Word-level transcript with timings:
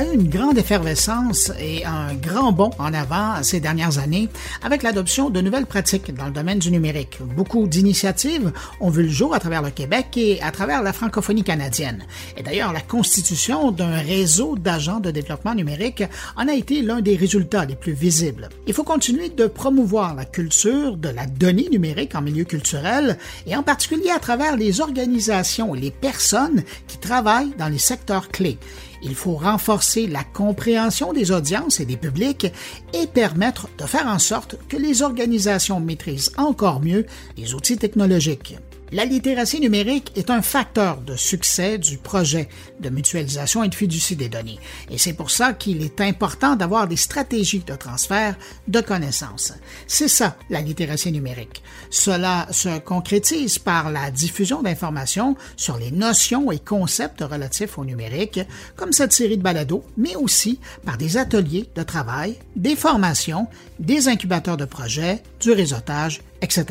a 0.00 0.04
eu 0.04 0.14
une 0.14 0.28
grande 0.28 0.56
effervescence 0.56 1.52
et 1.60 1.84
un 1.84 2.14
grand 2.14 2.52
bond 2.52 2.70
en 2.78 2.94
avant 2.94 3.42
ces 3.42 3.60
dernières 3.60 3.98
années 3.98 4.28
avec 4.62 4.82
l'adoption 4.82 5.28
de 5.28 5.40
nouvelles 5.40 5.66
pratiques 5.66 6.14
dans 6.14 6.26
le 6.26 6.30
domaine 6.30 6.58
du 6.58 6.70
numérique. 6.70 7.18
Beaucoup 7.36 7.66
d'initiatives 7.66 8.52
ont 8.80 8.88
vu 8.88 9.02
le 9.02 9.08
jour 9.10 9.34
à 9.34 9.40
travers 9.40 9.62
le 9.62 9.70
Québec 9.70 10.16
et 10.16 10.40
à 10.40 10.52
travers 10.52 10.82
la 10.82 10.94
francophonie 10.94 11.44
canadienne. 11.44 12.04
Et 12.38 12.42
d'ailleurs, 12.42 12.72
la 12.72 12.80
constitution 12.80 13.72
d'un 13.72 13.98
réseau 13.98 14.56
d'agents 14.56 15.00
de 15.00 15.10
développement 15.10 15.54
numérique 15.54 16.04
en 16.36 16.48
a 16.48 16.54
été 16.54 16.80
l'un 16.80 17.02
des 17.02 17.16
résultats 17.16 17.66
les 17.66 17.76
plus 17.76 17.92
visibles. 17.92 18.48
Il 18.66 18.72
faut 18.72 18.84
continuer 18.84 19.28
de 19.28 19.46
promouvoir 19.46 20.14
la 20.14 20.24
culture 20.24 20.96
de 20.96 21.10
la 21.10 21.26
donnée 21.26 21.68
numérique 21.70 22.14
en 22.14 22.22
milieu 22.22 22.44
culturel 22.44 23.18
et 23.46 23.54
en 23.54 23.62
particulier 23.62 24.10
à 24.10 24.18
travers 24.18 24.56
les 24.56 24.80
organisations 24.80 25.74
et 25.74 25.80
les 25.80 25.90
personnes 25.90 26.62
qui 26.88 26.96
travaillent 26.96 27.52
dans 27.58 27.68
les 27.68 27.78
secteurs 27.78 28.28
clés. 28.28 28.58
Il 29.02 29.14
faut 29.14 29.34
renforcer 29.34 30.06
la 30.06 30.24
compréhension 30.24 31.12
des 31.12 31.30
audiences 31.30 31.80
et 31.80 31.86
des 31.86 31.96
publics 31.96 32.46
et 32.92 33.06
permettre 33.06 33.68
de 33.78 33.84
faire 33.84 34.06
en 34.06 34.18
sorte 34.18 34.56
que 34.68 34.76
les 34.76 35.02
organisations 35.02 35.80
maîtrisent 35.80 36.32
encore 36.36 36.80
mieux 36.80 37.06
les 37.36 37.54
outils 37.54 37.78
technologiques. 37.78 38.56
La 38.92 39.04
littératie 39.04 39.60
numérique 39.60 40.10
est 40.16 40.30
un 40.30 40.42
facteur 40.42 40.96
de 40.96 41.14
succès 41.14 41.78
du 41.78 41.96
projet 41.96 42.48
de 42.80 42.90
mutualisation 42.90 43.62
et 43.62 43.68
de 43.68 43.74
fiducie 43.74 44.16
des 44.16 44.28
données. 44.28 44.58
Et 44.90 44.98
c'est 44.98 45.12
pour 45.12 45.30
ça 45.30 45.52
qu'il 45.52 45.84
est 45.84 46.00
important 46.00 46.56
d'avoir 46.56 46.88
des 46.88 46.96
stratégies 46.96 47.60
de 47.60 47.76
transfert 47.76 48.36
de 48.66 48.80
connaissances. 48.80 49.52
C'est 49.86 50.08
ça, 50.08 50.36
la 50.50 50.60
littératie 50.60 51.12
numérique. 51.12 51.62
Cela 51.90 52.48
se 52.50 52.80
concrétise 52.80 53.60
par 53.60 53.92
la 53.92 54.10
diffusion 54.10 54.60
d'informations 54.60 55.36
sur 55.56 55.76
les 55.78 55.92
notions 55.92 56.50
et 56.50 56.58
concepts 56.58 57.20
relatifs 57.20 57.78
au 57.78 57.84
numérique, 57.84 58.40
comme 58.74 58.92
cette 58.92 59.12
série 59.12 59.38
de 59.38 59.42
balados, 59.42 59.84
mais 59.96 60.16
aussi 60.16 60.58
par 60.84 60.96
des 60.96 61.16
ateliers 61.16 61.70
de 61.76 61.84
travail, 61.84 62.38
des 62.56 62.74
formations, 62.74 63.46
des 63.80 64.08
incubateurs 64.08 64.56
de 64.56 64.64
projets, 64.64 65.22
du 65.40 65.50
réseautage, 65.50 66.20
etc. 66.42 66.66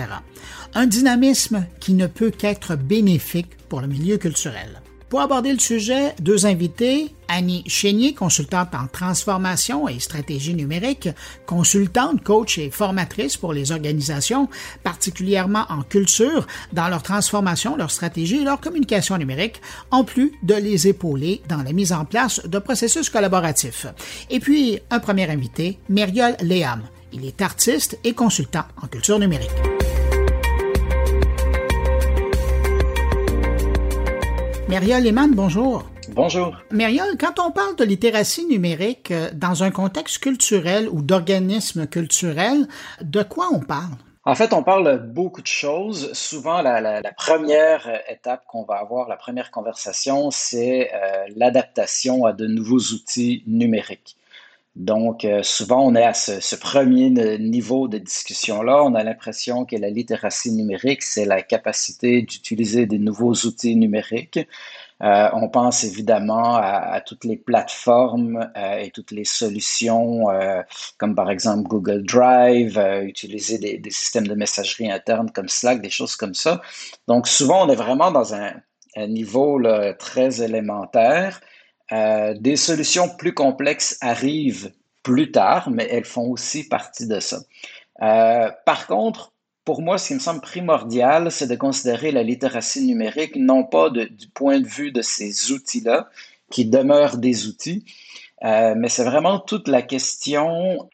Un 0.74 0.88
dynamisme 0.88 1.66
qui 1.80 1.94
ne 1.94 2.08
peut 2.08 2.30
qu'être 2.30 2.76
bénéfique 2.76 3.58
pour 3.68 3.82
le 3.82 3.88
milieu 3.88 4.18
culturel. 4.18 4.82
Pour 5.10 5.22
aborder 5.22 5.52
le 5.52 5.60
sujet, 5.60 6.14
deux 6.22 6.46
invités, 6.46 7.16
Annie 7.28 7.64
Chénier, 7.66 8.14
consultante 8.14 8.76
en 8.76 8.86
transformation 8.86 9.88
et 9.88 10.00
stratégie 10.00 10.54
numérique, 10.54 11.10
consultante, 11.48 12.24
coach 12.24 12.60
et 12.60 12.70
formatrice 12.70 13.36
pour 13.36 13.52
les 13.52 13.72
organisations, 13.72 14.50
particulièrement 14.84 15.66
en 15.70 15.82
culture, 15.82 16.46
dans 16.74 16.90
leur 16.90 17.02
transformation, 17.02 17.76
leur 17.76 17.90
stratégie 17.90 18.42
et 18.42 18.44
leur 18.44 18.62
communication 18.62 19.18
numérique, 19.18 19.62
en 19.90 20.04
plus 20.04 20.32
de 20.44 20.54
les 20.54 20.88
épauler 20.88 21.42
dans 21.50 21.64
la 21.64 21.74
mise 21.74 21.92
en 21.92 22.06
place 22.06 22.46
de 22.46 22.60
processus 22.60 23.10
collaboratifs. 23.10 23.88
Et 24.30 24.40
puis, 24.40 24.78
un 24.92 25.00
premier 25.00 25.28
invité, 25.28 25.80
Mériol 25.90 26.36
Léam. 26.42 26.84
Il 27.12 27.26
est 27.26 27.42
artiste 27.42 28.00
et 28.04 28.14
consultant 28.14 28.66
en 28.82 28.88
culture 28.88 29.18
numérique. 29.18 29.50
Mériol 34.68 35.02
Lehmann, 35.02 35.34
bonjour. 35.34 35.86
Bonjour. 36.10 36.56
Mériol, 36.72 37.18
quand 37.20 37.40
on 37.40 37.52
parle 37.52 37.76
de 37.76 37.84
littératie 37.84 38.46
numérique 38.46 39.10
euh, 39.10 39.30
dans 39.34 39.64
un 39.64 39.72
contexte 39.72 40.20
culturel 40.20 40.88
ou 40.92 41.02
d'organisme 41.02 41.88
culturel, 41.88 42.68
de 43.02 43.24
quoi 43.24 43.50
on 43.52 43.60
parle? 43.60 43.96
En 44.26 44.36
fait, 44.36 44.54
on 44.54 44.62
parle 44.62 45.00
beaucoup 45.00 45.42
de 45.42 45.48
choses. 45.48 46.14
Souvent, 46.14 46.62
la, 46.62 47.02
première 47.18 48.02
étape 48.10 48.46
qu'on 48.46 48.64
va 48.64 48.76
avoir, 48.76 49.08
la 49.08 49.16
première 49.16 49.50
conversation, 49.50 50.30
c'est 50.30 50.92
euh, 50.94 51.26
l'adaptation 51.36 52.26
à 52.26 52.34
de 52.34 52.46
nouveaux 52.46 52.94
outils 52.94 53.44
numériques. 53.48 54.19
Donc, 54.79 55.25
euh, 55.25 55.44
souvent, 55.44 55.85
on 55.85 55.94
est 55.94 56.06
à 56.06 56.13
ce, 56.13 56.56
premier 56.56 57.09
niveau 57.38 57.90
de 57.90 57.97
discussion-là. 57.97 58.81
On 58.85 58.95
a 58.95 59.03
l'impression 59.03 59.66
que 59.66 59.75
la 59.75 59.90
littératie 59.90 60.53
numérique, 60.53 61.03
c'est 61.03 61.25
la 61.25 61.41
capacité 61.41 62.22
d'utiliser 62.22 62.85
des 62.85 62.97
nouveaux 62.97 63.34
outils 63.34 63.75
numériques. 63.75 64.39
Euh, 65.03 65.29
on 65.34 65.50
pense 65.50 65.84
évidemment 65.84 66.56
à, 66.56 67.01
toutes 67.01 67.25
les 67.25 67.35
plateformes 67.35 68.50
euh, 68.56 68.78
et 68.78 68.91
toutes 68.91 69.12
les 69.12 69.25
solutions, 69.25 70.28
comme 70.97 71.13
par 71.13 71.29
exemple 71.29 71.68
Google 71.68 72.03
Drive, 72.03 72.79
utiliser 73.03 73.57
des, 73.57 73.91
systèmes 73.91 74.28
de 74.28 74.35
messagerie 74.35 74.89
interne 74.89 75.29
comme 75.31 75.50
Slack, 75.50 75.81
des 75.81 75.89
choses 75.89 76.16
comme 76.16 76.34
ça. 76.34 76.62
Donc, 77.09 77.28
souvent, 77.28 77.66
on 77.66 77.69
est 77.69 77.75
vraiment 77.75 78.12
dans 78.12 78.34
un, 78.34 78.53
niveau 79.07 79.62
très 80.00 80.41
élémentaire. 80.41 81.41
Euh, 81.91 82.33
des 82.38 82.55
solutions 82.55 83.09
plus 83.09 83.33
complexes 83.33 83.97
arrivent 84.01 84.72
plus 85.03 85.31
tard, 85.31 85.69
mais 85.72 85.88
elles 85.89 86.05
font 86.05 86.29
aussi 86.29 86.67
partie 86.67 87.07
de 87.07 87.19
ça. 87.19 87.39
Euh, 88.01 88.51
par 88.66 88.88
contre, 88.88 89.33
pour 89.66 89.81
moi, 89.81 89.97
ce 89.97 90.09
qui 90.09 90.13
me 90.13 90.19
semble 90.19 90.41
primordial, 90.41 91.31
c'est 91.31 91.47
de 91.47 91.55
considérer 91.55 92.11
la 92.11 92.23
littératie 92.23 92.85
numérique 92.85 93.35
non 93.35 93.63
pas 93.63 93.89
du 93.89 94.27
point 94.33 94.59
de 94.59 94.67
vue 94.67 94.91
de 94.91 95.01
ces 95.01 95.51
outils-là, 95.51 96.09
qui 96.50 96.66
demeurent 96.66 97.17
des 97.17 97.47
outils, 97.47 97.85
euh, 98.44 98.73
mais 98.75 98.89
c'est 98.89 99.03
vraiment 99.03 99.39
toute 99.39 99.67
la 99.67 99.81
question 99.81 100.89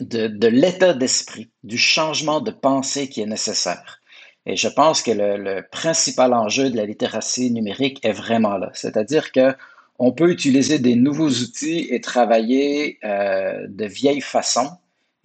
de, 0.00 0.46
l'état 0.46 0.94
d'esprit, 0.94 1.50
du 1.64 1.78
changement 1.78 2.40
de 2.40 2.50
pensée 2.50 3.08
qui 3.08 3.20
est 3.20 3.26
nécessaire. 3.26 4.00
Et 4.46 4.56
je 4.56 4.68
pense 4.68 5.02
que 5.02 5.10
le, 5.10 5.36
le 5.36 5.66
principal 5.70 6.32
enjeu 6.32 6.70
de 6.70 6.76
la 6.76 6.86
littératie 6.86 7.50
numérique 7.50 7.98
est 8.04 8.12
vraiment 8.12 8.56
là. 8.56 8.70
C'est-à-dire 8.74 9.32
que 9.32 9.54
on 9.98 10.12
peut 10.12 10.30
utiliser 10.30 10.78
des 10.78 10.94
nouveaux 10.94 11.30
outils 11.30 11.86
et 11.90 12.00
travailler 12.00 12.98
euh, 13.04 13.66
de 13.68 13.86
vieilles 13.86 14.20
façons, 14.20 14.70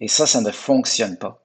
et 0.00 0.08
ça, 0.08 0.26
ça 0.26 0.40
ne 0.40 0.50
fonctionne 0.50 1.16
pas. 1.16 1.44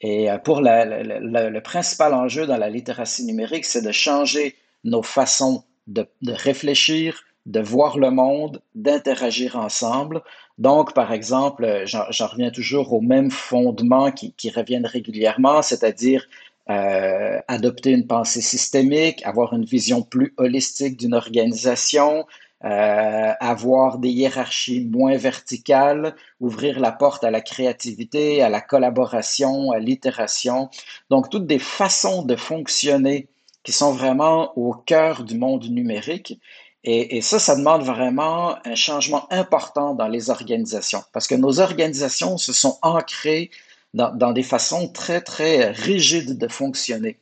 Et 0.00 0.30
euh, 0.30 0.38
pour 0.38 0.60
le 0.62 1.60
principal 1.60 2.14
enjeu 2.14 2.46
dans 2.46 2.56
la 2.56 2.70
littératie 2.70 3.24
numérique, 3.24 3.64
c'est 3.64 3.82
de 3.82 3.92
changer 3.92 4.54
nos 4.84 5.02
façons 5.02 5.64
de, 5.88 6.06
réfléchir, 6.26 7.24
de 7.46 7.60
voir 7.60 7.98
le 7.98 8.10
monde, 8.10 8.62
d'interagir 8.74 9.56
ensemble. 9.56 10.22
Donc, 10.58 10.94
par 10.94 11.12
exemple, 11.12 11.82
j'en 11.86 12.26
reviens 12.26 12.50
toujours 12.50 12.92
aux 12.92 13.00
mêmes 13.00 13.30
fondements 13.30 14.12
qui, 14.12 14.50
reviennent 14.50 14.86
régulièrement, 14.86 15.62
c'est-à-dire 15.62 16.26
euh, 16.68 17.40
adopter 17.48 17.90
une 17.90 18.06
pensée 18.06 18.42
systémique, 18.42 19.24
avoir 19.24 19.54
une 19.54 19.64
vision 19.64 20.02
plus 20.02 20.34
holistique 20.36 20.98
d'une 20.98 21.14
organisation, 21.14 22.26
euh, 22.64 23.32
avoir 23.38 23.98
des 23.98 24.08
hiérarchies 24.08 24.84
moins 24.84 25.16
verticales, 25.16 26.16
ouvrir 26.40 26.80
la 26.80 26.90
porte 26.90 27.22
à 27.22 27.30
la 27.30 27.40
créativité, 27.40 28.42
à 28.42 28.48
la 28.48 28.60
collaboration, 28.60 29.70
à 29.70 29.78
l'itération. 29.78 30.68
Donc, 31.08 31.30
toutes 31.30 31.46
des 31.46 31.60
façons 31.60 32.22
de 32.22 32.34
fonctionner 32.34 33.28
qui 33.62 33.70
sont 33.72 33.92
vraiment 33.92 34.58
au 34.58 34.72
cœur 34.72 35.22
du 35.22 35.36
monde 35.36 35.66
numérique. 35.66 36.40
Et, 36.84 37.20
ça, 37.20 37.38
ça 37.38 37.54
demande 37.54 37.82
vraiment 37.82 38.56
un 38.66 38.74
changement 38.74 39.30
important 39.32 39.94
dans 39.94 40.08
les 40.08 40.30
organisations, 40.30 41.02
parce 41.12 41.26
que 41.26 41.34
nos 41.34 41.60
organisations 41.60 42.38
se 42.38 42.52
sont 42.52 42.78
ancrées 42.82 43.50
dans, 43.94 44.14
dans 44.14 44.32
des 44.32 44.42
façons 44.42 44.88
très, 44.88 45.20
très 45.20 45.70
rigides 45.70 46.38
de 46.38 46.48
fonctionner. 46.48 47.18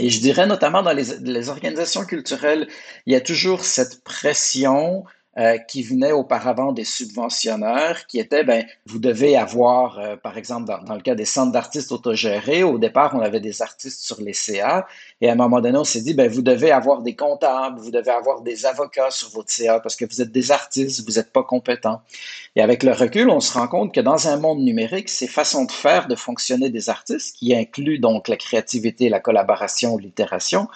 Et 0.00 0.08
je 0.08 0.20
dirais 0.20 0.46
notamment 0.46 0.82
dans 0.82 0.92
les, 0.92 1.48
organisations 1.50 2.06
culturelles, 2.06 2.66
il 3.04 3.12
y 3.12 3.16
a 3.16 3.20
toujours 3.20 3.64
cette 3.66 4.02
pression 4.02 5.04
euh, 5.38 5.58
qui 5.58 5.84
venait 5.84 6.10
auparavant 6.10 6.72
des 6.72 6.82
subventionneurs, 6.82 8.06
qui 8.08 8.18
était, 8.18 8.42
ben, 8.42 8.66
vous 8.86 8.98
devez 8.98 9.36
avoir, 9.36 10.00
euh, 10.00 10.16
par 10.16 10.36
exemple, 10.36 10.68
dans, 10.84 10.94
le 10.94 11.00
cas 11.02 11.14
des 11.14 11.24
centres 11.24 11.52
d'artistes 11.52 11.92
autogérés, 11.92 12.64
au 12.64 12.78
départ, 12.78 13.14
on 13.14 13.20
avait 13.20 13.38
des 13.38 13.62
artistes 13.62 14.00
sur 14.00 14.20
les 14.20 14.32
CA, 14.32 14.88
et 15.20 15.28
à 15.28 15.32
un 15.32 15.36
moment 15.36 15.60
donné, 15.60 15.78
on 15.78 15.84
s'est 15.84 16.00
dit, 16.00 16.14
ben, 16.14 16.28
vous 16.28 16.42
devez 16.42 16.72
avoir 16.72 17.02
des 17.02 17.14
comptables, 17.14 17.78
vous 17.78 17.92
devez 17.92 18.10
avoir 18.10 18.40
des 18.40 18.66
avocats 18.66 19.12
sur 19.12 19.30
votre 19.30 19.52
CA, 19.52 19.78
parce 19.78 19.94
que 19.94 20.04
vous 20.04 20.20
êtes 20.20 20.32
des 20.32 20.50
artistes, 20.50 21.08
vous 21.08 21.14
n'êtes 21.14 21.32
pas 21.32 21.44
compétents. 21.44 22.02
Et 22.56 22.60
avec 22.60 22.82
le 22.82 22.90
recul, 22.90 23.30
on 23.30 23.38
se 23.38 23.52
rend 23.52 23.68
compte 23.68 23.94
que 23.94 24.00
dans 24.00 24.26
un 24.26 24.36
monde 24.36 24.58
numérique, 24.58 25.08
ces 25.08 25.28
façons 25.28 25.64
de 25.64 25.70
faire, 25.70 26.08
de 26.08 26.16
fonctionner 26.16 26.70
des 26.70 26.90
artistes, 26.90 27.36
qui 27.36 27.54
incluent 27.54 28.00
donc 28.00 28.26
la 28.26 28.36
créativité, 28.36 29.08
la 29.08 29.20
collaboration, 29.20 29.96
l'itération, 29.96 30.66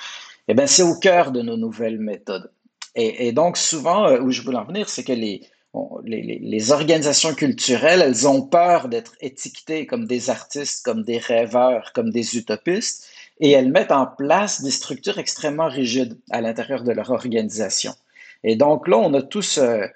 eh 0.47 0.55
bien, 0.55 0.69
c'est 0.69 0.83
au 0.85 0.95
cœur 0.95 1.33
de 1.33 1.43
nos 1.43 1.57
nouvelles 1.57 1.99
méthodes. 1.99 2.53
Et, 2.97 3.33
donc, 3.33 3.57
souvent, 3.57 4.07
euh, 4.07 4.21
où 4.21 4.31
je 4.31 4.43
veux 4.43 4.55
en 4.55 4.65
venir, 4.65 4.89
c'est 4.89 5.03
que 5.03 5.13
les, 5.13 5.49
les, 6.05 6.71
organisations 6.71 7.35
culturelles, 7.35 8.03
elles 8.03 8.29
ont 8.29 8.43
peur 8.43 8.89
d'être 8.89 9.15
étiquetées 9.21 9.87
comme 9.87 10.07
des 10.07 10.31
artistes, 10.31 10.85
comme 10.85 11.03
des 11.03 11.19
rêveurs, 11.19 11.93
comme 11.93 12.11
des 12.11 12.37
utopistes, 12.37 13.09
et 13.41 13.51
elles 13.51 13.73
mettent 13.73 13.91
en 13.91 14.07
place 14.07 14.63
des 14.63 14.71
structures 14.71 15.19
extrêmement 15.19 15.69
rigides 15.69 16.19
à 16.31 16.41
l'intérieur 16.41 16.85
de 16.85 16.93
leur 16.93 17.11
organisation. 17.11 17.95
Et 18.45 18.57
donc 18.57 18.87
là, 18.87 18.99
on 18.99 19.13
a 19.15 19.23
tout 19.23 19.43
ce, 19.43 19.91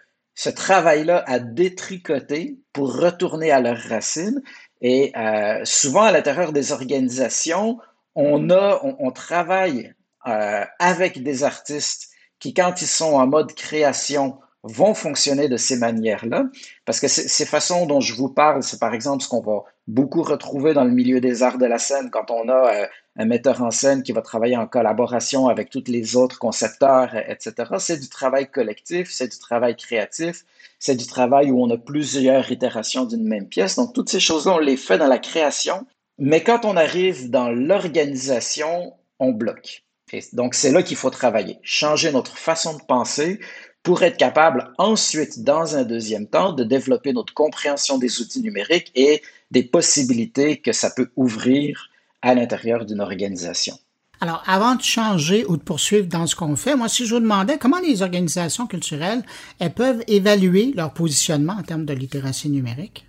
travail-là 0.56 1.22
à 1.26 1.38
détricoter 1.38 2.58
pour 2.72 2.96
retourner 2.96 3.52
à 3.52 3.60
leurs 3.60 3.78
racines. 3.78 4.42
Et 4.80 5.12
euh, 5.16 5.60
souvent, 5.64 6.02
à 6.02 6.12
l'intérieur 6.12 6.52
des 6.52 6.72
organisations, 6.72 7.78
on, 8.14 8.50
a, 8.50 8.80
on, 8.82 9.10
travaille 9.12 9.94
euh, 10.26 10.64
avec 10.78 11.22
des 11.22 11.44
artistes 11.44 12.07
qui, 12.38 12.55
quand 12.55 12.81
ils 12.82 12.87
sont 12.87 13.14
en 13.14 13.26
mode 13.26 13.55
création, 13.55 14.38
vont 14.64 14.94
fonctionner 14.94 15.49
de 15.49 15.56
ces 15.56 15.76
manières-là, 15.76 16.44
parce 16.85 17.00
que 17.00 17.08
ces 17.08 17.46
façons 17.46 17.87
dont 17.87 18.00
je 18.00 18.14
vous 18.14 18.29
parle, 18.29 18.62
c'est 18.62 18.81
par 18.81 18.93
exemple 18.93 19.23
ce 19.23 19.29
qu'on 19.29 19.40
va 19.40 19.64
beaucoup 19.87 20.23
retrouver 20.23 20.75
dans 20.75 20.85
le 20.85 20.90
milieu 20.90 21.20
des 21.20 21.43
arts 21.43 21.58
de 21.58 21.67
la 21.67 21.79
scène 21.79 22.11
quand 22.11 22.31
on 22.31 22.49
a 22.49 22.75
euh, 22.75 22.87
un 23.17 23.25
metteur 23.25 23.62
en 23.62 23.70
scène 23.70 24.02
qui 24.02 24.12
va 24.12 24.20
travailler 24.20 24.56
en 24.56 24.67
collaboration 24.67 25.49
avec 25.49 25.70
tous 25.70 25.85
les 25.87 26.17
autres 26.17 26.38
concepteurs, 26.38 27.14
etc. 27.14 27.52
C'est 27.79 27.99
du 27.99 28.08
travail 28.08 28.50
collectif, 28.50 29.11
c'est 29.11 29.29
du 29.29 29.38
travail 29.38 29.76
créatif, 29.76 30.44
c'est 30.79 30.96
du 30.96 31.06
travail 31.06 31.50
où 31.50 31.62
on 31.62 31.70
a 31.70 31.79
plusieurs 31.79 32.50
itérations 32.50 33.05
d'une 33.05 33.26
même 33.26 33.49
pièce. 33.49 33.76
Donc, 33.76 33.94
toutes 33.94 34.08
ces 34.08 34.20
choses-là, 34.20 34.55
on 34.55 34.58
les 34.58 34.76
fait 34.76 34.99
dans 34.99 35.06
la 35.06 35.19
création, 35.19 35.87
mais 36.19 36.43
quand 36.43 36.64
on 36.64 36.76
arrive 36.76 37.31
dans 37.31 37.49
l'organisation, 37.49 38.94
on 39.19 39.32
bloque. 39.32 39.84
Et 40.12 40.22
donc, 40.32 40.55
c'est 40.55 40.72
là 40.72 40.82
qu'il 40.82 40.96
faut 40.96 41.10
travailler, 41.10 41.58
changer 41.62 42.12
notre 42.12 42.37
façon 42.37 42.76
de 42.76 42.82
penser 42.82 43.40
pour 43.82 44.02
être 44.02 44.16
capable 44.16 44.72
ensuite, 44.78 45.44
dans 45.44 45.76
un 45.76 45.84
deuxième 45.84 46.26
temps, 46.26 46.52
de 46.52 46.64
développer 46.64 47.12
notre 47.12 47.32
compréhension 47.32 47.99
des 47.99 48.20
outils 48.20 48.43
numériques 48.43 48.90
et 48.94 49.22
des 49.50 49.62
possibilités 49.62 50.60
que 50.60 50.72
ça 50.72 50.90
peut 50.90 51.10
ouvrir 51.16 51.88
à 52.22 52.34
l'intérieur 52.34 52.84
d'une 52.84 53.00
organisation. 53.00 53.78
Alors, 54.20 54.43
avant 54.46 54.75
de 54.75 54.82
changer 54.82 55.44
ou 55.46 55.56
de 55.56 55.62
poursuivre 55.62 56.08
dans 56.08 56.26
ce 56.26 56.34
qu'on 56.34 56.56
fait, 56.56 56.75
moi, 56.75 56.88
si 56.88 57.06
je 57.06 57.14
vous 57.14 57.20
demandais 57.20 57.56
comment 57.56 57.78
les 57.78 58.02
organisations 58.02 58.66
culturelles 58.66 59.22
elles 59.60 59.72
peuvent 59.72 60.02
évaluer 60.08 60.72
leur 60.75 60.93
positionnement 60.93 61.55
en 61.55 61.62
termes 61.62 61.84
de 61.84 61.94
littératie 61.94 62.50
numérique? 62.50 63.06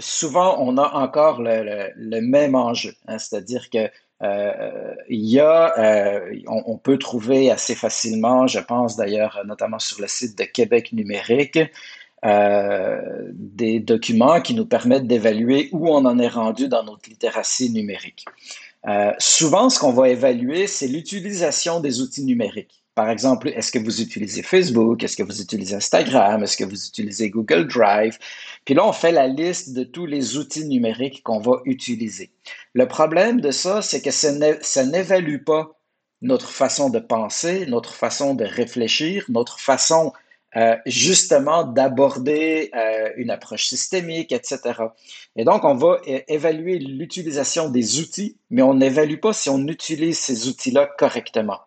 Souvent, 0.00 0.56
on 0.60 0.76
a 0.76 0.92
encore 0.94 1.40
le, 1.40 2.20
même 2.20 2.54
enjeu, 2.54 2.94
hein, 3.06 3.18
c'est-à-dire 3.18 3.70
que 3.70 3.88
euh, 4.22 4.94
il 5.08 5.26
y 5.26 5.40
a, 5.40 5.78
euh, 5.78 6.34
on, 6.46 6.76
peut 6.76 6.98
trouver 6.98 7.50
assez 7.50 7.74
facilement, 7.74 8.46
je 8.46 8.58
pense 8.58 8.96
d'ailleurs 8.96 9.40
notamment 9.46 9.78
sur 9.78 10.00
le 10.00 10.08
site 10.08 10.36
de 10.36 10.44
Québec 10.44 10.92
numérique, 10.92 11.58
euh, 12.26 13.00
des 13.32 13.80
documents 13.80 14.42
qui 14.42 14.52
nous 14.52 14.66
permettent 14.66 15.06
d'évaluer 15.06 15.70
où 15.72 15.88
on 15.88 16.04
en 16.04 16.18
est 16.18 16.28
rendu 16.28 16.68
dans 16.68 16.84
notre 16.84 17.08
littératie 17.08 17.70
numérique. 17.70 18.26
souvent, 19.18 19.70
ce 19.70 19.78
qu'on 19.78 19.92
va 19.92 20.10
évaluer, 20.10 20.66
c'est 20.66 20.88
l'utilisation 20.88 21.80
des 21.80 22.02
outils 22.02 22.24
numériques. 22.24 22.79
Par 22.94 23.08
exemple, 23.08 23.48
est-ce 23.48 23.70
que 23.70 23.78
vous 23.78 24.00
utilisez 24.00 24.42
Facebook? 24.42 25.02
Est-ce 25.02 25.16
que 25.16 25.22
vous 25.22 25.40
utilisez 25.40 25.76
Instagram? 25.76 26.42
Est-ce 26.42 26.56
que 26.56 26.64
vous 26.64 26.86
utilisez 26.86 27.30
Google 27.30 27.66
Drive? 27.66 28.18
Puis 28.64 28.74
là, 28.74 28.86
on 28.86 28.92
fait 28.92 29.12
la 29.12 29.28
liste 29.28 29.72
de 29.72 29.84
tous 29.84 30.06
les 30.06 30.36
outils 30.36 30.66
numériques 30.66 31.22
qu'on 31.22 31.40
va 31.40 31.62
utiliser. 31.64 32.30
Le 32.74 32.86
problème 32.88 33.40
de 33.40 33.52
ça, 33.52 33.80
c'est 33.80 34.02
que 34.02 34.10
ça 34.10 34.84
n'évalue 34.84 35.42
pas 35.44 35.80
notre 36.22 36.50
façon 36.50 36.90
de 36.90 36.98
penser, 36.98 37.64
notre 37.66 37.94
façon 37.94 38.34
de 38.34 38.44
réfléchir, 38.44 39.24
notre 39.28 39.58
façon 39.58 40.12
euh, 40.56 40.76
justement 40.84 41.62
d'aborder 41.62 42.70
euh, 42.74 43.10
une 43.16 43.30
approche 43.30 43.66
systémique, 43.66 44.32
etc. 44.32 44.58
Et 45.36 45.44
donc, 45.44 45.64
on 45.64 45.74
va 45.74 46.00
évaluer 46.26 46.80
l'utilisation 46.80 47.70
des 47.70 48.00
outils, 48.00 48.36
mais 48.50 48.62
on 48.62 48.74
n'évalue 48.74 49.20
pas 49.20 49.32
si 49.32 49.48
on 49.48 49.64
utilise 49.68 50.18
ces 50.18 50.48
outils-là 50.48 50.90
correctement. 50.98 51.60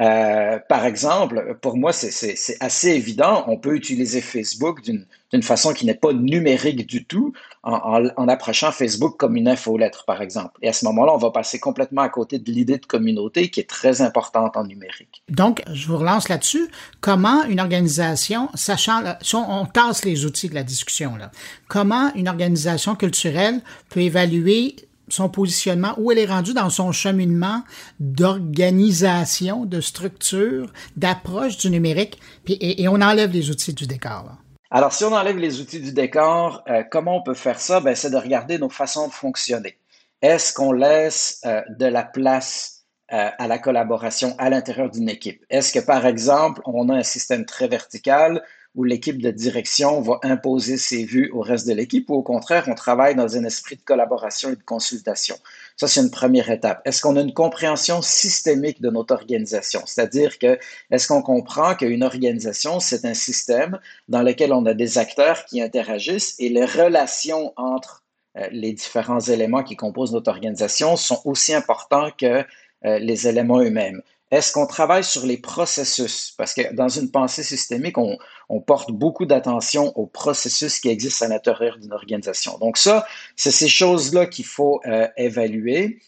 Euh, 0.00 0.58
par 0.68 0.86
exemple, 0.86 1.56
pour 1.60 1.76
moi, 1.76 1.92
c'est 1.92 2.56
assez 2.60 2.90
évident. 2.90 3.44
On 3.46 3.56
peut 3.56 3.76
utiliser 3.76 4.20
Facebook 4.20 4.82
d'une 4.82 5.42
façon 5.42 5.72
qui 5.72 5.86
n'est 5.86 5.94
pas 5.94 6.12
numérique 6.12 6.86
du 6.86 7.04
tout, 7.04 7.32
en, 7.62 8.28
approchant 8.28 8.72
Facebook 8.72 9.16
comme 9.16 9.36
une 9.36 9.48
infolettre, 9.48 10.04
par 10.04 10.20
exemple. 10.20 10.58
Et 10.62 10.68
à 10.68 10.72
ce 10.72 10.84
moment-là, 10.86 11.12
on 11.14 11.18
va 11.18 11.30
passer 11.30 11.60
complètement 11.60 12.02
à 12.02 12.08
côté 12.08 12.38
de 12.38 12.50
l'idée 12.50 12.78
de 12.78 12.86
communauté 12.86 13.50
qui 13.50 13.60
est 13.60 13.68
très 13.68 14.02
importante 14.02 14.56
en 14.56 14.64
numérique. 14.64 15.22
Donc, 15.28 15.62
je 15.72 15.86
vous 15.86 15.96
relance 15.96 16.28
là-dessus. 16.28 16.68
Comment 17.00 17.44
une 17.44 17.60
organisation, 17.60 18.48
sachant, 18.54 19.02
si 19.22 19.36
on, 19.36 19.62
on 19.62 19.66
tasse 19.66 20.04
les 20.04 20.24
outils 20.24 20.48
de 20.48 20.54
la 20.54 20.64
discussion, 20.64 21.16
là, 21.16 21.30
comment 21.68 22.12
une 22.14 22.28
organisation 22.28 22.96
culturelle 22.96 23.60
peut 23.90 24.00
évaluer 24.00 24.76
son 25.08 25.28
positionnement, 25.28 25.94
où 25.98 26.12
elle 26.12 26.18
est 26.18 26.26
rendue 26.26 26.54
dans 26.54 26.70
son 26.70 26.92
cheminement 26.92 27.62
d'organisation, 28.00 29.64
de 29.64 29.80
structure, 29.80 30.72
d'approche 30.96 31.56
du 31.58 31.70
numérique, 31.70 32.18
puis, 32.44 32.56
et, 32.60 32.88
on 32.88 33.00
enlève 33.00 33.30
les 33.30 33.50
outils 33.50 33.74
du 33.74 33.86
décor. 33.86 34.32
Alors, 34.70 34.92
si 34.92 35.04
on 35.04 35.12
enlève 35.12 35.36
les 35.36 35.60
outils 35.60 35.80
du 35.80 35.92
décor, 35.92 36.64
euh, 36.68 36.82
comment 36.90 37.18
on 37.18 37.22
peut 37.22 37.34
faire 37.34 37.60
ça? 37.60 37.80
Ben, 37.80 37.94
c'est 37.94 38.10
de 38.10 38.16
regarder 38.16 38.58
nos 38.58 38.68
façons 38.68 39.06
de 39.06 39.12
fonctionner. 39.12 39.78
Est-ce 40.20 40.52
qu'on 40.52 40.72
laisse 40.72 41.40
euh, 41.44 41.60
de 41.78 41.86
la 41.86 42.02
place 42.02 42.84
euh, 43.12 43.28
à 43.38 43.46
la 43.46 43.58
collaboration 43.58 44.34
à 44.38 44.50
l'intérieur 44.50 44.90
d'une 44.90 45.08
équipe? 45.08 45.44
Est-ce 45.50 45.72
que, 45.72 45.84
par 45.84 46.06
exemple, 46.06 46.60
on 46.64 46.88
a 46.88 46.94
un 46.94 47.02
système 47.02 47.44
très 47.44 47.68
vertical 47.68 48.42
où 48.74 48.84
l'équipe 48.84 49.22
de 49.22 49.30
direction 49.30 50.00
va 50.00 50.18
imposer 50.22 50.76
ses 50.76 51.04
vues 51.04 51.30
au 51.32 51.40
reste 51.40 51.66
de 51.66 51.72
l'équipe 51.72 52.10
ou 52.10 52.14
au 52.14 52.22
contraire, 52.22 52.64
on 52.66 52.74
travaille 52.74 53.14
dans 53.14 53.36
un 53.36 53.44
esprit 53.44 53.76
de 53.76 53.82
collaboration 53.82 54.50
et 54.50 54.56
de 54.56 54.62
consultation. 54.62 55.36
Ça, 55.76 55.86
c'est 55.86 56.00
une 56.00 56.10
première 56.10 56.50
étape. 56.50 56.82
Est-ce 56.84 57.00
qu'on 57.00 57.16
a 57.16 57.20
une 57.20 57.32
compréhension 57.34 58.02
systémique 58.02 58.82
de 58.82 58.90
notre 58.90 59.14
organisation? 59.14 59.82
C'est-à-dire 59.86 60.38
que, 60.38 60.58
est-ce 60.90 61.06
qu'on 61.06 61.22
comprend 61.22 61.74
qu'une 61.74 62.02
organisation, 62.02 62.80
c'est 62.80 63.04
un 63.04 63.14
système 63.14 63.78
dans 64.08 64.22
lequel 64.22 64.52
on 64.52 64.66
a 64.66 64.74
des 64.74 64.98
acteurs 64.98 65.44
qui 65.44 65.62
interagissent 65.62 66.34
et 66.38 66.48
les 66.48 66.64
relations 66.64 67.52
entre 67.56 68.02
euh, 68.36 68.48
les 68.50 68.72
différents 68.72 69.20
éléments 69.20 69.62
qui 69.62 69.76
composent 69.76 70.12
notre 70.12 70.30
organisation 70.30 70.96
sont 70.96 71.20
aussi 71.24 71.54
importants 71.54 72.10
que 72.18 72.44
euh, 72.84 72.98
les 72.98 73.28
éléments 73.28 73.60
eux-mêmes? 73.60 74.02
Est-ce 74.34 74.50
qu'on 74.50 74.66
travaille 74.66 75.04
sur 75.04 75.24
les 75.26 75.36
processus? 75.36 76.34
Parce 76.36 76.54
que 76.54 76.74
dans 76.74 76.88
une 76.88 77.08
pensée 77.12 77.44
systémique, 77.44 77.96
on, 77.98 78.18
porte 78.66 78.90
beaucoup 78.90 79.26
d'attention 79.26 79.92
aux 79.96 80.06
processus 80.06 80.80
qui 80.80 80.88
existent 80.88 81.26
à 81.26 81.28
l'intérieur 81.28 81.78
d'une 81.78 81.92
organisation. 81.92 82.58
Donc 82.58 82.76
ça, 82.76 83.06
c'est 83.36 83.52
ces 83.52 83.68
choses-là 83.68 84.26
qu'il 84.26 84.44
faut 84.44 84.80
euh, 84.86 85.06
évaluer. 85.16 86.00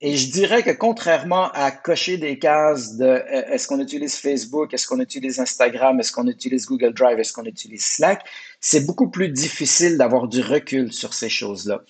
Et 0.00 0.16
je 0.16 0.30
dirais 0.30 0.62
que 0.62 0.70
contrairement 0.70 1.50
à 1.50 1.72
cocher 1.72 2.16
des 2.16 2.38
cases 2.38 2.96
de 2.96 3.06
euh, 3.06 3.52
est-ce 3.52 3.66
qu'on 3.66 3.80
utilise 3.80 4.14
Facebook, 4.18 4.72
est-ce 4.72 4.86
qu'on 4.86 5.00
utilise 5.00 5.40
Instagram, 5.40 5.98
est-ce 5.98 6.12
qu'on 6.12 6.28
utilise 6.28 6.66
Google 6.66 6.94
Drive, 6.94 7.18
est-ce 7.18 7.32
qu'on 7.32 7.44
utilise 7.44 7.84
Slack, 7.84 8.22
c'est 8.60 8.86
beaucoup 8.86 9.10
plus 9.10 9.30
difficile 9.30 9.98
d'avoir 9.98 10.28
du 10.28 10.40
recul 10.42 10.92
sur 10.92 11.12
ces 11.12 11.28
choses-là. 11.28 11.82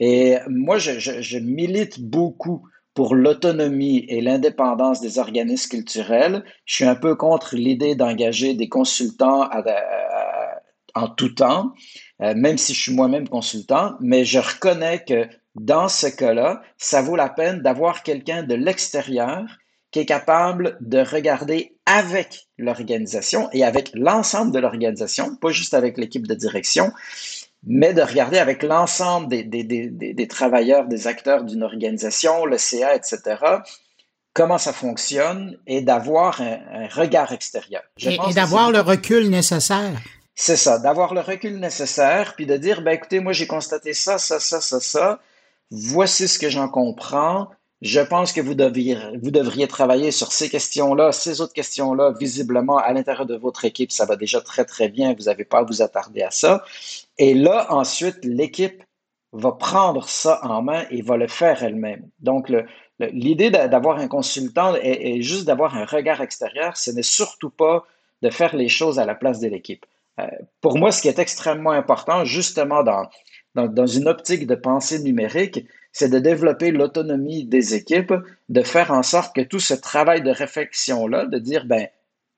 Et 0.00 0.38
moi, 0.48 0.78
je 0.78 1.38
milite 1.38 2.00
beaucoup 2.00 2.66
pour 2.98 3.14
l'autonomie 3.14 4.04
et 4.08 4.20
l'indépendance 4.20 5.00
des 5.00 5.20
organismes 5.20 5.70
culturels. 5.70 6.42
Je 6.64 6.74
suis 6.74 6.84
un 6.84 6.96
peu 6.96 7.14
contre 7.14 7.54
l'idée 7.54 7.94
d'engager 7.94 8.54
des 8.54 8.68
consultants 8.68 9.48
en 10.96 11.08
tout 11.08 11.32
temps, 11.32 11.74
euh, 12.22 12.34
même 12.34 12.58
si 12.58 12.74
je 12.74 12.80
suis 12.80 12.92
moi-même 12.92 13.28
consultant, 13.28 13.94
mais 14.00 14.24
je 14.24 14.40
reconnais 14.40 15.04
que 15.04 15.28
dans 15.54 15.88
ce 15.88 16.08
cas-là, 16.08 16.60
ça 16.76 17.00
vaut 17.00 17.14
la 17.14 17.28
peine 17.28 17.62
d'avoir 17.62 18.02
quelqu'un 18.02 18.42
de 18.42 18.56
l'extérieur 18.56 19.44
qui 19.92 20.00
est 20.00 20.06
capable 20.06 20.76
de 20.80 20.98
regarder 20.98 21.76
avec 21.86 22.48
l'organisation 22.58 23.48
et 23.52 23.62
avec 23.62 23.92
l'ensemble 23.94 24.50
de 24.50 24.58
l'organisation, 24.58 25.36
pas 25.36 25.50
juste 25.50 25.72
avec 25.72 25.98
l'équipe 25.98 26.26
de 26.26 26.34
direction, 26.34 26.90
mais 27.64 27.92
de 27.92 28.02
regarder 28.02 28.38
avec 28.38 28.62
l'ensemble 28.62 29.28
des, 29.28 29.42
des, 29.44 29.64
des, 29.64 29.88
des, 29.90 30.28
travailleurs, 30.28 30.86
des 30.86 31.06
acteurs 31.06 31.44
d'une 31.44 31.62
organisation, 31.62 32.44
le 32.46 32.58
CA, 32.58 32.94
etc., 32.94 33.36
comment 34.32 34.58
ça 34.58 34.72
fonctionne 34.72 35.58
et 35.66 35.80
d'avoir 35.80 36.40
un, 36.40 36.86
regard 36.88 37.32
extérieur. 37.32 37.82
et, 37.98 38.16
d'avoir 38.34 38.70
le 38.70 38.80
recul 38.80 39.30
nécessaire. 39.30 40.00
C'est 40.36 40.56
ça, 40.56 40.78
d'avoir 40.78 41.14
le 41.14 41.20
recul 41.20 41.58
nécessaire, 41.58 42.34
puis 42.36 42.46
de 42.46 42.56
dire, 42.56 42.82
ben 42.82 42.92
écoutez, 42.92 43.18
moi 43.18 43.32
j'ai 43.32 43.48
constaté 43.48 43.92
ça, 43.94 44.18
ça, 44.18 44.38
ça, 44.38 44.60
ça, 44.60 44.78
ça, 44.78 45.18
voici 45.72 46.28
ce 46.28 46.38
que 46.38 46.48
j'en 46.48 46.68
comprends, 46.68 47.48
je 47.80 48.00
pense 48.00 48.32
que 48.32 48.40
vous 48.40 48.54
devriez, 48.54 48.96
vous 49.22 49.30
devriez 49.30 49.68
travailler 49.68 50.10
sur 50.10 50.32
ces 50.32 50.48
questions-là, 50.48 51.12
ces 51.12 51.40
autres 51.40 51.52
questions-là, 51.52 52.12
visiblement 52.18 52.78
à 52.78 52.92
l'intérieur 52.92 53.26
de 53.26 53.36
votre 53.36 53.64
équipe, 53.64 53.92
ça 53.92 54.04
va 54.04 54.16
déjà 54.16 54.40
très, 54.40 54.64
très 54.64 54.88
bien, 54.88 55.14
vous 55.14 55.24
n'avez 55.24 55.44
pas 55.44 55.58
à 55.58 55.62
vous 55.62 55.80
attarder 55.80 56.22
à 56.22 56.30
ça. 56.30 56.64
Et 57.18 57.34
là, 57.34 57.66
ensuite, 57.70 58.24
l'équipe 58.24 58.82
va 59.32 59.52
prendre 59.52 60.08
ça 60.08 60.40
en 60.42 60.62
main 60.62 60.86
et 60.90 61.02
va 61.02 61.16
le 61.16 61.28
faire 61.28 61.62
elle-même. 61.62 62.08
Donc, 62.18 62.52
l'idée 62.98 63.50
d'avoir 63.50 63.98
un 63.98 64.08
consultant 64.08 64.74
et, 64.82 65.22
juste 65.22 65.44
d'avoir 65.44 65.76
un 65.76 65.84
regard 65.84 66.20
extérieur, 66.20 66.76
ce 66.76 66.90
n'est 66.90 67.02
surtout 67.02 67.50
pas 67.50 67.84
de 68.22 68.30
faire 68.30 68.56
les 68.56 68.68
choses 68.68 68.98
à 68.98 69.04
la 69.04 69.14
place 69.14 69.38
de 69.38 69.48
l'équipe. 69.48 69.86
Euh, 70.18 70.26
pour 70.60 70.76
moi, 70.76 70.90
ce 70.90 71.00
qui 71.00 71.06
est 71.06 71.20
extrêmement 71.20 71.70
important, 71.70 72.24
justement 72.24 72.82
dans, 72.82 73.08
dans 73.54 73.86
une 73.86 74.08
optique 74.08 74.48
de 74.48 74.56
pensée 74.56 74.98
numérique, 74.98 75.64
c'est 75.98 76.08
de 76.08 76.20
développer 76.20 76.70
l'autonomie 76.70 77.44
des 77.44 77.74
équipes, 77.74 78.14
de 78.48 78.62
faire 78.62 78.92
en 78.92 79.02
sorte 79.02 79.34
que 79.34 79.40
tout 79.40 79.58
ce 79.58 79.74
travail 79.74 80.22
de 80.22 80.30
réflexion-là, 80.30 81.26
de 81.26 81.38
dire, 81.38 81.64
ben, 81.66 81.88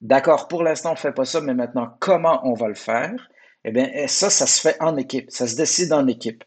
d'accord, 0.00 0.49
pour 0.49 0.62
l'instant, 0.62 0.90
on 0.90 0.95
ne 0.95 0.99
fait 0.99 1.12
pas 1.12 1.26
ça, 1.26 1.43
mais 1.43 1.52
maintenant, 1.52 1.90
comment 1.99 2.40
on 2.45 2.55
va 2.55 2.69
le 2.69 2.75
faire? 2.75 3.29
Eh 3.67 3.71
bien, 3.71 3.90
ça, 4.07 4.31
ça 4.31 4.47
se 4.47 4.62
fait 4.62 4.81
en 4.81 4.97
équipe. 4.97 5.31
Ça 5.31 5.47
se 5.47 5.57
décide 5.57 5.93
en 5.93 6.07
équipe. 6.07 6.43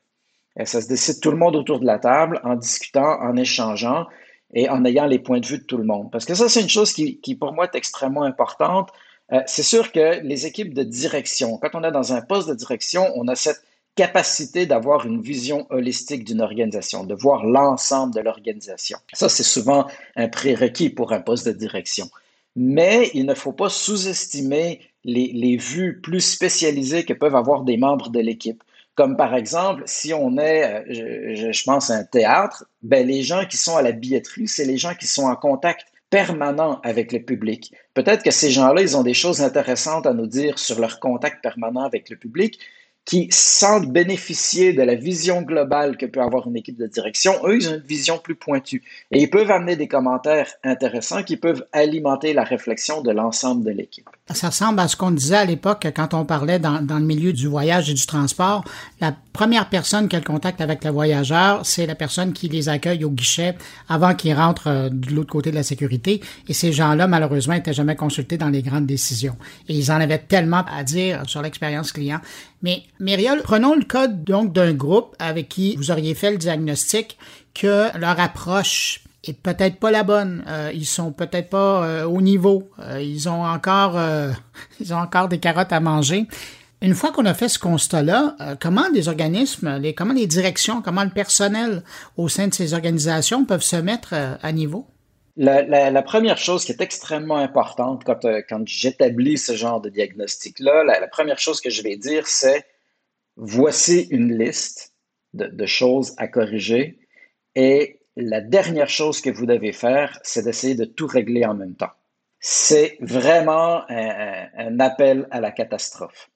Et 0.59 0.65
ça 0.65 0.81
se 0.81 0.87
décide 0.87 1.19
tout 1.21 1.29
le 1.29 1.37
monde 1.37 1.55
autour 1.55 1.79
de 1.79 1.85
la 1.85 1.99
table, 1.99 2.41
en 2.43 2.55
discutant, 2.55 3.21
en 3.21 3.35
échangeant 3.35 4.07
et 4.55 4.67
en 4.69 4.83
ayant 4.83 5.05
les 5.05 5.19
points 5.19 5.39
de 5.39 5.45
vue 5.45 5.59
de 5.59 5.65
tout 5.65 5.77
le 5.77 5.83
monde. 5.83 6.11
Parce 6.11 6.25
que 6.25 6.33
ça, 6.33 6.49
c'est 6.49 6.61
une 6.61 6.69
chose 6.69 6.93
qui, 6.93 7.21
qui, 7.21 7.35
pour 7.35 7.53
moi, 7.53 7.65
est 7.65 7.77
extrêmement 7.77 8.23
importante. 8.23 8.89
Euh, 9.33 9.41
c'est 9.45 9.61
sûr 9.61 9.91
que 9.91 10.19
les 10.23 10.47
équipes 10.47 10.73
de 10.73 10.81
direction, 10.81 11.59
quand 11.59 11.75
on 11.75 11.83
est 11.83 11.91
dans 11.91 12.11
un 12.11 12.23
poste 12.23 12.49
de 12.49 12.55
direction, 12.55 13.11
on 13.15 13.27
a 13.27 13.35
cette 13.35 13.61
capacité 13.95 14.65
d'avoir 14.65 15.05
une 15.05 15.21
vision 15.21 15.67
holistique 15.69 16.23
d'une 16.23 16.41
organisation, 16.41 17.03
de 17.03 17.13
voir 17.13 17.45
l'ensemble 17.45 18.13
de 18.13 18.21
l'organisation. 18.21 18.97
Ça, 19.13 19.29
c'est 19.29 19.43
souvent 19.43 19.87
un 20.15 20.27
prérequis 20.27 20.89
pour 20.89 21.13
un 21.13 21.19
poste 21.19 21.45
de 21.45 21.51
direction. 21.51 22.09
Mais 22.55 23.11
il 23.13 23.25
ne 23.25 23.33
faut 23.33 23.51
pas 23.51 23.69
sous-estimer 23.69 24.81
les, 25.03 25.57
vues 25.57 25.99
plus 26.01 26.21
spécialisées 26.21 27.03
que 27.03 27.13
peuvent 27.13 27.35
avoir 27.35 27.63
des 27.63 27.77
membres 27.77 28.09
de 28.09 28.19
l'équipe. 28.19 28.63
Comme 28.95 29.17
par 29.17 29.35
exemple, 29.35 29.83
si 29.85 30.13
on 30.13 30.37
est, 30.37 30.63
euh, 30.63 31.51
je, 31.51 31.63
pense, 31.63 31.89
un 31.89 32.03
théâtre, 32.03 32.65
ben 32.83 33.05
les 33.07 33.23
gens 33.23 33.45
qui 33.45 33.57
sont 33.57 33.75
à 33.75 33.81
la 33.81 33.91
billetterie, 33.91 34.47
c'est 34.47 34.65
les 34.65 34.77
gens 34.77 34.93
qui 34.93 35.07
sont 35.07 35.25
en 35.25 35.35
contact 35.35 35.87
permanent 36.11 36.79
avec 36.83 37.11
le 37.11 37.23
public. 37.23 37.73
Peut-être 37.95 38.21
que 38.21 38.29
ces 38.29 38.51
gens-là, 38.51 38.83
ils 38.83 38.95
ont 38.95 39.01
des 39.01 39.15
choses 39.15 39.41
intéressantes 39.41 40.05
à 40.05 40.13
nous 40.13 40.27
dire 40.27 40.59
sur 40.59 40.79
leur 40.79 40.99
contact 40.99 41.41
permanent 41.41 41.81
avec 41.81 42.11
le 42.11 42.17
public, 42.17 42.59
qui 43.05 43.27
sentent 43.31 43.91
bénéficier 43.91 44.71
de 44.71 44.81
la 44.81 44.95
vision 44.95 45.41
globale 45.41 45.97
que 45.97 46.05
peut 46.05 46.21
avoir 46.21 46.47
une 46.47 46.55
équipe 46.55 46.77
de 46.77 46.87
direction, 46.87 47.33
eux, 47.45 47.57
ils 47.57 47.67
ont 47.67 47.73
une 47.73 47.81
vision 47.81 48.17
plus 48.17 48.35
pointue. 48.35 48.81
Et 49.11 49.21
ils 49.21 49.29
peuvent 49.29 49.51
amener 49.51 49.75
des 49.75 49.89
commentaires 49.89 50.47
intéressants 50.63 51.23
qui 51.23 51.35
peuvent 51.35 51.65
alimenter 51.73 52.33
la 52.33 52.43
réflexion 52.43 53.01
de 53.01 53.11
l'ensemble 53.11 53.65
de 53.65 53.71
l'équipe. 53.71 54.09
Ça 54.33 54.47
ressemble 54.47 54.79
à 54.79 54.87
ce 54.87 54.95
qu'on 54.95 55.11
disait 55.11 55.35
à 55.35 55.45
l'époque 55.45 55.85
quand 55.93 56.13
on 56.13 56.23
parlait 56.23 56.59
dans, 56.59 56.81
dans, 56.81 56.97
le 56.97 57.05
milieu 57.05 57.33
du 57.33 57.47
voyage 57.47 57.89
et 57.89 57.93
du 57.93 58.05
transport. 58.05 58.63
La 59.01 59.13
première 59.33 59.67
personne 59.67 60.07
qui 60.07 60.15
a 60.15 60.19
le 60.19 60.25
contact 60.25 60.61
avec 60.61 60.85
le 60.85 60.91
voyageur, 60.91 61.65
c'est 61.65 61.85
la 61.85 61.95
personne 61.95 62.31
qui 62.31 62.47
les 62.47 62.69
accueille 62.69 63.03
au 63.03 63.09
guichet 63.09 63.55
avant 63.89 64.15
qu'ils 64.15 64.33
rentrent 64.33 64.67
euh, 64.67 64.89
de 64.89 65.11
l'autre 65.11 65.31
côté 65.31 65.51
de 65.51 65.55
la 65.55 65.63
sécurité. 65.63 66.21
Et 66.47 66.53
ces 66.53 66.71
gens-là, 66.71 67.07
malheureusement, 67.07 67.53
n'étaient 67.53 67.73
jamais 67.73 67.97
consultés 67.97 68.37
dans 68.37 68.49
les 68.49 68.61
grandes 68.61 68.85
décisions. 68.85 69.35
Et 69.67 69.73
ils 69.73 69.91
en 69.91 69.95
avaient 69.95 70.19
tellement 70.19 70.63
à 70.71 70.83
dire 70.83 71.23
sur 71.27 71.41
l'expérience 71.41 71.91
client. 71.91 72.21
Mais 72.61 72.83
Myriel, 72.99 73.41
prenons 73.43 73.75
le 73.75 73.83
cas 73.83 74.07
donc 74.07 74.53
d'un 74.53 74.73
groupe 74.73 75.15
avec 75.19 75.49
qui 75.49 75.75
vous 75.75 75.91
auriez 75.91 76.13
fait 76.13 76.31
le 76.31 76.37
diagnostic 76.37 77.17
que 77.53 77.97
leur 77.97 78.19
approche 78.19 79.03
est 79.23 79.33
peut-être 79.33 79.77
pas 79.77 79.91
la 79.91 80.03
bonne. 80.03 80.43
Euh, 80.47 80.71
ils 80.73 80.85
sont 80.85 81.11
peut-être 81.11 81.49
pas 81.49 81.85
euh, 81.85 82.05
au 82.05 82.21
niveau. 82.21 82.69
Euh, 82.79 83.01
ils 83.01 83.29
ont 83.29 83.43
encore, 83.43 83.97
des 85.29 85.39
carottes 85.39 85.73
à 85.73 85.79
manger. 85.79 86.27
Une 86.81 86.95
fois 86.95 87.11
qu'on 87.11 87.25
a 87.25 87.33
fait 87.33 87.47
ce 87.47 87.59
constat-là, 87.59 88.35
comment 88.59 88.83
les 88.93 89.07
organismes, 89.07 89.81
comment 89.95 90.13
les 90.13 90.27
directions, 90.27 90.81
comment 90.81 91.05
le 91.05 91.11
personnel 91.11 91.81
au 92.17 92.27
sein 92.27 92.49
de 92.49 92.53
ces 92.53 92.73
organisations 92.73 93.45
peuvent 93.45 93.63
se 93.63 93.77
mettre 93.77 94.13
à 94.41 94.51
niveau? 94.51 94.85
La, 95.37 96.01
première 96.03 96.37
chose 96.37 96.65
qui 96.65 96.73
est 96.73 96.81
extrêmement 96.81 97.37
importante 97.37 98.03
quand, 98.03 98.67
j'établis 98.67 99.37
ce 99.37 99.55
genre 99.55 99.79
de 99.79 99.89
diagnostic-là, 99.89 100.83
la, 100.83 101.07
première 101.07 101.39
chose 101.39 101.61
que 101.61 101.69
je 101.69 101.81
vais 101.83 101.95
dire, 101.95 102.27
c'est 102.27 102.65
voici 103.35 104.07
une 104.09 104.37
liste 104.37 104.93
de, 105.33 105.65
choses 105.65 106.13
à 106.17 106.27
corriger 106.27 106.99
et 107.55 107.99
la 108.15 108.41
dernière 108.41 108.89
chose 108.89 109.21
que 109.21 109.29
vous 109.29 109.45
devez 109.45 109.71
faire, 109.71 110.19
c'est 110.23 110.43
d'essayer 110.43 110.75
de 110.75 110.85
tout 110.85 111.07
régler 111.07 111.45
en 111.45 111.55
même 111.55 111.75
temps. 111.75 111.91
C'est 112.39 112.97
vraiment 112.99 113.83
un, 113.89 114.79
appel 114.79 115.27
à 115.31 115.39
la 115.41 115.51
catastrophe. 115.51 116.29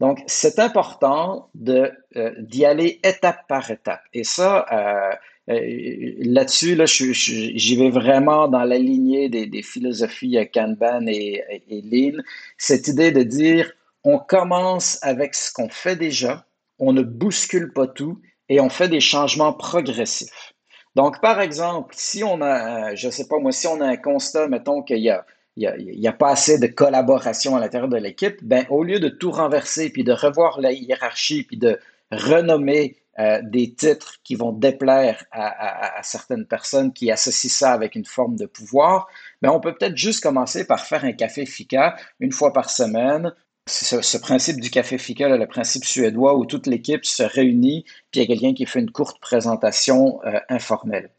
Donc, 0.00 0.18
c'est 0.26 0.58
important 0.58 1.50
d'y 1.54 1.80
euh, 2.16 2.68
aller 2.68 3.00
étape 3.02 3.46
par 3.48 3.70
étape. 3.70 4.02
Et 4.12 4.24
ça, 4.24 4.66
euh, 4.70 5.14
euh, 5.48 6.12
là-dessus, 6.18 6.74
là, 6.74 6.84
j'y 6.86 7.76
vais 7.76 7.90
vraiment 7.90 8.48
dans 8.48 8.64
la 8.64 8.78
lignée 8.78 9.28
des, 9.28 9.46
des 9.46 9.62
philosophies 9.62 10.36
Kanban 10.52 11.06
et, 11.06 11.42
et, 11.68 11.82
Lean. 11.82 12.22
Cette 12.58 12.88
idée 12.88 13.10
de 13.10 13.22
dire, 13.22 13.72
on 14.04 14.18
commence 14.18 14.98
avec 15.02 15.34
ce 15.34 15.52
qu'on 15.52 15.68
fait 15.68 15.96
déjà, 15.96 16.46
on 16.78 16.92
ne 16.92 17.02
bouscule 17.02 17.72
pas 17.72 17.86
tout 17.86 18.20
et 18.48 18.60
on 18.60 18.68
fait 18.68 18.88
des 18.88 19.00
changements 19.00 19.52
progressifs. 19.52 20.52
Donc, 20.94 21.20
par 21.20 21.40
exemple, 21.40 21.94
si 21.96 22.22
on 22.22 22.42
a, 22.42 22.94
je 22.94 23.06
ne 23.06 23.12
sais 23.12 23.26
pas 23.26 23.38
moi, 23.38 23.52
si 23.52 23.66
on 23.66 23.80
a 23.80 23.86
un 23.86 23.96
constat, 23.96 24.48
mettons 24.48 24.82
qu'il 24.82 24.98
y 24.98 25.12
n'y 25.56 26.08
a, 26.08 26.12
pas 26.12 26.30
assez 26.30 26.58
de 26.58 26.66
collaboration 26.66 27.56
à 27.56 27.60
l'intérieur 27.60 27.88
de 27.88 27.96
l'équipe, 27.96 28.36
ben, 28.42 28.66
au 28.70 28.82
lieu 28.84 29.00
de 29.00 29.08
tout 29.08 29.30
renverser, 29.30 29.90
puis 29.90 30.04
de 30.04 30.12
revoir 30.12 30.60
la 30.60 30.72
hiérarchie, 30.72 31.44
puis 31.44 31.56
de 31.56 31.78
renommer 32.10 32.96
euh, 33.18 33.40
des 33.42 33.74
titres 33.74 34.16
qui 34.24 34.34
vont 34.34 34.52
déplaire 34.52 35.24
à, 35.32 36.00
certaines 36.02 36.46
personnes 36.46 36.92
qui 36.92 37.10
associent 37.10 37.50
ça 37.50 37.72
avec 37.72 37.94
une 37.94 38.06
forme 38.06 38.36
de 38.36 38.46
pouvoir, 38.46 39.06
mais 39.42 39.48
on 39.48 39.60
peut 39.60 39.74
peut-être 39.74 39.96
juste 39.96 40.22
commencer 40.22 40.66
par 40.66 40.80
faire 40.86 41.04
un 41.04 41.12
café 41.12 41.44
FICA 41.44 41.96
une 42.20 42.32
fois 42.32 42.52
par 42.54 42.70
semaine. 42.70 43.32
Ce, 43.66 44.16
principe 44.18 44.60
du 44.60 44.70
café 44.70 44.98
FICA, 44.98 45.36
le 45.36 45.46
principe 45.46 45.84
suédois 45.84 46.36
où 46.36 46.44
toute 46.46 46.66
l'équipe 46.66 47.04
se 47.04 47.22
réunit, 47.22 47.84
puis 48.10 48.20
il 48.20 48.22
y 48.22 48.24
a 48.24 48.26
quelqu'un 48.26 48.54
qui 48.54 48.66
fait 48.66 48.80
une 48.80 48.90
courte 48.90 49.20
présentation 49.20 50.20
euh, 50.24 50.40
informelle. 50.48 51.10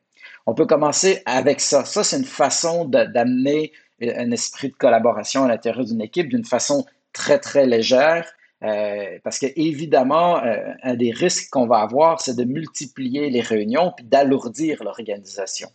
On 0.46 0.54
peut 0.54 0.66
commencer 0.66 1.22
avec 1.26 1.62
ça. 1.62 1.86
Ça, 1.86 2.04
c'est 2.04 2.18
une 2.18 2.26
façon 2.26 2.84
d'amener 2.84 3.72
un 4.02 4.32
esprit 4.32 4.70
de 4.70 4.74
collaboration 4.74 5.46
à 5.46 5.48
l'intérieur 5.48 5.86
d'une 5.86 6.02
équipe 6.02 6.28
d'une 6.28 6.44
façon 6.44 6.86
très, 7.14 7.40
très 7.40 7.66
légère 7.66 8.34
euh, 8.64 9.20
parce 9.24 9.40
que 9.40 9.48
évidemment, 9.58 10.42
euh, 10.44 10.58
un 10.84 10.96
des 10.96 11.12
risques 11.12 11.50
qu'on 11.50 11.68
va 11.68 11.80
avoir, 11.80 12.22
c'est 12.22 12.36
de 12.36 12.46
multiplier 12.46 13.30
les 13.30 13.42
réunions 13.42 13.92
puis 13.96 14.06
d'alourdir 14.06 14.84
l'organisation. 14.84 15.70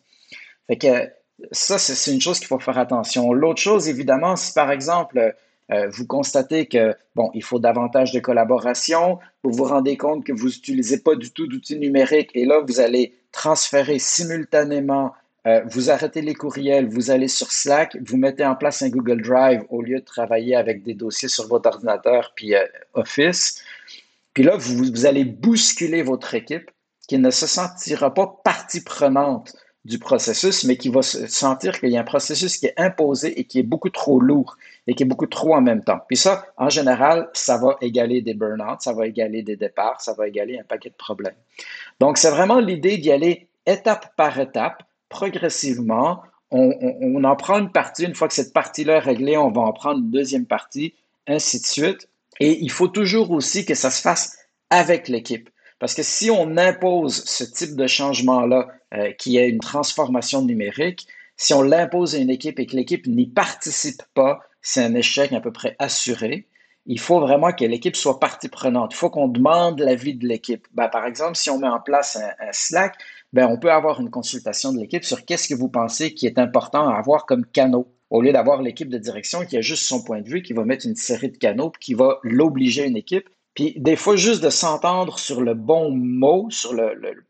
Ça, 1.52 1.78
c'est 1.78 2.12
une 2.12 2.20
chose 2.20 2.38
qu'il 2.38 2.48
faut 2.48 2.58
faire 2.58 2.78
attention. 2.78 3.32
L'autre 3.32 3.60
chose, 3.60 3.88
évidemment, 3.88 4.36
si 4.36 4.52
par 4.52 4.70
exemple, 4.70 5.34
euh, 5.70 5.88
vous 5.90 6.06
constatez 6.06 6.66
que, 6.66 6.94
bon, 7.14 7.30
il 7.34 7.42
faut 7.42 7.58
davantage 7.58 8.12
de 8.12 8.20
collaboration, 8.20 9.18
vous 9.42 9.52
vous 9.52 9.64
rendez 9.64 9.96
compte 9.96 10.24
que 10.24 10.32
vous 10.32 10.46
n'utilisez 10.46 11.00
pas 11.00 11.14
du 11.14 11.30
tout 11.30 11.46
d'outils 11.46 11.78
numériques 11.78 12.30
et 12.34 12.44
là, 12.44 12.60
vous 12.66 12.80
allez 12.80 13.14
transférer 13.32 13.98
simultanément 13.98 15.12
euh, 15.48 15.62
vous 15.70 15.90
arrêtez 15.90 16.20
les 16.20 16.34
courriels, 16.34 16.88
vous 16.88 17.10
allez 17.10 17.28
sur 17.28 17.52
Slack, 17.52 17.96
vous 18.04 18.18
mettez 18.18 18.44
en 18.44 18.54
place 18.54 18.82
un 18.82 18.90
Google 18.90 19.22
Drive 19.22 19.62
au 19.70 19.80
lieu 19.80 20.00
de 20.00 20.04
travailler 20.04 20.54
avec 20.54 20.82
des 20.82 20.92
dossiers 20.94 21.28
sur 21.28 21.46
votre 21.46 21.70
ordinateur 21.70 22.32
puis 22.34 22.54
euh, 22.54 22.66
Office. 22.92 23.62
Puis 24.34 24.42
là, 24.42 24.56
vous, 24.56 24.76
vous, 24.76 25.06
allez 25.06 25.24
bousculer 25.24 26.02
votre 26.02 26.34
équipe 26.34 26.70
qui 27.08 27.18
ne 27.18 27.30
se 27.30 27.46
sentira 27.46 28.12
pas 28.12 28.40
partie 28.44 28.82
prenante 28.82 29.56
du 29.84 29.98
processus, 29.98 30.64
mais 30.64 30.76
qui 30.76 30.90
va 30.90 31.00
sentir 31.00 31.80
qu'il 31.80 31.90
y 31.90 31.96
a 31.96 32.00
un 32.00 32.04
processus 32.04 32.58
qui 32.58 32.66
est 32.66 32.74
imposé 32.76 33.40
et 33.40 33.44
qui 33.44 33.58
est 33.60 33.62
beaucoup 33.62 33.88
trop 33.90 34.20
lourd 34.20 34.58
et 34.88 34.94
qui 34.94 35.02
est 35.02 35.06
beaucoup 35.06 35.26
trop 35.26 35.54
en 35.54 35.60
même 35.60 35.84
temps. 35.84 36.00
Puis 36.08 36.16
ça, 36.16 36.46
en 36.56 36.70
général, 36.70 37.28
ça 37.34 37.58
va 37.58 37.76
égaler 37.82 38.22
des 38.22 38.32
burn-out, 38.32 38.80
ça 38.80 38.94
va 38.94 39.06
égaler 39.06 39.42
des 39.42 39.54
départs, 39.54 40.00
ça 40.00 40.14
va 40.14 40.26
égaler 40.26 40.58
un 40.58 40.64
paquet 40.64 40.88
de 40.88 40.94
problèmes. 40.94 41.36
Donc, 42.00 42.16
c'est 42.16 42.30
vraiment 42.30 42.58
l'idée 42.58 42.96
d'y 42.96 43.12
aller 43.12 43.48
étape 43.66 44.16
par 44.16 44.40
étape 44.40 44.82
progressivement, 45.10 46.22
on, 46.50 47.24
en 47.24 47.36
prend 47.36 47.58
une 47.58 47.70
partie. 47.70 48.04
Une 48.04 48.14
fois 48.14 48.28
que 48.28 48.34
cette 48.34 48.54
partie-là 48.54 48.96
est 48.96 49.00
réglée, 49.00 49.36
on 49.36 49.50
va 49.50 49.60
en 49.60 49.72
prendre 49.72 49.98
une 49.98 50.10
deuxième 50.10 50.46
partie, 50.46 50.94
ainsi 51.26 51.60
de 51.60 51.66
suite. 51.66 52.08
Et 52.40 52.58
il 52.62 52.70
faut 52.70 52.88
toujours 52.88 53.30
aussi 53.30 53.66
que 53.66 53.74
ça 53.74 53.90
se 53.90 54.00
fasse 54.00 54.38
avec 54.70 55.08
l'équipe. 55.08 55.50
Parce 55.78 55.94
que 55.94 56.02
si 56.02 56.30
on 56.30 56.56
impose 56.56 57.24
ce 57.24 57.44
type 57.44 57.76
de 57.76 57.86
changement-là, 57.86 58.68
euh, 58.94 59.12
qui 59.12 59.36
est 59.36 59.50
une 59.50 59.60
transformation 59.60 60.42
numérique, 60.42 61.06
si 61.36 61.52
on 61.52 61.62
l'impose 61.62 62.14
à 62.14 62.18
une 62.18 62.30
équipe 62.30 62.58
et 62.58 62.66
que 62.66 62.74
l'équipe 62.74 63.06
n'y 63.06 63.26
participe 63.26 64.02
pas, 64.14 64.40
c'est 64.62 64.82
un 64.82 64.94
échec 64.94 65.32
à 65.32 65.40
peu 65.40 65.52
près 65.52 65.76
assuré. 65.78 66.46
Il 66.86 66.98
faut 66.98 67.20
vraiment 67.20 67.52
que 67.52 67.64
l'équipe 67.64 67.96
soit 67.96 68.18
partie 68.18 68.48
prenante. 68.48 68.94
Il 68.94 68.96
faut 68.96 69.10
qu'on 69.10 69.28
demande 69.28 69.80
l'avis 69.80 70.14
de 70.14 70.26
l'équipe. 70.26 70.66
Ben, 70.72 70.88
par 70.88 71.04
exemple, 71.04 71.36
si 71.36 71.50
on 71.50 71.58
met 71.58 71.68
en 71.68 71.80
place 71.80 72.16
un, 72.16 72.52
Slack, 72.52 72.96
ben, 73.32 73.46
on 73.46 73.58
peut 73.58 73.70
avoir 73.70 74.00
une 74.00 74.10
consultation 74.10 74.72
de 74.72 74.78
l'équipe 74.78 75.04
sur 75.04 75.24
qu'est-ce 75.24 75.48
que 75.48 75.54
vous 75.54 75.68
pensez 75.68 76.14
qui 76.14 76.26
est 76.26 76.38
important 76.38 76.88
à 76.88 76.96
avoir 76.96 77.26
comme 77.26 77.44
canaux 77.44 77.92
au 78.10 78.22
lieu 78.22 78.32
d'avoir 78.32 78.62
l'équipe 78.62 78.88
de 78.88 78.96
direction 78.96 79.44
qui 79.44 79.58
a 79.58 79.60
juste 79.60 79.84
son 79.84 80.02
point 80.02 80.22
de 80.22 80.28
vue, 80.28 80.42
qui 80.42 80.54
va 80.54 80.64
mettre 80.64 80.86
une 80.86 80.96
série 80.96 81.30
de 81.30 81.36
canaux, 81.36 81.70
qui 81.78 81.92
va 81.92 82.20
l'obliger 82.22 82.86
une 82.86 82.96
équipe. 82.96 83.28
Puis 83.54 83.74
des 83.76 83.96
fois, 83.96 84.16
juste 84.16 84.42
de 84.42 84.50
s'entendre 84.50 85.18
sur 85.18 85.42
le 85.42 85.52
bon 85.52 85.90
mot 85.90 86.48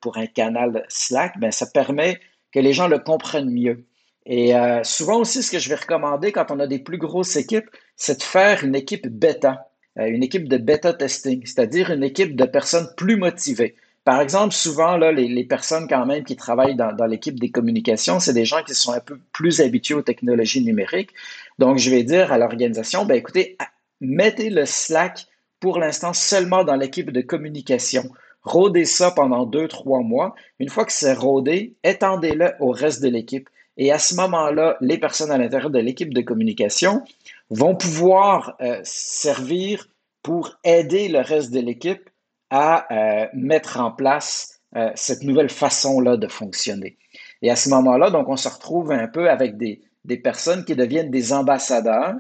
pour 0.01 0.19
un 0.19 0.27
canal 0.27 0.85
Slack, 0.89 1.39
ben, 1.41 1.51
ça 1.51 1.67
permet 1.67 2.21
que 2.53 2.61
les 2.61 2.73
gens 2.73 2.87
le 2.87 2.99
comprennent 2.99 3.51
mieux. 3.51 3.87
Et 4.29 4.55
euh, 4.55 4.85
souvent 4.85 5.21
aussi, 5.21 5.43
ce 5.43 5.51
que 5.51 5.59
je 5.59 5.71
vais 5.71 5.75
recommander 5.75 6.33
quand 6.33 6.51
on 6.51 6.61
a 6.61 6.67
des 6.67 6.79
plus 6.79 6.99
grosses 6.99 7.37
équipes, 7.37 7.71
c'est 7.97 8.19
de 8.19 8.23
faire 8.23 8.63
une 8.63 8.77
équipe 8.77 9.09
bêta, 9.09 9.71
euh, 9.99 10.07
une 10.07 10.23
équipe 10.23 10.49
de 10.49 10.59
bêta 10.59 10.93
testing, 10.93 11.41
c'est-à-dire 11.47 11.91
une 11.91 12.05
équipe 12.05 12.37
de 12.37 12.45
personnes 12.45 12.89
plus 12.97 13.17
motivées. 13.17 13.75
Par 14.05 14.21
exemple, 14.21 14.55
souvent, 14.55 14.99
là, 14.99 15.13
les, 15.13 15.45
personnes 15.45 15.89
quand 15.89 16.05
même 16.05 16.25
qui 16.25 16.37
travaillent 16.37 16.77
dans, 16.77 17.07
l'équipe 17.07 17.41
des 17.41 17.51
communications, 17.51 18.21
c'est 18.21 18.33
des 18.33 18.45
gens 18.45 18.63
qui 18.63 18.75
sont 18.75 18.93
un 18.93 19.01
peu 19.01 19.19
plus 19.33 19.61
habitués 19.61 19.95
aux 19.95 20.03
technologies 20.03 20.63
numériques. 20.63 21.11
Donc, 21.59 21.79
je 21.79 21.91
vais 21.91 22.05
dire 22.05 22.33
à 22.33 22.39
l'organisation, 22.39 23.05
ben 23.05 23.17
écoutez, 23.17 23.57
mettez 24.01 24.51
le 24.51 24.65
Slack 24.65 25.27
pour 25.61 25.79
l'instant 25.79 26.13
seulement 26.13 26.65
dans 26.65 26.77
l'équipe 26.77 27.11
de 27.11 27.21
communication. 27.21 28.05
Rodez 28.43 28.87
ça 28.87 29.11
pendant 29.11 29.45
deux, 29.45 29.69
trois 29.69 30.01
mois. 30.01 30.35
Une 30.59 30.69
fois 30.71 30.85
que 30.85 30.93
c'est 30.93 31.13
rodé, 31.13 31.77
étendez-le 31.85 32.53
au 32.61 32.71
reste 32.71 33.03
de 33.03 33.09
l'équipe. 33.09 33.49
Et 33.79 33.93
à 33.93 33.99
ce 33.99 34.17
moment-là, 34.17 34.77
les 34.81 34.99
personnes 34.99 35.31
à 35.31 35.39
l'intérieur 35.39 35.71
de 35.71 35.79
l'équipe 35.79 36.13
de 36.13 36.21
communication 36.21 37.05
vont 37.49 37.77
pouvoir 37.77 38.57
euh, 38.61 38.81
servir 38.83 39.89
pour 40.23 40.59
aider 40.65 41.09
le 41.09 41.21
reste 41.21 41.53
de 41.53 41.61
l'équipe 41.61 42.11
à 42.51 42.93
euh, 42.93 43.27
mettre 43.35 43.79
en 43.79 43.93
place 43.93 44.61
euh, 44.77 44.91
cette 44.97 45.23
nouvelle 45.23 45.49
façon-là 45.49 46.17
de 46.17 46.27
fonctionner. 46.27 46.99
Et 47.41 47.51
à 47.51 47.57
ce 47.57 47.69
moment-là, 47.71 48.11
donc, 48.11 48.29
on 48.29 48.37
se 48.37 48.49
retrouve 48.49 48.91
un 48.91 49.07
peu 49.07 49.31
avec 49.31 49.57
des, 49.57 49.81
des 50.05 50.19
personnes 50.19 50.65
qui 50.65 50.75
deviennent 50.75 51.13
des 51.13 51.33
ambassadeurs. 51.33 52.17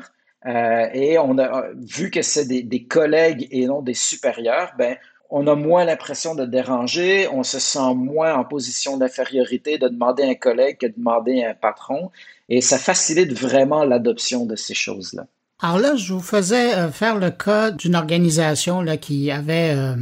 et 0.47 1.19
on 1.19 1.37
a 1.39 1.65
vu 1.75 2.11
que 2.13 2.23
c'est 2.23 2.47
des, 2.47 2.63
des, 2.63 2.85
collègues 2.85 3.49
et 3.51 3.67
non 3.67 3.83
des 3.83 3.95
supérieurs, 3.95 4.73
ben, 4.79 4.97
on 5.31 5.47
a 5.47 5.55
moins 5.55 5.85
l'impression 5.85 6.35
de 6.35 6.45
déranger, 6.45 7.29
on 7.29 7.43
se 7.43 7.59
sent 7.59 7.95
moins 7.95 8.35
en 8.35 8.45
position 8.45 8.97
d'infériorité 8.97 9.79
de 9.79 9.89
demander 9.89 10.23
à 10.23 10.29
un 10.29 10.35
collègue 10.35 10.79
que 10.79 10.87
de 10.87 10.95
demander 10.97 11.43
à 11.43 11.51
un 11.51 11.55
patron, 11.55 12.11
et 12.49 12.61
ça 12.61 12.79
facilite 12.79 13.33
vraiment 13.33 13.85
l'adoption 13.85 14.47
de 14.47 14.57
ces 14.57 14.75
choses-là. 14.75 15.27
Alors 15.61 15.79
là, 15.81 15.97
je 15.97 16.13
vous 16.13 16.21
faisais 16.21 16.73
euh, 16.75 16.91
faire 16.91 17.17
le 17.17 17.31
cas 17.31 17.73
d'une 17.73 17.97
organisation 17.97 18.85
qui 18.97 19.31
avait 19.33 19.75
euh, 19.75 19.97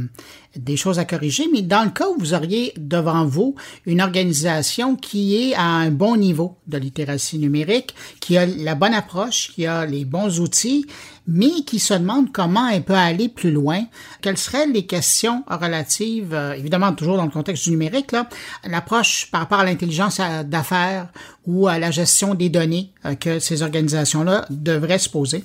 des 0.57 0.77
choses 0.77 0.99
à 0.99 1.05
corriger, 1.05 1.45
mais 1.51 1.61
dans 1.61 1.83
le 1.83 1.91
cas 1.91 2.07
où 2.07 2.17
vous 2.19 2.33
auriez 2.33 2.73
devant 2.77 3.25
vous 3.25 3.55
une 3.85 4.01
organisation 4.01 4.95
qui 4.95 5.35
est 5.35 5.55
à 5.55 5.63
un 5.63 5.91
bon 5.91 6.17
niveau 6.17 6.57
de 6.67 6.77
littératie 6.77 7.39
numérique, 7.39 7.93
qui 8.19 8.37
a 8.37 8.45
la 8.45 8.75
bonne 8.75 8.93
approche, 8.93 9.51
qui 9.53 9.65
a 9.65 9.85
les 9.85 10.05
bons 10.05 10.39
outils, 10.39 10.85
mais 11.27 11.61
qui 11.65 11.79
se 11.79 11.93
demande 11.93 12.31
comment 12.31 12.67
elle 12.69 12.83
peut 12.83 12.93
aller 12.93 13.29
plus 13.29 13.51
loin, 13.51 13.83
quelles 14.21 14.37
seraient 14.37 14.67
les 14.67 14.85
questions 14.85 15.43
relatives, 15.47 16.33
euh, 16.33 16.53
évidemment 16.53 16.93
toujours 16.93 17.17
dans 17.17 17.25
le 17.25 17.31
contexte 17.31 17.65
du 17.65 17.71
numérique, 17.71 18.15
l'approche 18.65 19.29
par 19.31 19.41
rapport 19.41 19.59
à 19.59 19.65
l'intelligence 19.65 20.21
d'affaires 20.45 21.09
ou 21.45 21.67
à 21.67 21.79
la 21.79 21.91
gestion 21.91 22.33
des 22.33 22.49
données 22.49 22.91
que 23.19 23.39
ces 23.39 23.61
organisations-là 23.61 24.45
devraient 24.49 24.99
se 24.99 25.09
poser? 25.09 25.43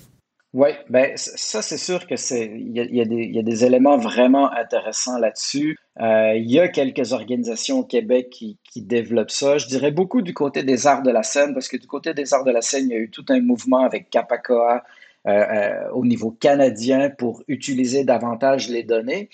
Oui, 0.55 0.69
ben 0.91 1.13
ça 1.17 1.63
c'est 1.63 1.79
sûr 1.79 2.07
que 2.07 2.17
c'est 2.17 2.45
il 2.45 2.77
y 2.77 2.81
a, 2.81 2.85
y 2.85 3.39
a, 3.39 3.43
des 3.43 3.65
éléments 3.65 3.97
vraiment 3.97 4.53
intéressants 4.53 5.17
là-dessus. 5.19 5.79
Euh, 5.99 6.35
il 6.37 6.51
y 6.51 6.61
a 6.61 6.69
quelques 6.69 7.15
organisations 7.15 7.79
au 7.79 7.85
Québec 7.85 8.29
qui, 8.29 8.59
qui, 8.63 8.83
développent 8.83 9.31
ça. 9.31 9.57
Je 9.57 9.67
dirais 9.67 9.93
beaucoup 9.93 10.21
du 10.21 10.35
côté 10.35 10.63
des 10.63 10.87
arts 10.87 11.03
de 11.03 11.11
la 11.11 11.23
scène, 11.23 11.55
parce 11.55 11.69
que 11.69 11.79
du 11.79 11.87
côté 11.87 12.13
des 12.13 12.35
arts 12.35 12.45
de 12.45 12.51
la 12.51 12.61
scène, 12.61 12.91
il 12.91 12.93
y 12.93 12.97
a 12.97 12.99
eu 12.99 13.09
tout 13.11 13.25
un 13.31 13.41
mouvement 13.41 13.81
avec 13.81 14.11
Capacoa 14.11 14.85
euh, 15.27 15.31
euh, 15.31 15.91
au 15.93 16.05
niveau 16.05 16.33
canadien 16.33 17.09
pour 17.09 17.43
utiliser 17.49 18.05
davantage 18.05 18.69
les 18.69 18.83
données. 18.83 19.31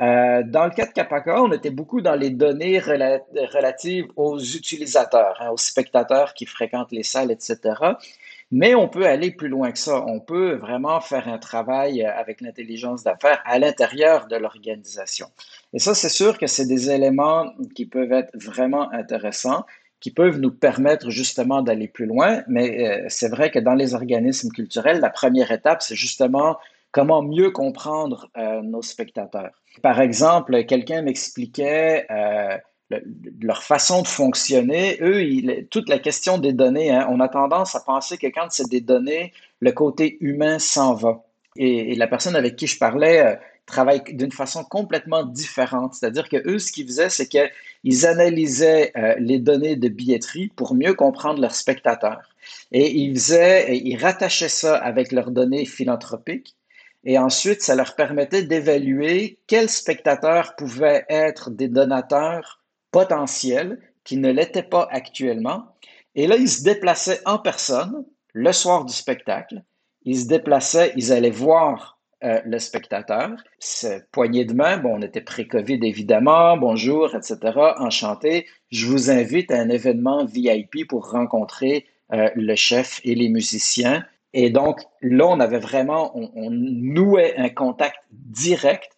dans 0.00 0.64
le 0.64 0.74
cas 0.74 0.86
de 0.86 0.92
Capacoa, 0.92 1.42
on 1.42 1.52
était 1.52 1.70
beaucoup 1.70 2.00
dans 2.00 2.14
les 2.14 2.30
données 2.30 2.78
relatives 2.78 4.06
aux 4.16 4.38
utilisateurs, 4.38 5.36
hein, 5.40 5.50
aux 5.50 5.58
spectateurs 5.58 6.32
qui 6.32 6.46
fréquentent 6.46 6.92
les 6.92 7.02
salles, 7.02 7.30
etc. 7.30 7.58
Mais 8.52 8.74
on 8.74 8.86
peut 8.86 9.06
aller 9.06 9.30
plus 9.30 9.48
loin 9.48 9.72
que 9.72 9.78
ça. 9.78 10.04
On 10.06 10.20
peut 10.20 10.56
vraiment 10.56 11.00
faire 11.00 11.26
un 11.26 11.38
travail 11.38 12.04
euh, 12.04 12.14
avec 12.14 12.42
l'intelligence 12.42 13.02
d'affaires 13.02 13.42
à 13.46 13.58
l'intérieur 13.58 14.26
de 14.26 14.36
l'organisation. 14.36 15.26
Et 15.72 15.78
ça, 15.78 15.94
c'est 15.94 16.10
sûr 16.10 16.36
que 16.36 16.46
c'est 16.46 16.66
des 16.66 16.90
éléments 16.90 17.50
qui 17.74 17.86
peuvent 17.86 18.12
être 18.12 18.30
vraiment 18.34 18.92
intéressants, 18.92 19.64
qui 20.00 20.10
peuvent 20.10 20.38
nous 20.38 20.50
permettre 20.50 21.08
justement 21.08 21.62
d'aller 21.62 21.88
plus 21.88 22.04
loin. 22.04 22.42
Mais 22.46 22.86
euh, 22.86 23.06
c'est 23.08 23.30
vrai 23.30 23.50
que 23.50 23.58
dans 23.58 23.74
les 23.74 23.94
organismes 23.94 24.50
culturels, 24.50 25.00
la 25.00 25.10
première 25.10 25.50
étape, 25.50 25.80
c'est 25.80 25.96
justement 25.96 26.58
comment 26.90 27.22
mieux 27.22 27.52
comprendre 27.52 28.28
euh, 28.36 28.60
nos 28.60 28.82
spectateurs. 28.82 29.62
Par 29.80 29.98
exemple, 30.02 30.64
quelqu'un 30.64 31.00
m'expliquait 31.00 32.06
leur 33.40 33.62
façon 33.62 34.02
de 34.02 34.08
fonctionner, 34.08 34.98
eux, 35.00 35.64
toute 35.70 35.88
la 35.88 35.98
question 35.98 36.38
des 36.38 36.52
données, 36.52 36.90
hein, 36.90 37.06
on 37.10 37.20
a 37.20 37.28
tendance 37.28 37.74
à 37.74 37.80
penser 37.80 38.18
que 38.18 38.26
quand 38.26 38.48
c'est 38.50 38.68
des 38.68 38.80
données, 38.80 39.32
le 39.60 39.72
côté 39.72 40.18
humain 40.20 40.58
s'en 40.58 40.94
va. 40.94 41.24
Et, 41.56 41.94
la 41.94 42.06
personne 42.06 42.36
avec 42.36 42.56
qui 42.56 42.66
je 42.66 42.78
parlais 42.78 43.20
euh, 43.20 43.36
travaille 43.66 44.02
d'une 44.08 44.32
façon 44.32 44.64
complètement 44.64 45.24
différente. 45.24 45.94
C'est-à-dire 45.94 46.28
que 46.28 46.36
eux, 46.48 46.58
ce 46.58 46.72
qu'ils 46.72 46.86
faisaient, 46.86 47.10
c'est 47.10 47.28
qu'ils 47.28 48.06
analysaient 48.06 48.92
euh, 48.96 49.14
les 49.18 49.38
données 49.38 49.76
de 49.76 49.88
billetterie 49.88 50.48
pour 50.56 50.74
mieux 50.74 50.94
comprendre 50.94 51.40
leurs 51.40 51.54
spectateurs. 51.54 52.28
Et 52.72 52.90
ils 52.90 53.14
faisaient, 53.14 53.76
ils 53.76 53.96
rattachaient 53.96 54.48
ça 54.48 54.76
avec 54.76 55.12
leurs 55.12 55.30
données 55.30 55.64
philanthropiques. 55.64 56.56
Et 57.04 57.18
ensuite, 57.18 57.62
ça 57.62 57.74
leur 57.74 57.96
permettait 57.96 58.44
d'évaluer 58.44 59.38
quels 59.46 59.68
spectateurs 59.68 60.54
pouvaient 60.56 61.04
être 61.08 61.50
des 61.50 61.68
donateurs 61.68 62.61
potentiel 62.92 63.80
qui 64.04 64.16
ne 64.16 64.30
l'était 64.30 64.62
pas 64.62 64.86
actuellement. 64.90 65.66
Et 66.14 66.26
là, 66.26 66.36
ils 66.36 66.48
se 66.48 66.62
déplaçaient 66.62 67.20
en 67.26 67.38
personne 67.38 68.04
le 68.32 68.52
soir 68.52 68.84
du 68.84 68.92
spectacle. 68.92 69.62
Ils 70.04 70.20
se 70.20 70.26
déplaçaient, 70.26 70.92
ils 70.96 71.12
allaient 71.12 71.30
voir 71.30 71.98
euh, 72.24 72.40
le 72.44 72.58
spectateur. 72.58 73.30
C'est 73.58 74.10
poignée 74.10 74.44
de 74.44 74.54
main. 74.54 74.76
Bon, 74.76 74.96
on 74.96 75.02
était 75.02 75.20
pré-COVID 75.20 75.80
évidemment. 75.82 76.56
Bonjour, 76.56 77.14
etc. 77.16 77.36
Enchanté. 77.78 78.46
Je 78.70 78.86
vous 78.86 79.10
invite 79.10 79.50
à 79.50 79.60
un 79.60 79.68
événement 79.68 80.24
VIP 80.24 80.86
pour 80.88 81.10
rencontrer 81.10 81.86
euh, 82.12 82.30
le 82.34 82.54
chef 82.54 83.00
et 83.04 83.14
les 83.14 83.28
musiciens. 83.28 84.04
Et 84.34 84.50
donc, 84.50 84.80
là, 85.02 85.26
on 85.26 85.40
avait 85.40 85.58
vraiment, 85.58 86.16
on 86.16 86.50
nouait 86.50 87.36
un 87.36 87.50
contact 87.50 87.98
direct 88.10 88.90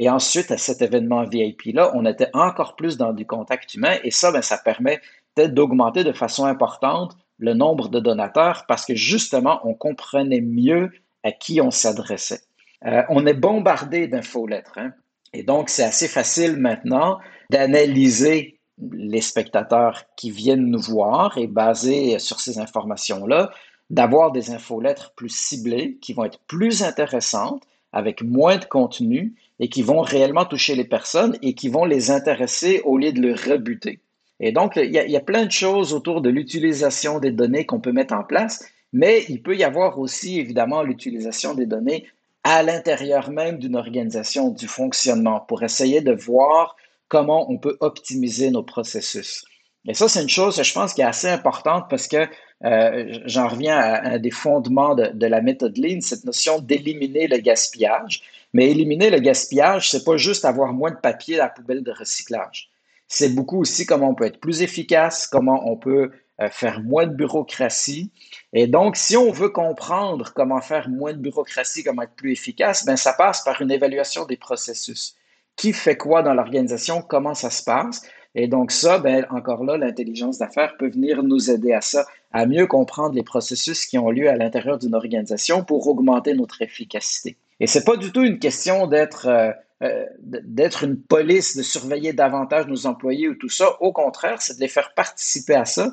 et 0.00 0.08
ensuite, 0.08 0.50
à 0.50 0.56
cet 0.56 0.80
événement 0.80 1.24
VIP-là, 1.24 1.92
on 1.94 2.06
était 2.06 2.30
encore 2.32 2.74
plus 2.74 2.96
dans 2.96 3.12
du 3.12 3.26
contact 3.26 3.74
humain 3.74 3.98
et 4.02 4.10
ça, 4.10 4.32
ben, 4.32 4.40
ça 4.40 4.56
permet 4.56 4.98
peut-être 5.34 5.52
d'augmenter 5.52 6.04
de 6.04 6.12
façon 6.12 6.46
importante 6.46 7.18
le 7.38 7.52
nombre 7.52 7.90
de 7.90 8.00
donateurs 8.00 8.64
parce 8.66 8.86
que 8.86 8.94
justement, 8.94 9.60
on 9.62 9.74
comprenait 9.74 10.40
mieux 10.40 10.90
à 11.22 11.32
qui 11.32 11.60
on 11.60 11.70
s'adressait. 11.70 12.40
Euh, 12.86 13.02
on 13.10 13.26
est 13.26 13.34
bombardé 13.34 14.08
d'infolettres. 14.08 14.78
Hein? 14.78 14.92
Et 15.34 15.42
donc, 15.42 15.68
c'est 15.68 15.84
assez 15.84 16.08
facile 16.08 16.56
maintenant 16.56 17.18
d'analyser 17.50 18.58
les 18.92 19.20
spectateurs 19.20 20.04
qui 20.16 20.30
viennent 20.30 20.64
nous 20.64 20.80
voir 20.80 21.36
et 21.36 21.46
basé 21.46 22.18
sur 22.18 22.40
ces 22.40 22.58
informations-là, 22.58 23.50
d'avoir 23.90 24.32
des 24.32 24.50
infolettres 24.50 25.12
plus 25.14 25.28
ciblées 25.28 25.98
qui 26.00 26.14
vont 26.14 26.24
être 26.24 26.40
plus 26.46 26.82
intéressantes 26.82 27.64
avec 27.92 28.22
moins 28.22 28.56
de 28.56 28.64
contenu 28.64 29.34
et 29.58 29.68
qui 29.68 29.82
vont 29.82 30.00
réellement 30.00 30.44
toucher 30.44 30.74
les 30.74 30.84
personnes 30.84 31.36
et 31.42 31.54
qui 31.54 31.68
vont 31.68 31.84
les 31.84 32.10
intéresser 32.10 32.80
au 32.84 32.98
lieu 32.98 33.12
de 33.12 33.20
les 33.20 33.34
rebuter. 33.34 34.00
Et 34.40 34.52
donc, 34.52 34.76
il 34.76 34.90
y, 34.90 35.16
a, 35.16 35.20
plein 35.20 35.44
de 35.44 35.50
choses 35.50 35.92
autour 35.92 36.22
de 36.22 36.30
l'utilisation 36.30 37.18
des 37.18 37.30
données 37.30 37.66
qu'on 37.66 37.80
peut 37.80 37.92
mettre 37.92 38.14
en 38.14 38.24
place, 38.24 38.64
mais 38.92 39.24
il 39.28 39.42
peut 39.42 39.54
y 39.54 39.64
avoir 39.64 39.98
aussi, 39.98 40.40
évidemment, 40.40 40.82
l'utilisation 40.82 41.54
des 41.54 41.66
données 41.66 42.06
à 42.42 42.62
l'intérieur 42.62 43.30
même 43.30 43.58
d'une 43.58 43.76
organisation, 43.76 44.48
du 44.48 44.66
fonctionnement, 44.66 45.40
pour 45.40 45.62
essayer 45.62 46.00
de 46.00 46.12
voir 46.12 46.76
comment 47.08 47.50
on 47.50 47.58
peut 47.58 47.76
optimiser 47.80 48.50
nos 48.50 48.62
processus. 48.62 49.44
Et 49.86 49.92
ça, 49.92 50.08
c'est 50.08 50.22
une 50.22 50.28
chose, 50.30 50.62
je 50.62 50.72
pense, 50.72 50.94
qui 50.94 51.02
est 51.02 51.04
assez 51.04 51.28
importante 51.28 51.84
parce 51.90 52.08
que 52.08 52.26
euh, 52.64 53.18
j'en 53.24 53.48
reviens 53.48 53.76
à 53.78 54.10
un 54.12 54.18
des 54.18 54.30
fondements 54.30 54.94
de, 54.94 55.26
la 55.26 55.40
méthode 55.40 55.78
Lean, 55.78 56.00
cette 56.00 56.24
notion 56.24 56.58
d'éliminer 56.60 57.26
le 57.26 57.38
gaspillage. 57.38 58.22
Mais 58.52 58.70
éliminer 58.70 59.10
le 59.10 59.20
gaspillage, 59.20 59.90
c'est 59.90 60.04
pas 60.04 60.16
juste 60.16 60.44
avoir 60.44 60.72
moins 60.72 60.90
de 60.90 60.96
papier 60.96 61.38
à 61.38 61.44
la 61.44 61.48
poubelle 61.48 61.82
de 61.82 61.92
recyclage. 61.92 62.70
C'est 63.06 63.34
beaucoup 63.34 63.60
aussi 63.60 63.86
comment 63.86 64.10
on 64.10 64.14
peut 64.14 64.26
être 64.26 64.40
plus 64.40 64.62
efficace, 64.62 65.26
comment 65.26 65.70
on 65.70 65.76
peut 65.76 66.10
euh, 66.40 66.48
faire 66.50 66.80
moins 66.80 67.06
de 67.06 67.14
bureaucratie. 67.14 68.10
Et 68.52 68.66
donc, 68.66 68.96
si 68.96 69.16
on 69.16 69.30
veut 69.30 69.50
comprendre 69.50 70.32
comment 70.34 70.60
faire 70.60 70.88
moins 70.88 71.12
de 71.12 71.18
bureaucratie, 71.18 71.84
comment 71.84 72.02
être 72.02 72.14
plus 72.14 72.32
efficace, 72.32 72.84
ben 72.84 72.96
ça 72.96 73.12
passe 73.12 73.42
par 73.42 73.60
une 73.62 73.70
évaluation 73.70 74.26
des 74.26 74.36
processus. 74.36 75.16
Qui 75.56 75.72
fait 75.72 75.96
quoi 75.96 76.22
dans 76.22 76.34
l'organisation, 76.34 77.02
comment 77.02 77.34
ça 77.34 77.50
se 77.50 77.62
passe? 77.62 78.02
Et 78.34 78.46
donc 78.46 78.70
ça, 78.70 78.98
ben, 78.98 79.26
encore 79.30 79.64
là, 79.64 79.76
l'intelligence 79.76 80.38
d'affaires 80.38 80.76
peut 80.78 80.88
venir 80.88 81.22
nous 81.22 81.50
aider 81.50 81.72
à 81.72 81.80
ça, 81.80 82.06
à 82.32 82.46
mieux 82.46 82.66
comprendre 82.66 83.14
les 83.14 83.22
processus 83.22 83.86
qui 83.86 83.98
ont 83.98 84.10
lieu 84.10 84.28
à 84.28 84.36
l'intérieur 84.36 84.78
d'une 84.78 84.94
organisation 84.94 85.64
pour 85.64 85.86
augmenter 85.88 86.34
notre 86.34 86.62
efficacité. 86.62 87.36
Et 87.58 87.66
c'est 87.66 87.84
pas 87.84 87.96
du 87.96 88.12
tout 88.12 88.22
une 88.22 88.38
question 88.38 88.86
d'être 88.86 89.26
euh, 89.26 89.52
euh, 89.82 90.04
d'être 90.20 90.84
une 90.84 91.00
police, 91.00 91.56
de 91.56 91.62
surveiller 91.62 92.12
davantage 92.12 92.66
nos 92.66 92.86
employés 92.86 93.28
ou 93.28 93.34
tout 93.34 93.48
ça. 93.48 93.80
Au 93.80 93.92
contraire, 93.92 94.42
c'est 94.42 94.56
de 94.56 94.60
les 94.60 94.68
faire 94.68 94.92
participer 94.94 95.54
à 95.54 95.64
ça, 95.64 95.92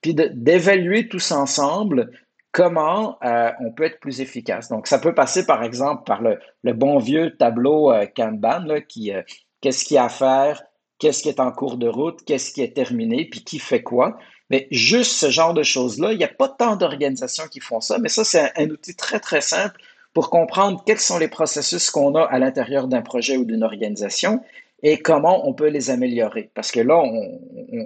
puis 0.00 0.14
d'évaluer 0.14 1.08
tous 1.08 1.30
ensemble 1.30 2.10
comment 2.50 3.16
euh, 3.22 3.50
on 3.60 3.70
peut 3.70 3.84
être 3.84 4.00
plus 4.00 4.20
efficace. 4.20 4.68
Donc, 4.68 4.88
ça 4.88 4.98
peut 4.98 5.14
passer, 5.14 5.46
par 5.46 5.62
exemple, 5.62 6.02
par 6.04 6.20
le, 6.20 6.38
bon 6.72 6.98
vieux 6.98 7.36
tableau 7.36 7.92
Kanban, 8.16 8.80
qui 8.88 9.12
qu'est-ce 9.60 9.84
qu'il 9.84 9.94
y 9.94 9.98
a 9.98 10.06
à 10.06 10.08
faire, 10.08 10.64
qu'est-ce 10.98 11.22
qui 11.22 11.28
est 11.28 11.38
en 11.38 11.52
cours 11.52 11.76
de 11.76 11.86
route, 11.86 12.24
qu'est-ce 12.24 12.52
qui 12.52 12.62
est 12.62 12.74
terminé, 12.74 13.28
puis 13.30 13.44
qui 13.44 13.60
fait 13.60 13.84
quoi. 13.84 14.18
Mais 14.50 14.66
juste 14.70 15.12
ce 15.12 15.30
genre 15.30 15.54
de 15.54 15.62
choses-là, 15.62 16.12
il 16.12 16.18
n'y 16.18 16.24
a 16.24 16.28
pas 16.28 16.48
tant 16.48 16.76
d'organisations 16.76 17.46
qui 17.50 17.60
font 17.60 17.80
ça, 17.80 17.98
mais 17.98 18.08
ça, 18.08 18.24
c'est 18.24 18.52
un, 18.56 18.70
outil 18.70 18.94
très, 18.94 19.20
très 19.20 19.40
simple 19.40 19.80
pour 20.14 20.30
comprendre 20.30 20.82
quels 20.86 20.98
sont 20.98 21.18
les 21.18 21.28
processus 21.28 21.90
qu'on 21.90 22.14
a 22.14 22.22
à 22.22 22.38
l'intérieur 22.38 22.88
d'un 22.88 23.02
projet 23.02 23.36
ou 23.36 23.44
d'une 23.44 23.62
organisation 23.62 24.40
et 24.82 24.98
comment 24.98 25.48
on 25.48 25.54
peut 25.54 25.68
les 25.68 25.90
améliorer. 25.90 26.50
Parce 26.54 26.70
que 26.70 26.80
là, 26.80 26.96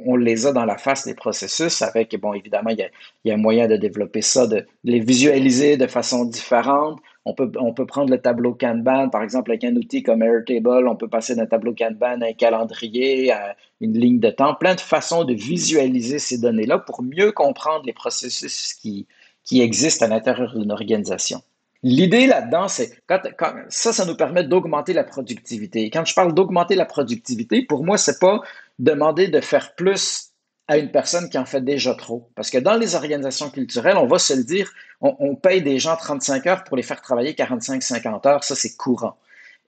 on, 0.07 0.17
les 0.17 0.47
a 0.47 0.53
dans 0.53 0.65
la 0.65 0.77
face 0.77 1.07
des 1.07 1.15
processus 1.15 1.83
avec, 1.83 2.15
bon, 2.21 2.35
évidemment, 2.35 2.71
il 2.71 2.79
y 2.79 2.83
a, 2.83 2.89
il 3.25 3.31
y 3.31 3.33
a 3.33 3.37
moyen 3.37 3.67
de 3.67 3.77
développer 3.77 4.23
ça, 4.23 4.47
de, 4.47 4.67
les 4.85 5.01
visualiser 5.01 5.77
de 5.77 5.87
façon 5.87 6.25
différente. 6.25 7.01
On 7.25 7.35
peut, 7.35 7.87
prendre 7.87 8.11
le 8.11 8.21
tableau 8.21 8.53
Kanban, 8.53 9.09
par 9.09 9.23
exemple, 9.23 9.53
avec 9.53 9.63
un 9.63 9.77
outil 9.77 10.03
comme 10.03 10.23
Airtable, 10.23 10.89
on 10.89 10.97
peut 10.97 11.09
passer 11.09 11.37
d'un 11.37 11.47
tableau 11.47 11.73
Kanban 11.73 12.21
à 12.21 12.27
un 12.27 12.33
calendrier, 12.33 13.31
à 13.31 13.57
une 13.81 13.97
ligne 13.97 14.19
de 14.19 14.31
temps, 14.31 14.55
plein 14.55 14.75
de 14.75 14.81
façons 14.81 15.23
de 15.25 15.33
visualiser 15.33 16.19
ces 16.19 16.39
données-là 16.39 16.79
pour 16.79 17.03
mieux 17.03 17.31
comprendre 17.31 17.85
les 17.87 17.93
processus 17.93 18.75
qui, 18.75 19.07
qui 19.45 19.61
existent 19.61 20.07
à 20.07 20.09
l'intérieur 20.09 20.59
d'une 20.59 20.73
organisation. 20.73 21.43
L'idée 21.85 22.27
là-dedans, 22.27 22.69
c'est 22.69 22.93
quand, 23.07 23.21
ça, 23.69 23.93
ça 23.93 24.05
nous 24.05 24.17
permet 24.17 24.45
d'augmenter 24.45 24.93
la 24.93 25.05
productivité. 25.05 25.83
Et 25.83 25.91
quand 25.91 26.05
je 26.05 26.15
parle 26.15 26.33
d'augmenter 26.33 26.77
la 26.77 26.85
productivité, 26.85 27.63
pour 27.63 27.85
moi, 27.85 27.99
c'est 27.99 28.21
pas 28.21 28.41
demander 28.79 29.29
de 29.29 29.41
faire 29.41 29.75
plus 29.75 30.33
à 30.69 30.79
une 30.79 30.93
personne 30.93 31.29
qui 31.29 31.39
en 31.39 31.45
fait 31.45 31.61
déjà 31.61 31.95
trop. 31.95 32.31
Parce 32.37 32.51
que 32.51 32.59
dans 32.59 32.77
les 32.77 32.95
organisations 32.95 33.51
culturelles, 33.51 33.97
on 33.97 34.07
va 34.07 34.19
se 34.19 34.33
le 34.33 34.45
dire, 34.45 34.71
on, 35.03 35.35
paye 35.35 35.63
des 35.63 35.79
gens 35.79 35.97
35 35.97 36.47
heures 36.47 36.65
pour 36.65 36.77
les 36.77 36.83
faire 36.83 37.03
travailler 37.03 37.33
45-50 37.33 38.27
heures. 38.29 38.45
Ça, 38.45 38.55
c'est 38.55 38.77
courant. 38.77 39.17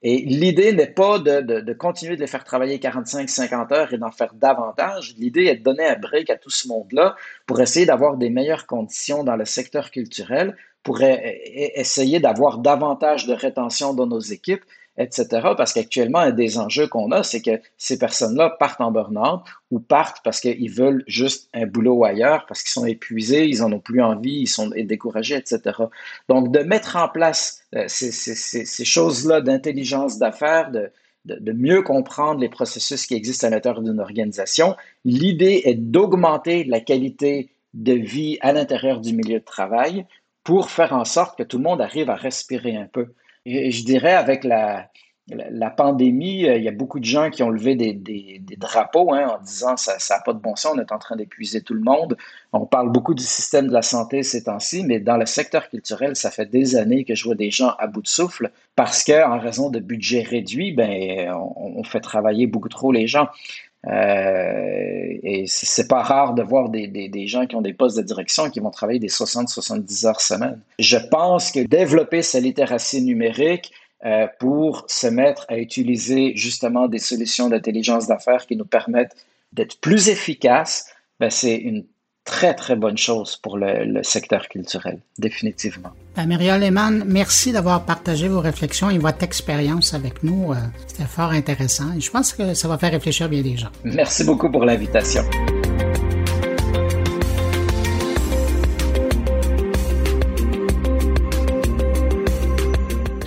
Et 0.01 0.19
l'idée 0.19 0.71
n'est 0.71 0.87
pas 0.87 1.19
de, 1.19 1.73
continuer 1.73 2.15
de 2.15 2.21
les 2.21 2.27
faire 2.27 2.43
travailler 2.43 2.77
45-50 2.77 3.73
heures 3.73 3.93
et 3.93 3.97
d'en 3.97 4.11
faire 4.11 4.33
davantage. 4.33 5.15
L'idée 5.17 5.45
est 5.45 5.55
de 5.57 5.63
donner 5.63 5.85
un 5.85 5.95
break 5.95 6.29
à 6.29 6.37
tout 6.37 6.49
ce 6.49 6.67
monde-là 6.67 7.15
pour 7.45 7.59
essayer 7.59 7.85
d'avoir 7.85 8.17
des 8.17 8.29
meilleures 8.29 8.65
conditions 8.65 9.23
dans 9.23 9.35
le 9.35 9.45
secteur 9.45 9.91
culturel 9.91 10.55
pour 10.83 11.01
essayer 11.01 12.19
d'avoir 12.19 12.59
davantage 12.59 13.25
de 13.25 13.33
rétention 13.33 13.95
dans 13.95 14.05
nos 14.05 14.19
équipes, 14.19 14.63
etc. 14.97 15.27
Parce 15.57 15.73
qu'actuellement, 15.73 16.19
un 16.19 16.31
des 16.31 16.57
enjeux 16.57 16.87
qu'on 16.87 17.11
a, 17.11 17.23
c'est 17.23 17.41
que 17.41 17.59
ces 17.77 17.97
personnes-là 17.97 18.55
partent 18.59 18.81
en 18.81 18.91
burn-out 18.91 19.41
ou 19.71 19.79
partent 19.79 20.21
parce 20.23 20.39
qu'ils 20.39 20.71
veulent 20.71 21.03
juste 21.07 21.49
un 21.53 21.65
boulot 21.65 22.05
ailleurs, 22.05 22.45
parce 22.47 22.63
qu'ils 22.63 22.71
sont 22.71 22.85
épuisés, 22.85 23.45
ils 23.45 23.59
n'en 23.59 23.71
ont 23.73 23.79
plus 23.79 24.01
envie, 24.01 24.41
ils 24.41 24.47
sont 24.47 24.69
découragés, 24.69 25.35
etc. 25.35 25.77
Donc, 26.29 26.51
de 26.51 26.59
mettre 26.59 26.95
en 26.95 27.09
place 27.09 27.63
euh, 27.75 27.85
ces, 27.87 28.85
choses-là 28.85 29.41
d'intelligence 29.41 30.17
d'affaires, 30.17 30.71
de, 30.71 30.91
mieux 31.51 31.81
comprendre 31.81 32.39
les 32.39 32.49
processus 32.49 33.05
qui 33.07 33.15
existent 33.15 33.47
à 33.47 33.49
l'intérieur 33.49 33.81
d'une 33.81 33.99
organisation, 33.99 34.75
l'idée 35.03 35.63
est 35.65 35.75
d'augmenter 35.75 36.63
la 36.63 36.79
qualité 36.79 37.51
de 37.73 37.93
vie 37.93 38.37
à 38.41 38.53
l'intérieur 38.53 39.01
du 39.01 39.13
milieu 39.13 39.39
de 39.39 39.45
travail 39.45 40.05
pour 40.43 40.69
faire 40.69 40.93
en 40.93 41.03
sorte 41.03 41.37
que 41.37 41.43
tout 41.43 41.57
le 41.57 41.63
monde 41.63 41.81
arrive 41.81 42.09
à 42.09 42.15
respirer 42.15 42.77
un 42.77 42.85
peu. 42.85 43.07
Je 43.45 43.83
dirais 43.83 44.13
avec 44.13 44.43
la, 44.43 44.89
la, 45.27 45.71
pandémie, 45.71 46.45
euh, 46.45 46.57
il 46.57 46.63
y 46.63 46.67
a 46.67 46.71
beaucoup 46.71 46.99
de 46.99 47.05
gens 47.05 47.29
qui 47.31 47.41
ont 47.41 47.49
levé 47.49 47.75
des, 47.75 47.93
des, 47.93 48.55
drapeaux 48.57 49.13
hein, 49.13 49.37
en 49.37 49.43
disant 49.43 49.75
ça 49.75 49.97
n'a 50.09 50.21
pas 50.21 50.33
de 50.33 50.39
bon 50.39 50.55
sens, 50.55 50.73
on 50.75 50.79
est 50.79 50.91
en 50.91 50.99
train 50.99 51.15
d'épuiser 51.15 51.61
tout 51.61 51.73
le 51.73 51.81
monde. 51.81 52.15
On 52.53 52.65
parle 52.65 52.91
beaucoup 52.91 53.13
du 53.13 53.23
système 53.23 53.67
de 53.67 53.73
la 53.73 53.81
santé 53.81 54.23
ces 54.23 54.43
temps-ci, 54.43 54.83
mais 54.85 54.99
dans 54.99 55.17
le 55.17 55.25
secteur 55.25 55.69
culturel, 55.69 56.15
ça 56.15 56.29
fait 56.29 56.45
des 56.45 56.75
années 56.75 57.05
que 57.05 57.15
je 57.15 57.23
vois 57.25 57.35
des 57.35 57.51
gens 57.51 57.71
à 57.79 57.87
bout 57.87 58.01
de 58.01 58.07
souffle 58.07 58.51
parce 58.75 59.03
qu'en 59.03 59.39
raison 59.39 59.69
de 59.69 59.79
budget 59.79 60.21
réduit, 60.21 60.71
ben, 60.71 61.33
on, 61.33 61.83
fait 61.83 62.01
travailler 62.01 62.47
beaucoup 62.47 62.69
trop 62.69 62.91
les 62.91 63.07
gens. 63.07 63.27
Euh, 63.87 65.17
et 65.21 65.45
c'est 65.47 65.87
pas 65.87 66.01
rare 66.01 66.33
de 66.33 66.41
voir 66.41 66.69
des, 66.69 66.87
des, 66.87 67.07
des, 67.07 67.27
gens 67.27 67.45
qui 67.45 67.55
ont 67.55 67.61
des 67.61 67.73
postes 67.73 67.97
de 67.97 68.01
direction 68.01 68.49
qui 68.49 68.59
vont 68.59 68.71
travailler 68.71 68.99
des 68.99 69.09
60-70 69.09 70.07
heures 70.07 70.21
semaine. 70.21 70.59
Je 70.79 70.97
pense 70.97 71.51
que 71.51 71.59
développer 71.59 72.23
sa 72.23 72.39
littératie 72.39 73.03
numérique 73.03 73.71
euh, 74.03 74.27
pour 74.39 74.85
se 74.87 75.07
mettre 75.07 75.45
à 75.49 75.57
utiliser 75.57 76.33
justement 76.35 76.87
des 76.87 76.99
solutions 76.99 77.47
d'intelligence 77.47 78.07
d'affaires 78.07 78.47
qui 78.47 78.55
nous 78.55 78.65
permettent 78.65 79.15
d'être 79.53 79.79
plus 79.79 80.09
efficaces, 80.09 80.91
ben 81.19 81.29
c'est 81.29 81.55
une 81.55 81.85
très, 82.25 82.53
très 82.53 82.75
bonne 82.75 82.97
chose 82.97 83.37
pour 83.37 83.57
le, 83.57 84.03
secteur 84.03 84.49
culturel, 84.49 84.99
définitivement. 85.17 85.91
Ben, 86.15 86.25
Muriel 86.25 86.59
Lehmann, 86.59 87.03
merci 87.07 87.51
d'avoir 87.51 87.85
partagé 87.85 88.27
vos 88.27 88.41
réflexions 88.41 88.89
et 88.89 88.97
votre 88.97 89.23
expérience 89.23 89.93
avec 89.93 90.23
nous. 90.23 90.51
Euh, 90.51 90.55
c'était 90.87 91.03
fort 91.03 91.29
intéressant 91.29 91.93
et 91.95 92.01
je 92.01 92.11
pense 92.11 92.33
que 92.33 92.53
ça 92.53 92.67
va 92.67 92.77
faire 92.77 92.91
réfléchir 92.91 93.29
bien 93.29 93.41
des 93.41 93.55
gens. 93.55 93.69
Merci 93.83 94.23
beaucoup 94.23 94.51
pour 94.51 94.65
l'invitation. 94.65 95.23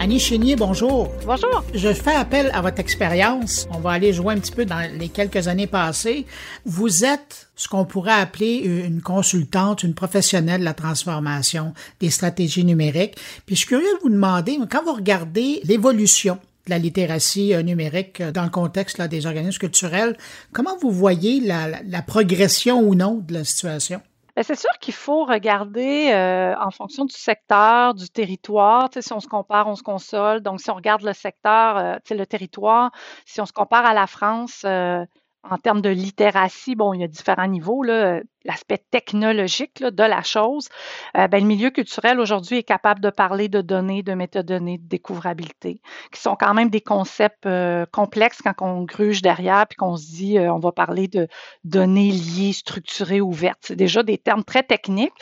Annie 0.09 0.21
Chénier, 0.21 0.57
bonjour. 0.57 1.13
Bonjour. 1.27 1.63
Je 1.75 1.93
fais 1.93 2.15
appel 2.15 2.51
à 2.55 2.63
votre 2.63 2.81
expérience. 2.81 3.69
On 3.75 3.79
va 3.79 3.91
aller 3.91 4.15
jouer 4.15 4.33
un 4.33 4.39
petit 4.39 4.53
peu 4.53 4.65
dans 4.65 4.91
les 4.99 5.11
quelques 5.11 5.49
années 5.49 5.67
passées. 5.67 6.25
Vous 6.65 7.05
êtes 7.05 7.51
ce 7.57 7.69
qu'on 7.69 7.85
pourrait 7.85 8.13
appeler 8.19 8.55
une 8.57 9.03
consultante, 9.03 9.83
une 9.83 9.93
professionnelle 9.93 10.61
de 10.61 10.65
la 10.65 10.73
transformation 10.73 11.75
des 12.01 12.09
stratégies 12.09 12.65
numériques. 12.65 13.17
Puis 13.45 13.55
je 13.55 13.59
suis 13.59 13.67
curieux 13.67 13.85
de 13.99 14.03
vous 14.03 14.09
demander, 14.09 14.59
quand 14.71 14.83
vous 14.83 14.95
regardez 14.95 15.61
l'évolution 15.65 16.39
de 16.65 16.71
la 16.71 16.79
littératie 16.79 17.53
euh, 17.53 17.61
numérique 17.61 18.23
euh, 18.23 18.33
dans 18.33 18.45
le 18.45 18.49
contexte 18.49 19.03
des 19.03 19.27
organismes 19.27 19.59
culturels, 19.59 20.17
comment 20.55 20.79
vous 20.81 20.91
voyez 20.91 21.39
la 21.41 22.01
progression 22.01 22.81
ou 22.81 22.95
non 22.95 23.23
de 23.29 23.35
la 23.35 23.45
situation? 23.45 24.01
Ben, 24.39 24.45
c'est 24.45 24.55
sûr 24.55 24.71
qu'il 24.81 24.95
faut 24.95 25.25
regarder 25.25 26.13
euh, 26.13 26.55
en 26.61 26.71
fonction 26.71 27.05
du 27.05 27.17
secteur, 27.17 27.93
du 27.95 28.09
territoire. 28.09 28.89
si 29.01 29.13
on 29.13 29.19
se 29.19 29.27
compare, 29.27 29.67
on 29.67 29.75
se 29.75 29.83
console. 29.83 30.43
Donc, 30.43 30.61
si 30.61 30.71
on 30.71 30.75
regarde 30.77 31.03
le 31.03 31.13
secteur, 31.13 31.77
euh, 31.77 31.97
le 32.09 32.25
territoire, 32.25 32.93
si 33.27 33.41
on 33.41 33.47
se 33.47 33.53
compare 33.53 33.85
à 33.85 33.95
la 33.95 34.07
France, 34.07 34.63
euh, 34.65 35.05
en 35.45 35.57
termes 35.57 35.81
de 35.81 35.89
littératie, 35.89 36.75
bon, 36.75 36.93
il 36.93 37.01
y 37.01 37.05
a 37.05 37.09
différents 37.09 37.47
niveaux. 37.47 37.83
L'aspect 37.83 38.83
technologique 38.91 39.83
de 39.83 40.03
la 40.03 40.23
chose, 40.23 40.69
euh, 41.17 41.29
ben, 41.29 41.41
le 41.41 41.47
milieu 41.47 41.71
culturel 41.71 42.19
aujourd'hui 42.19 42.59
est 42.59 42.63
capable 42.63 43.01
de 43.01 43.11
parler 43.11 43.49
de 43.49 43.61
données, 43.61 44.03
de 44.03 44.15
métadonnées, 44.15 44.79
de 44.79 44.89
découvrabilité, 44.89 45.81
qui 46.13 46.21
sont 46.21 46.37
quand 46.37 46.55
même 46.55 46.71
des 46.71 46.81
concepts 46.81 47.47
euh, 47.47 47.85
complexes 47.93 48.41
quand 48.43 48.55
on 48.61 48.85
gruge 48.85 49.23
derrière 49.23 49.67
puis 49.67 49.77
qu'on 49.77 49.97
se 49.97 50.07
dit 50.07 50.39
euh, 50.39 50.53
on 50.53 50.59
va 50.59 50.73
parler 50.73 51.09
de 51.09 51.29
données 51.65 52.11
liées, 52.11 52.53
structurées, 52.53 53.21
ouvertes. 53.21 53.61
C'est 53.63 53.77
déjà 53.77 54.03
des 54.03 54.19
termes 54.19 54.45
très 54.45 54.63
techniques. 54.63 55.13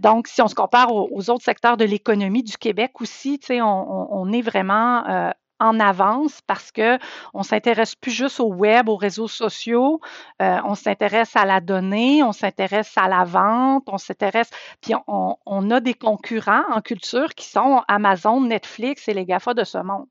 donc, 0.00 0.28
si 0.28 0.42
on 0.42 0.48
se 0.48 0.54
compare 0.54 0.92
aux, 0.92 1.30
autres 1.30 1.44
secteurs 1.44 1.76
de 1.76 1.84
l'économie 1.84 2.42
du 2.42 2.56
Québec 2.56 3.00
aussi, 3.00 3.40
on 3.50 4.32
est 4.32 4.42
vraiment 4.42 5.32
en 5.60 5.78
avance 5.78 6.40
parce 6.46 6.72
que 6.72 6.98
on 7.34 7.42
s'intéresse 7.42 7.94
plus 7.94 8.10
juste 8.10 8.40
au 8.40 8.52
web, 8.52 8.88
aux 8.88 8.96
réseaux 8.96 9.28
sociaux, 9.28 10.00
euh, 10.42 10.58
on 10.64 10.74
s'intéresse 10.74 11.36
à 11.36 11.44
la 11.44 11.60
donnée, 11.60 12.22
on 12.22 12.32
s'intéresse 12.32 12.92
à 12.96 13.08
la 13.08 13.24
vente, 13.24 13.84
on 13.86 13.98
s'intéresse, 13.98 14.50
puis 14.80 14.94
on, 15.06 15.70
a 15.70 15.80
des 15.80 15.94
concurrents 15.94 16.64
en 16.70 16.80
culture 16.80 17.34
qui 17.34 17.46
sont 17.46 17.82
Amazon, 17.86 18.40
Netflix 18.40 19.06
et 19.08 19.14
les 19.14 19.24
GAFA 19.24 19.54
de 19.54 19.64
ce 19.64 19.78
monde. 19.78 20.06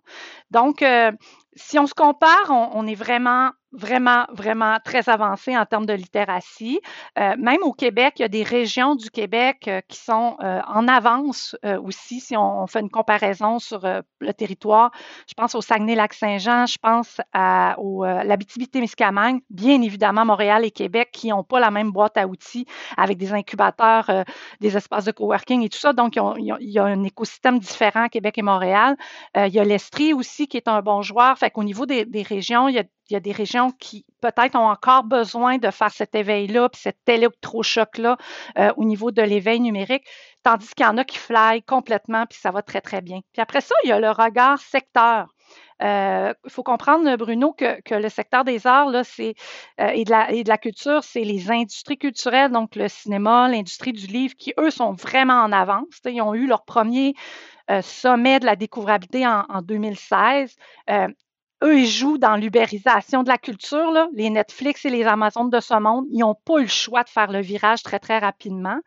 Donc, 0.52 0.82
euh, 0.82 1.12
si 1.56 1.78
on 1.78 1.88
se 1.88 1.94
compare, 1.94 2.50
on, 2.50 2.88
est 2.88 2.96
vraiment, 2.96 3.50
vraiment, 3.72 4.26
vraiment 4.34 4.78
très 4.84 5.10
avancé 5.10 5.56
en 5.58 5.66
termes 5.66 5.86
de 5.86 5.94
littératie. 5.94 6.80
Euh, 7.18 7.36
même 7.38 7.62
au 7.62 7.74
Québec, 7.74 8.16
il 8.18 8.24
y 8.24 8.26
a 8.26 8.30
des 8.30 8.44
régions 8.44 8.96
du 8.96 9.10
Québec 9.12 9.68
euh, 9.68 9.82
qui 9.88 9.98
sont 9.98 10.38
euh, 10.42 10.62
en 10.68 10.88
avance 10.88 11.56
aussi, 11.84 12.20
si 12.20 12.36
on, 12.36 12.68
fait 12.68 12.80
une 12.80 12.90
comparaison 12.90 13.60
sur 13.60 13.82
le 14.20 14.34
territoire. 14.34 14.92
Je 15.28 15.34
pense 15.34 15.56
au 15.56 15.62
Saguenay-Lac-Saint-Jean, 15.62 16.66
je 16.66 16.78
pense 16.82 17.18
à, 17.34 17.76
l'Abitibi-Témiscamingue, 18.24 19.42
bien 19.50 19.82
évidemment 19.82 20.26
Montréal 20.26 20.66
et 20.66 20.72
Québec 20.72 21.10
qui 21.12 21.30
n'ont 21.30 21.44
pas 21.44 21.60
la 21.60 21.72
même 21.72 21.92
boîte 21.92 22.18
à 22.18 22.28
outils 22.28 22.66
avec 22.98 23.18
des 23.18 23.34
incubateurs, 23.34 24.10
des 24.60 24.78
espaces 24.78 25.06
de 25.06 25.12
coworking 25.12 25.64
et 25.64 25.70
tout 25.70 25.80
ça. 25.80 25.94
Donc, 25.94 26.16
il 26.16 26.56
y 26.60 26.80
a, 26.80 26.84
un 26.84 27.04
écosystème 27.04 27.60
différent 27.60 28.04
à 28.04 28.10
Québec 28.10 28.38
et 28.38 28.44
Montréal. 28.44 28.96
il 29.36 29.54
y 29.54 29.60
a 29.60 29.64
l'Estrie 29.64 30.14
aussi 30.14 30.48
qui 30.48 30.58
est 30.58 30.68
un 30.68 30.82
bon 30.82 31.02
joueur. 31.02 31.38
Fait 31.38 31.50
qu'au 31.50 31.64
niveau 31.64 31.86
des, 31.86 32.24
régions, 32.24 32.68
il 32.68 32.76
y, 32.76 32.80
a, 32.80 32.84
des 33.18 33.32
régions 33.32 33.72
qui 33.72 34.06
peut-être 34.22 34.56
ont 34.56 34.70
encore 34.70 35.04
besoin 35.04 35.58
de 35.58 35.72
faire 35.72 35.92
cet 35.92 36.14
éveil-là, 36.14 36.70
puis 36.70 36.82
cet 36.82 36.98
électrochoc-là 37.08 38.18
euh, 38.58 38.72
au 38.78 38.84
niveau 38.84 39.12
de 39.12 39.22
l'éveil 39.22 39.60
numérique, 39.60 40.06
tandis 40.44 40.68
qu'il 40.76 40.86
y 40.86 40.90
en 40.90 40.98
a 40.98 41.04
qui 41.04 41.18
fly 41.18 41.64
complètement, 41.64 42.26
puis 42.28 42.38
ça 42.40 42.52
va 42.52 42.62
très, 42.62 42.82
très 42.82 43.02
bien. 43.02 43.22
Puis 43.34 43.42
après 43.42 43.62
ça, 43.62 43.74
il 43.84 43.90
y 43.90 43.92
a 43.92 44.00
le 44.00 44.12
regard 44.12 44.60
secteur. 44.60 45.28
Il 45.82 45.88
euh, 45.88 46.34
faut 46.50 46.62
comprendre, 46.62 47.16
Bruno, 47.16 47.54
que, 47.54 47.96
le 47.96 48.10
secteur 48.10 48.44
des 48.44 48.68
arts 48.68 48.90
là, 48.90 49.02
euh, 49.20 49.34
et, 49.94 50.04
de 50.04 50.12
la, 50.12 50.32
et 50.32 50.44
de 50.44 50.50
la 50.50 50.58
culture, 50.58 51.04
c'est 51.04 51.24
les 51.24 51.50
industries 51.50 51.98
culturelles, 51.98 52.52
donc 52.52 52.76
le 52.76 52.90
cinéma, 52.90 53.48
l'industrie 53.48 53.94
du 53.94 54.06
livre, 54.06 54.36
qui, 54.38 54.54
eux, 54.60 54.72
sont 54.72 54.92
vraiment 54.92 55.42
en 55.42 55.52
avance. 55.52 56.02
Ils 56.06 56.22
ont 56.22 56.36
eu 56.36 56.48
leur 56.48 56.66
premier 56.66 57.16
sommet 57.82 58.40
de 58.40 58.48
la 58.48 58.56
découvrabilité 58.56 59.28
en 59.28 59.62
2016 59.62 60.56
eux, 61.64 61.80
ils 61.80 61.88
jouent 61.88 62.18
dans 62.18 62.36
l'ubérisation 62.36 63.24
de 63.24 63.30
la 63.30 63.38
culture. 63.38 64.08
Les 64.14 64.30
Netflix 64.30 64.86
et 64.86 64.90
les 64.90 65.06
Amazones 65.06 65.50
de 65.50 65.60
ce 65.60 65.74
monde, 65.80 66.06
ils 66.12 66.20
n'ont 66.20 66.36
pas 66.36 66.60
eu 66.60 66.64
le 66.64 66.68
choix 66.68 67.04
de 67.04 67.10
faire 67.10 67.32
le 67.32 67.42
virage 67.42 67.84
très, 67.84 68.00
très 68.00 68.20
rapidement. 68.20 68.80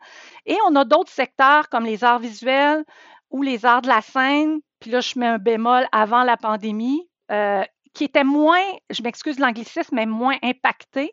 Et 0.45 0.57
on 0.67 0.75
a 0.75 0.85
d'autres 0.85 1.11
secteurs 1.11 1.69
comme 1.69 1.85
les 1.85 2.03
arts 2.03 2.19
visuels 2.19 2.83
ou 3.29 3.41
les 3.41 3.65
arts 3.65 3.81
de 3.81 3.87
la 3.87 4.01
scène. 4.01 4.59
Puis 4.79 4.91
là, 4.91 5.01
je 5.01 5.17
mets 5.17 5.27
un 5.27 5.37
bémol 5.37 5.87
avant 5.91 6.23
la 6.23 6.37
pandémie. 6.37 7.07
Euh, 7.31 7.63
qui 7.93 8.05
étaient 8.05 8.23
moins, 8.23 8.63
je 8.89 9.03
m'excuse 9.03 9.37
l'anglicisme, 9.37 9.95
mais 9.95 10.07
moins 10.07 10.37
impactés 10.41 11.11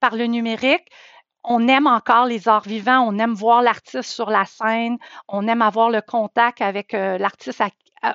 par 0.00 0.16
le 0.16 0.24
numérique 0.24 0.88
on 1.44 1.66
aime 1.68 1.86
encore 1.86 2.26
les 2.26 2.48
arts 2.48 2.62
vivants, 2.62 3.04
on 3.06 3.18
aime 3.18 3.34
voir 3.34 3.62
l'artiste 3.62 4.10
sur 4.10 4.30
la 4.30 4.44
scène, 4.44 4.98
on 5.28 5.46
aime 5.48 5.62
avoir 5.62 5.90
le 5.90 6.00
contact 6.00 6.60
avec 6.60 6.94
euh, 6.94 7.18
l'artiste 7.18 7.60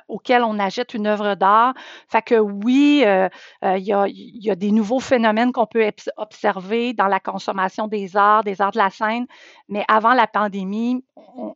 auquel 0.08 0.42
on 0.42 0.58
achète 0.58 0.94
une 0.94 1.06
œuvre 1.06 1.34
d'art. 1.34 1.74
Fait 2.08 2.22
que 2.22 2.34
oui, 2.36 3.02
euh, 3.06 3.28
euh, 3.64 3.78
il 3.78 3.84
y, 3.84 4.50
a, 4.50 4.54
des 4.54 4.70
nouveaux 4.70 5.00
phénomènes 5.00 5.52
qu'on 5.52 5.66
peut 5.66 5.90
observer 6.16 6.92
dans 6.92 7.06
la 7.06 7.20
consommation 7.20 7.88
des 7.88 8.16
arts, 8.16 8.44
des 8.44 8.60
arts 8.60 8.72
de 8.72 8.78
la 8.78 8.90
scène, 8.90 9.26
mais 9.68 9.84
avant 9.88 10.14
la 10.14 10.26
pandémie, 10.26 11.04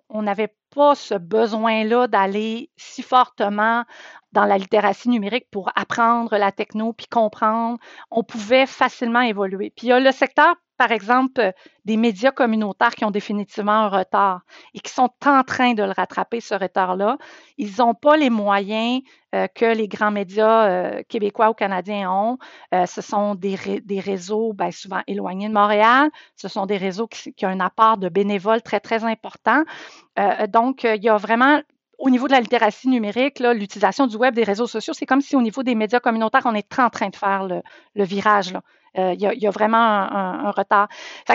on 0.08 0.22
n'avait 0.22 0.54
pas 0.74 0.94
ce 0.94 1.14
besoin-là 1.14 2.06
d'aller 2.06 2.70
si 2.76 3.02
fortement 3.02 3.84
dans 4.32 4.44
la 4.46 4.56
littératie 4.56 5.10
numérique 5.10 5.48
pour 5.50 5.70
apprendre 5.76 6.36
la 6.38 6.52
techno 6.52 6.92
puis 6.92 7.06
comprendre. 7.06 7.78
On 8.10 8.22
pouvait 8.22 8.66
facilement 8.66 9.20
évoluer. 9.20 9.72
Puis 9.76 9.88
il 9.88 9.90
y 9.90 9.92
a 9.92 10.00
le 10.00 10.12
secteur 10.12 10.56
par 10.82 10.90
exemple, 10.90 11.40
euh, 11.40 11.52
des 11.84 11.96
médias 11.96 12.32
communautaires 12.32 12.96
qui 12.96 13.04
ont 13.04 13.12
définitivement 13.12 13.84
un 13.84 13.88
retard 13.88 14.40
et 14.74 14.80
qui 14.80 14.90
sont 14.90 15.10
en 15.24 15.44
train 15.44 15.74
de 15.74 15.84
le 15.84 15.92
rattraper, 15.92 16.40
ce 16.40 16.56
retard-là. 16.56 17.18
Ils 17.56 17.70
n'ont 17.78 17.94
pas 17.94 18.16
les 18.16 18.30
moyens 18.30 19.00
euh, 19.32 19.46
que 19.54 19.64
les 19.64 19.86
grands 19.86 20.10
médias 20.10 20.68
euh, 20.68 21.02
québécois 21.08 21.50
ou 21.50 21.54
canadiens 21.54 22.10
ont. 22.10 22.38
ce 22.72 23.00
sont 23.00 23.36
des, 23.36 23.54
réseaux 24.00 24.54
ben, 24.54 24.72
souvent 24.72 25.02
éloignés 25.06 25.48
de 25.48 25.54
Montréal. 25.54 26.10
Ce 26.34 26.48
sont 26.48 26.66
des 26.66 26.78
réseaux 26.78 27.06
qui, 27.06 27.32
qui, 27.32 27.46
ont 27.46 27.50
un 27.50 27.60
apport 27.60 27.96
de 27.96 28.08
bénévoles 28.08 28.62
très, 28.62 28.80
très 28.80 29.04
important. 29.04 29.62
donc, 30.48 30.82
il 30.82 31.04
y 31.04 31.08
a 31.08 31.16
vraiment 31.16 31.60
au 32.02 32.10
niveau 32.10 32.26
de 32.26 32.32
la 32.32 32.40
littératie 32.40 32.88
numérique, 32.88 33.38
l'utilisation 33.38 34.08
du 34.08 34.16
web, 34.16 34.34
des 34.34 34.42
réseaux 34.42 34.66
sociaux, 34.66 34.92
c'est 34.92 35.06
comme 35.06 35.20
si 35.20 35.36
au 35.36 35.40
niveau 35.40 35.62
des 35.62 35.76
médias 35.76 36.00
communautaires, 36.00 36.42
on 36.46 36.54
est 36.54 36.78
en 36.80 36.90
train 36.90 37.08
de 37.08 37.14
faire 37.14 37.46
le, 37.46 38.04
virage. 38.04 38.54
Euh, 38.98 39.14
il 39.14 39.20
y, 39.20 39.46
a 39.46 39.50
vraiment 39.50 39.78
un, 39.78 40.50
retard. 40.50 40.88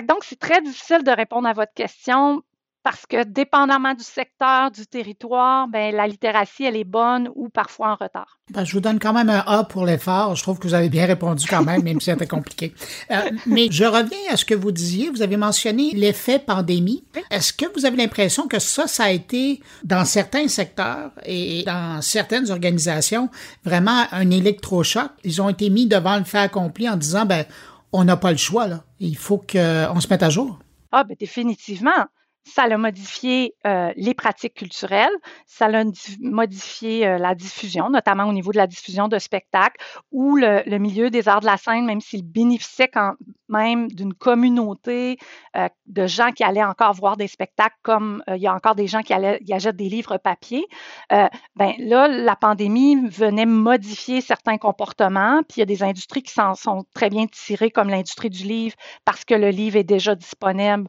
donc, 0.03 0.25
c'est 0.25 0.37
très 0.37 0.61
difficile 0.61 1.03
de 1.05 1.11
répondre 1.11 1.47
à 1.47 1.53
votre 1.53 1.73
question 1.73 2.43
parce 2.89 3.05
que 3.05 3.25
dépendamment 3.25 3.93
du 3.93 4.03
secteur, 4.05 4.71
du 4.71 4.87
territoire, 4.87 5.67
ben, 5.67 5.93
la 5.93 6.07
littératie, 6.07 6.63
elle 6.63 6.77
est 6.77 6.85
bonne 6.85 7.29
ou 7.35 7.49
parfois 7.49 7.89
en 7.89 7.95
retard. 7.95 8.39
Ben, 8.49 8.63
je 8.63 8.71
vous 8.71 8.79
donne 8.79 8.97
quand 8.97 9.11
même 9.11 9.29
un 9.29 9.43
A 9.45 9.65
pour 9.65 9.85
l'effort. 9.85 10.37
Je 10.37 10.41
trouve 10.41 10.57
que 10.57 10.69
vous 10.69 10.73
avez 10.73 10.87
bien 10.87 11.05
répondu 11.05 11.45
quand 11.49 11.65
même, 11.65 11.83
même 11.83 11.99
si 11.99 12.09
c'était 12.09 12.27
compliqué. 12.27 12.73
Euh, 13.11 13.31
mais 13.45 13.69
je 13.71 13.85
reviens 13.85 14.17
à 14.29 14.35
ce 14.35 14.43
que 14.43 14.53
vous 14.53 14.71
disiez. 14.71 15.09
Vous 15.09 15.21
avez 15.21 15.37
mentionné 15.37 15.91
l'effet 15.93 16.39
pandémie. 16.39 17.05
Est-ce 17.31 17.53
que 17.53 17.65
vous 17.73 17.85
avez 17.85 17.95
l'impression 17.95 18.47
que 18.49 18.59
ça, 18.59 18.85
ça 18.85 19.05
a 19.05 19.11
été, 19.11 19.61
dans 19.85 20.03
certains 20.03 20.49
secteurs 20.49 21.11
et 21.25 21.63
dans 21.65 22.01
certaines 22.01 22.51
organisations, 22.51 23.29
vraiment 23.63 24.05
un 24.11 24.29
électrochoc? 24.29 25.09
Ils 25.23 25.41
ont 25.41 25.47
été 25.47 25.69
mis 25.69 25.87
devant 25.87 26.17
le 26.17 26.25
fait 26.25 26.39
accompli 26.39 26.89
en 26.89 26.97
disant, 26.97 27.25
ben, 27.25 27.45
on 27.93 28.03
n'a 28.03 28.17
pas 28.17 28.31
le 28.31 28.37
choix, 28.37 28.67
là. 28.67 28.83
Il 28.99 29.15
faut 29.15 29.37
qu'on 29.37 29.99
se 29.99 30.07
mette 30.09 30.23
à 30.23 30.29
jour. 30.29 30.59
Ah, 30.91 31.05
ben 31.05 31.15
définitivement 31.17 32.07
ça 32.47 32.63
a 32.63 32.77
modifié 32.77 33.53
euh, 33.65 33.91
les 33.95 34.13
pratiques 34.13 34.55
culturelles, 34.55 35.13
ça 35.45 35.65
a 35.65 35.83
modifié 36.19 37.07
euh, 37.07 37.17
la 37.17 37.35
diffusion, 37.35 37.89
notamment 37.89 38.25
au 38.25 38.33
niveau 38.33 38.51
de 38.51 38.57
la 38.57 38.67
diffusion 38.67 39.07
de 39.07 39.19
spectacles, 39.19 39.83
ou 40.11 40.37
le, 40.37 40.77
milieu 40.77 41.09
des 41.09 41.27
arts 41.27 41.41
de 41.41 41.45
la 41.45 41.57
scène, 41.57 41.85
même 41.85 42.01
s'il 42.01 42.23
bénéficiait 42.23 42.87
quand 42.87 43.13
même 43.49 43.87
d'une 43.89 44.13
communauté 44.13 45.17
euh, 45.55 45.69
de 45.85 46.07
gens 46.07 46.31
qui 46.31 46.43
allaient 46.43 46.63
encore 46.63 46.93
voir 46.93 47.17
des 47.17 47.27
spectacles, 47.27 47.75
comme 47.81 48.23
il 48.27 48.41
y 48.41 48.47
a 48.47 48.53
encore 48.53 48.75
des 48.75 48.87
gens 48.87 49.01
qui, 49.01 49.13
allaient, 49.13 49.39
qui 49.39 49.53
achètent 49.53 49.75
des 49.75 49.89
livres 49.89 50.17
papier. 50.17 50.65
ben 51.09 51.73
là, 51.79 52.07
la 52.07 52.35
pandémie 52.35 53.07
venait 53.09 53.45
modifier 53.45 54.21
certains 54.21 54.57
comportements, 54.57 55.41
puis 55.43 55.57
il 55.57 55.59
y 55.59 55.63
a 55.63 55.65
des 55.65 55.83
industries 55.83 56.23
qui 56.23 56.33
s'en 56.33 56.55
sont 56.55 56.85
très 56.93 57.09
bien 57.09 57.25
tirées, 57.27 57.71
comme 57.71 57.89
l'industrie 57.89 58.29
du 58.29 58.43
livre, 58.43 58.75
parce 59.05 59.23
que 59.25 59.33
le 59.33 59.49
livre 59.49 59.77
est 59.77 59.83
déjà 59.83 60.15
disponible 60.15 60.87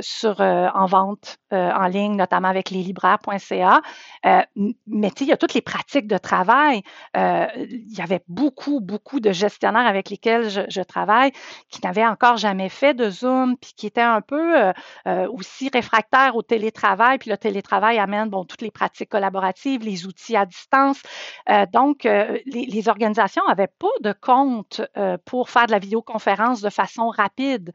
sur 0.00 0.40
euh, 0.40 0.68
en 0.74 0.86
vente 0.86 1.38
euh, 1.52 1.70
en 1.72 1.86
ligne, 1.86 2.16
notamment 2.16 2.48
avec 2.48 2.70
les 2.70 2.82
libraires.ca. 2.82 3.80
Euh, 4.26 4.42
mais 4.86 5.08
il 5.20 5.26
y 5.26 5.32
a 5.32 5.36
toutes 5.36 5.54
les 5.54 5.60
pratiques 5.60 6.06
de 6.06 6.18
travail. 6.18 6.82
il 7.14 7.94
y 7.96 8.00
avait 8.00 8.22
beaucoup, 8.28 8.80
beaucoup 8.80 9.20
de 9.20 9.32
gestionnaires 9.32 9.86
avec 9.86 10.10
lesquels 10.10 10.48
je, 10.48 10.82
travaille 10.82 11.32
qui 11.74 11.86
n'avaient 11.86 12.06
encore 12.06 12.36
jamais 12.36 12.68
fait 12.68 12.94
de 12.94 13.10
Zoom, 13.10 13.56
puis 13.56 13.72
qui 13.76 13.86
étaient 13.86 14.00
un 14.00 14.20
peu 14.20 14.72
aussi 15.28 15.68
réfractaires 15.72 16.36
au 16.36 16.42
télétravail. 16.42 17.18
Puis 17.18 17.30
le 17.30 17.36
télétravail 17.36 17.98
amène 17.98 18.28
bon, 18.28 18.44
toutes 18.44 18.62
les 18.62 18.70
pratiques 18.70 19.10
collaboratives, 19.10 19.82
les 19.82 20.06
outils 20.06 20.36
à 20.36 20.46
distance. 20.46 21.00
donc, 21.72 22.04
les, 22.04 22.42
les, 22.46 22.88
organisations 22.88 23.42
n'avaient 23.48 23.72
pas 23.78 23.88
de 24.02 24.12
compte 24.12 24.82
pour 25.24 25.50
faire 25.50 25.66
de 25.66 25.72
la 25.72 25.78
vidéoconférence 25.78 26.60
de 26.60 26.70
façon 26.70 27.08
rapide. 27.08 27.72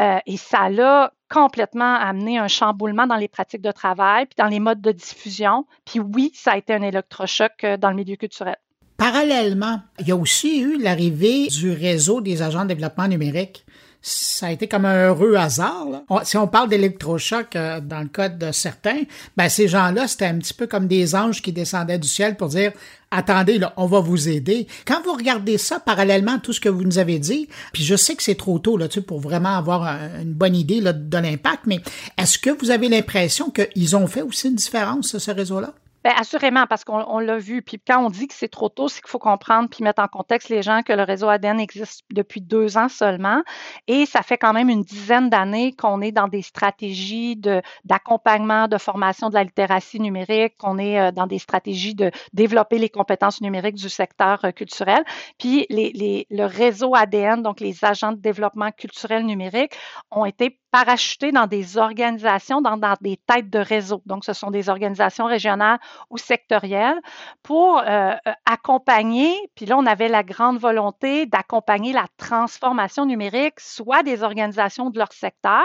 et 0.00 0.36
ça 0.36 0.70
l'a 0.70 1.12
complètement 1.34 1.94
amené 1.94 2.38
un 2.38 2.48
chamboulement 2.48 3.06
dans 3.06 3.16
les 3.16 3.28
pratiques 3.28 3.60
de 3.60 3.72
travail, 3.72 4.26
puis 4.26 4.36
dans 4.38 4.46
les 4.46 4.60
modes 4.60 4.80
de 4.80 4.92
diffusion. 4.92 5.66
Puis 5.84 5.98
oui, 5.98 6.30
ça 6.34 6.52
a 6.52 6.56
été 6.56 6.72
un 6.72 6.82
électrochoc 6.82 7.64
euh, 7.64 7.76
dans 7.76 7.90
le 7.90 7.96
milieu 7.96 8.16
culturel. 8.16 8.56
Parallèlement, 9.04 9.80
il 10.00 10.08
y 10.08 10.12
a 10.12 10.16
aussi 10.16 10.60
eu 10.60 10.80
l'arrivée 10.80 11.48
du 11.48 11.70
réseau 11.72 12.22
des 12.22 12.40
agents 12.40 12.62
de 12.62 12.68
développement 12.68 13.06
numérique 13.06 13.66
ça 14.06 14.48
a 14.48 14.50
été 14.50 14.68
comme 14.68 14.84
un 14.84 15.08
heureux 15.08 15.34
hasard. 15.34 15.86
si 16.24 16.36
on 16.36 16.46
parle 16.46 16.68
d'électrochoc 16.68 17.56
euh, 17.56 17.80
dans 17.80 18.00
le 18.00 18.08
cas 18.08 18.28
de 18.28 18.52
certains, 18.52 19.00
ben 19.34 19.48
ces 19.48 19.66
gens-là, 19.66 20.06
c'était 20.08 20.26
un 20.26 20.36
petit 20.36 20.52
peu 20.52 20.66
comme 20.66 20.86
des 20.86 21.14
anges 21.14 21.40
qui 21.40 21.52
descendaient 21.52 21.98
du 21.98 22.06
ciel 22.06 22.36
pour 22.36 22.48
dire 22.48 22.72
attendez, 23.10 23.58
là, 23.58 23.72
on 23.78 23.86
va 23.86 24.00
vous 24.00 24.28
aider. 24.28 24.66
Quand 24.86 25.02
vous 25.02 25.14
regardez 25.14 25.56
ça 25.56 25.80
parallèlement 25.80 26.34
à 26.34 26.38
tout 26.38 26.52
ce 26.52 26.60
que 26.60 26.68
vous 26.68 26.84
nous 26.84 26.98
avez 26.98 27.18
dit, 27.18 27.48
puis 27.72 27.82
je 27.82 27.96
sais 27.96 28.14
que 28.14 28.22
c'est 28.22 28.34
trop 28.34 28.58
tôt 28.58 28.76
là, 28.76 28.88
pour 29.06 29.20
vraiment 29.20 29.56
avoir 29.56 29.84
une 30.20 30.34
bonne 30.34 30.54
idée 30.54 30.82
là, 30.82 30.92
de 30.92 31.18
l'impact, 31.18 31.62
mais 31.64 31.80
est-ce 32.18 32.38
que 32.38 32.50
vous 32.50 32.70
avez 32.70 32.90
l'impression 32.90 33.50
qu'ils 33.50 33.96
ont 33.96 34.06
fait 34.06 34.22
aussi 34.22 34.48
une 34.48 34.56
différence, 34.56 35.16
ce 35.16 35.30
réseau-là? 35.30 35.72
Bien, 36.04 36.12
assurément, 36.18 36.66
parce 36.66 36.84
qu'on 36.84 37.18
l'a 37.18 37.38
vu. 37.38 37.62
Puis 37.62 37.80
quand 37.80 38.04
on 38.04 38.10
dit 38.10 38.28
que 38.28 38.34
c'est 38.34 38.48
trop 38.48 38.68
tôt, 38.68 38.88
c'est 38.88 39.00
qu'il 39.00 39.08
faut 39.08 39.18
comprendre 39.18 39.70
puis 39.70 39.82
mettre 39.82 40.02
en 40.02 40.06
contexte 40.06 40.50
les 40.50 40.60
gens 40.60 40.82
que 40.82 40.92
le 40.92 41.02
réseau 41.02 41.30
ADN 41.30 41.58
existe 41.58 42.02
depuis 42.12 42.42
deux 42.42 42.76
ans 42.76 42.90
seulement. 42.90 43.42
Et 43.86 44.04
ça 44.04 44.20
fait 44.20 44.36
quand 44.36 44.52
même 44.52 44.68
une 44.68 44.82
dizaine 44.82 45.30
d'années 45.30 45.72
qu'on 45.72 46.02
est 46.02 46.12
dans 46.12 46.28
des 46.28 46.42
stratégies 46.42 47.40
d'accompagnement, 47.84 48.68
de, 48.68 48.76
formation 48.76 49.30
de 49.30 49.34
la 49.34 49.44
littératie 49.44 49.98
numérique, 49.98 50.58
qu'on 50.58 50.76
est 50.76 51.00
euh, 51.00 51.10
dans 51.10 51.26
des 51.26 51.38
stratégies 51.38 51.94
de 51.94 52.10
développer 52.34 52.78
les 52.78 52.90
compétences 52.90 53.40
numériques 53.40 53.76
du 53.76 53.88
secteur 53.88 54.44
euh, 54.44 54.50
culturel. 54.50 55.02
Puis 55.38 55.64
les, 55.70 55.90
les, 55.94 56.26
le 56.28 56.44
réseau 56.44 56.94
ADN, 56.94 57.42
donc 57.42 57.60
les 57.60 57.82
agents 57.82 58.12
de 58.12 58.20
développement 58.20 58.72
culturel 58.72 59.24
numérique, 59.24 59.72
ont 60.10 60.26
été 60.26 60.60
parachutés 60.74 61.30
dans 61.30 61.46
des 61.46 61.78
organisations, 61.78 62.60
dans, 62.60 62.76
des 63.00 63.16
têtes 63.16 63.48
de 63.48 63.60
réseau. 63.60 64.02
Donc, 64.06 64.24
ce 64.24 64.32
sont 64.32 64.50
des 64.50 64.68
organisations 64.68 65.26
régionales 65.26 65.78
ou 66.10 66.18
sectorielles 66.18 67.00
pour 67.44 67.78
euh, 67.78 67.84
euh, 67.86 68.32
accompagner, 68.44 69.36
puis 69.54 69.66
là, 69.66 69.78
on 69.78 69.86
avait 69.86 70.08
la 70.08 70.24
grande 70.24 70.58
volonté 70.58 71.26
d'accompagner 71.26 71.92
la 71.92 72.06
transformation 72.16 73.06
numérique, 73.06 73.60
soit 73.60 74.02
des 74.02 74.24
organisations 74.24 74.90
de 74.90 74.98
leur 74.98 75.12
secteur. 75.12 75.62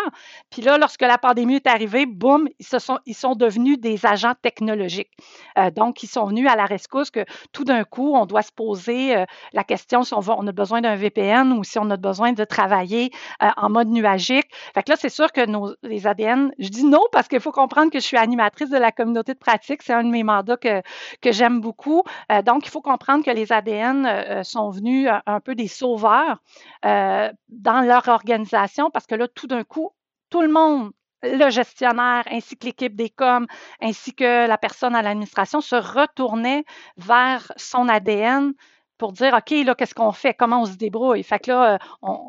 Puis 0.52 0.62
là, 0.62 0.78
lorsque 0.78 1.02
la 1.02 1.18
pandémie 1.18 1.56
est 1.56 1.66
arrivée, 1.66 2.06
boum, 2.06 2.48
ils, 2.60 2.66
sont, 2.68 3.00
ils 3.08 3.16
sont 3.16 3.34
devenus 3.34 3.80
des 3.80 4.06
agents 4.06 4.36
technologiques. 4.40 5.10
Euh, 5.58 5.72
donc, 5.72 6.04
ils 6.04 6.08
sont 6.08 6.28
venus 6.28 6.48
à 6.48 6.56
la 6.56 6.66
rescousse 6.66 7.10
que 7.10 7.26
tout 7.52 7.64
d'un 7.64 7.84
coup, 7.84 8.14
on 8.14 8.28
doit 8.28 8.44
se 8.44 8.52
poser 8.52 9.26
la 9.54 9.64
question 9.64 10.04
si 10.04 10.14
on, 10.14 10.20
on 10.20 10.46
a 10.46 10.52
besoin 10.52 10.82
d'un 10.82 10.96
VPN 10.96 11.52
ou 11.54 11.64
si 11.64 11.80
on 11.80 11.90
a 11.90 11.98
besoin 11.98 12.34
de 12.34 12.44
travailler 12.44 13.10
en 13.40 13.72
mode 13.72 13.88
nuagique. 13.88 14.46
Fait 14.76 14.84
que 14.84 14.92
là, 14.92 14.99
c'est 15.00 15.10
sûr 15.10 15.32
que 15.32 15.42
les 15.84 16.08
ADN, 16.08 16.52
je 16.60 16.70
dis 16.70 16.86
non 16.86 17.04
parce 17.12 17.28
qu'il 17.28 17.40
faut 17.40 17.52
comprendre 17.52 17.92
que 17.92 18.00
je 18.00 18.06
suis 18.06 18.18
animatrice 18.18 18.70
de 18.70 18.78
la 18.78 18.92
communauté 18.92 19.34
de 19.34 19.40
pratique. 19.40 19.82
C'est 19.82 19.94
un 19.94 20.04
de 20.04 20.10
mes 20.10 20.24
mandats 20.24 20.58
que, 20.58 20.82
que 21.22 21.32
j'aime 21.32 21.62
beaucoup. 21.62 22.04
Euh, 22.32 22.42
donc, 22.42 22.66
il 22.66 22.70
faut 22.70 22.82
comprendre 22.82 23.24
que 23.24 23.32
les 23.32 23.52
ADN 23.52 24.06
euh, 24.06 24.10
euh, 24.10 24.44
sont 24.44 24.70
venus 24.70 25.10
un 25.26 25.40
peu 25.40 25.56
des 25.56 25.68
sauveurs 25.68 26.42
dans 26.84 27.86
leur 27.86 28.08
organisation 28.08 28.90
parce 28.92 29.08
que 29.08 29.16
là, 29.16 29.28
tout 29.28 29.48
d'un 29.48 29.64
coup, 29.64 29.92
tout 30.30 30.42
le 30.42 30.50
monde 30.50 30.92
le 31.22 31.50
gestionnaire 31.50 32.24
ainsi 32.32 32.56
que 32.56 32.66
l'équipe 32.66 32.96
des 32.96 33.10
coms 33.10 33.46
ainsi 33.82 34.14
que 34.14 34.48
la 34.48 34.58
personne 34.58 34.96
à 34.96 35.02
l'administration 35.02 35.60
se 35.60 35.76
retournait 35.76 36.64
vers 36.96 37.52
son 37.58 37.90
ADN 37.90 38.54
pour 39.00 39.14
dire 39.14 39.34
OK, 39.34 39.52
là, 39.66 39.74
qu'est-ce 39.74 39.96
qu'on 39.96 40.12
fait? 40.12 40.36
Comment 40.36 40.62
on 40.62 40.66
se 40.66 40.76
débrouille? 40.76 41.24
Fait 41.24 41.40
que 41.40 41.52
là, 41.52 41.80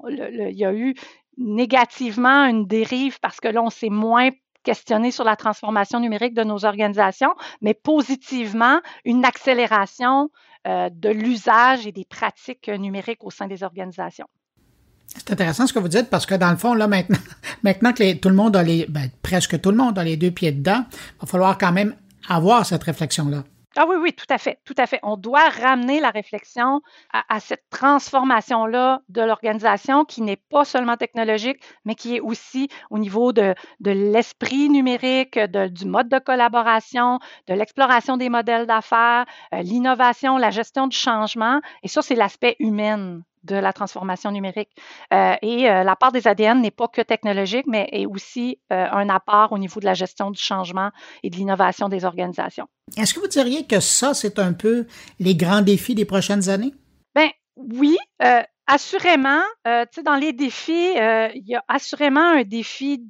il 0.08 0.56
y 0.56 0.64
a 0.64 0.72
eu 0.72 0.94
négativement 1.40 2.44
une 2.44 2.66
dérive 2.66 3.18
parce 3.20 3.40
que 3.40 3.48
là, 3.48 3.62
on 3.62 3.70
s'est 3.70 3.88
moins 3.88 4.30
questionné 4.62 5.10
sur 5.10 5.24
la 5.24 5.36
transformation 5.36 5.98
numérique 5.98 6.34
de 6.34 6.44
nos 6.44 6.64
organisations, 6.64 7.34
mais 7.62 7.74
positivement, 7.74 8.80
une 9.04 9.24
accélération 9.24 10.30
euh, 10.68 10.90
de 10.92 11.08
l'usage 11.08 11.86
et 11.86 11.92
des 11.92 12.04
pratiques 12.04 12.68
numériques 12.68 13.24
au 13.24 13.30
sein 13.30 13.46
des 13.46 13.62
organisations. 13.62 14.26
C'est 15.06 15.32
intéressant 15.32 15.66
ce 15.66 15.72
que 15.72 15.78
vous 15.78 15.88
dites 15.88 16.08
parce 16.10 16.26
que 16.26 16.34
dans 16.34 16.50
le 16.50 16.56
fond, 16.56 16.74
là, 16.74 16.86
maintenant, 16.86 17.18
maintenant 17.62 17.92
que 17.92 18.12
tout 18.14 18.28
le 18.28 18.34
monde 18.34 18.54
a 18.54 18.62
les, 18.62 18.86
ben, 18.88 19.10
presque 19.22 19.60
tout 19.60 19.70
le 19.70 19.76
monde 19.76 19.98
a 19.98 20.04
les 20.04 20.16
deux 20.16 20.30
pieds 20.30 20.52
dedans, 20.52 20.84
il 20.92 21.20
va 21.22 21.26
falloir 21.26 21.58
quand 21.58 21.72
même 21.72 21.96
avoir 22.28 22.66
cette 22.66 22.84
réflexion-là. 22.84 23.42
Ah 23.76 23.86
oui, 23.88 23.96
oui, 24.00 24.12
tout 24.12 24.26
à 24.28 24.38
fait, 24.38 24.58
tout 24.64 24.74
à 24.78 24.86
fait. 24.86 24.98
On 25.04 25.16
doit 25.16 25.48
ramener 25.48 26.00
la 26.00 26.10
réflexion 26.10 26.80
à, 27.12 27.38
cette 27.38 27.62
transformation-là 27.70 29.00
de 29.08 29.22
l'organisation 29.22 30.04
qui 30.04 30.22
n'est 30.22 30.36
pas 30.36 30.64
seulement 30.64 30.96
technologique, 30.96 31.62
mais 31.84 31.94
qui 31.94 32.16
est 32.16 32.20
aussi 32.20 32.68
au 32.90 32.98
niveau 32.98 33.32
de, 33.32 33.54
l'esprit 33.80 34.68
numérique, 34.70 35.38
de, 35.38 35.68
du 35.68 35.84
mode 35.86 36.08
de 36.08 36.18
collaboration, 36.18 37.20
de 37.46 37.54
l'exploration 37.54 38.16
des 38.16 38.28
modèles 38.28 38.66
d'affaires, 38.66 39.24
euh, 39.54 39.62
l'innovation, 39.62 40.36
la 40.36 40.50
gestion 40.50 40.88
du 40.88 40.96
changement. 40.96 41.60
Et 41.84 41.88
ça, 41.88 42.02
c'est 42.02 42.16
l'aspect 42.16 42.56
humain 42.58 43.20
de 43.44 43.56
la 43.56 43.72
transformation 43.72 44.30
numérique. 44.30 44.70
Euh, 45.12 45.34
et 45.42 45.68
euh, 45.68 45.82
la 45.82 45.96
part 45.96 46.12
des 46.12 46.26
ADN 46.28 46.60
n'est 46.60 46.70
pas 46.70 46.88
que 46.88 47.00
technologique, 47.00 47.66
mais 47.66 47.88
est 47.92 48.06
aussi 48.06 48.58
euh, 48.72 48.86
un 48.90 49.08
apport 49.08 49.52
au 49.52 49.58
niveau 49.58 49.80
de 49.80 49.86
la 49.86 49.94
gestion 49.94 50.30
du 50.30 50.40
changement 50.40 50.90
et 51.22 51.30
de 51.30 51.36
l'innovation 51.36 51.88
des 51.88 52.04
organisations. 52.04 52.68
Est-ce 52.96 53.14
que 53.14 53.20
vous 53.20 53.28
diriez 53.28 53.66
que 53.66 53.80
ça, 53.80 54.14
c'est 54.14 54.38
un 54.38 54.52
peu 54.52 54.86
les 55.18 55.34
grands 55.34 55.62
défis 55.62 55.94
des 55.94 56.04
prochaines 56.04 56.48
années? 56.48 56.74
Bien, 57.14 57.30
oui. 57.56 57.96
assurément, 58.66 59.42
dans 59.64 60.16
les 60.16 60.32
défis, 60.32 60.92
il 60.94 61.44
y 61.46 61.54
a 61.54 61.64
assurément 61.68 62.20
un 62.20 62.42
défi 62.42 63.04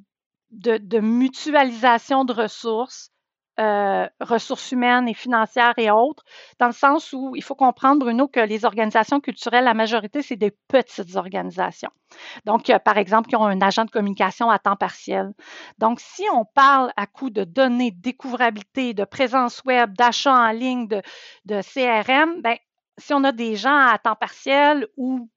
de, 0.51 0.77
de 0.77 0.99
mutualisation 0.99 2.25
de 2.25 2.33
ressources, 2.33 3.11
euh, 3.59 4.07
ressources 4.19 4.71
humaines 4.71 5.07
et 5.07 5.13
financières 5.13 5.73
et 5.77 5.91
autres, 5.91 6.23
dans 6.59 6.67
le 6.67 6.73
sens 6.73 7.13
où 7.13 7.35
il 7.35 7.43
faut 7.43 7.55
comprendre, 7.55 7.99
Bruno, 7.99 8.27
que 8.27 8.39
les 8.39 8.65
organisations 8.65 9.19
culturelles, 9.19 9.65
la 9.65 9.73
majorité, 9.73 10.21
c'est 10.21 10.35
des 10.35 10.51
petites 10.67 11.15
organisations. 11.15 11.91
Donc, 12.45 12.71
par 12.85 12.97
exemple, 12.97 13.29
qui 13.29 13.35
ont 13.35 13.45
un 13.45 13.61
agent 13.61 13.85
de 13.85 13.91
communication 13.91 14.49
à 14.49 14.59
temps 14.59 14.75
partiel. 14.75 15.31
Donc, 15.77 15.99
si 15.99 16.23
on 16.33 16.45
parle 16.45 16.91
à 16.95 17.07
coup 17.07 17.29
de 17.29 17.43
données, 17.43 17.91
de 17.91 18.01
découvrabilité, 18.01 18.93
de 18.93 19.03
présence 19.03 19.61
web, 19.65 19.93
d'achat 19.97 20.33
en 20.33 20.51
ligne, 20.51 20.87
de, 20.87 21.01
de 21.45 21.61
CRM, 21.61 22.41
ben, 22.41 22.55
si 22.97 23.13
on 23.13 23.23
a 23.23 23.31
des 23.31 23.55
gens 23.55 23.77
à 23.77 23.97
temps 23.97 24.15
partiel 24.15 24.87
ou 24.97 25.29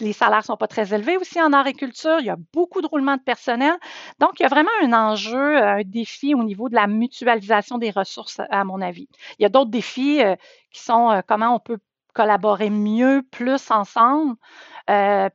les 0.00 0.12
salaires 0.12 0.44
sont 0.44 0.56
pas 0.56 0.68
très 0.68 0.94
élevés 0.94 1.16
aussi 1.16 1.40
en 1.40 1.52
agriculture. 1.52 2.18
Il 2.20 2.26
y 2.26 2.30
a 2.30 2.36
beaucoup 2.52 2.80
de 2.80 2.86
roulement 2.86 3.16
de 3.16 3.22
personnel. 3.22 3.74
Donc, 4.20 4.38
il 4.38 4.42
y 4.42 4.46
a 4.46 4.48
vraiment 4.48 4.70
un 4.82 4.92
enjeu, 4.92 5.56
euh, 5.56 5.76
un 5.78 5.82
défi 5.82 6.34
au 6.34 6.44
niveau 6.44 6.68
de 6.68 6.74
la 6.74 6.86
mutualisation 6.86 7.78
des 7.78 7.90
ressources, 7.90 8.40
à 8.50 8.64
mon 8.64 8.80
avis. 8.80 9.08
Il 9.38 9.42
y 9.42 9.46
a 9.46 9.48
d'autres 9.48 9.70
défis 9.70 10.22
euh, 10.22 10.36
qui 10.70 10.80
sont 10.80 11.10
euh, 11.10 11.20
comment 11.26 11.54
on 11.54 11.58
peut 11.58 11.78
collaborer 12.14 12.70
mieux, 12.70 13.22
plus 13.30 13.70
ensemble. 13.70 14.36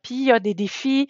puis, 0.03 0.15
il 0.15 0.25
y 0.25 0.31
a 0.31 0.39
des 0.39 0.53
défis 0.53 1.07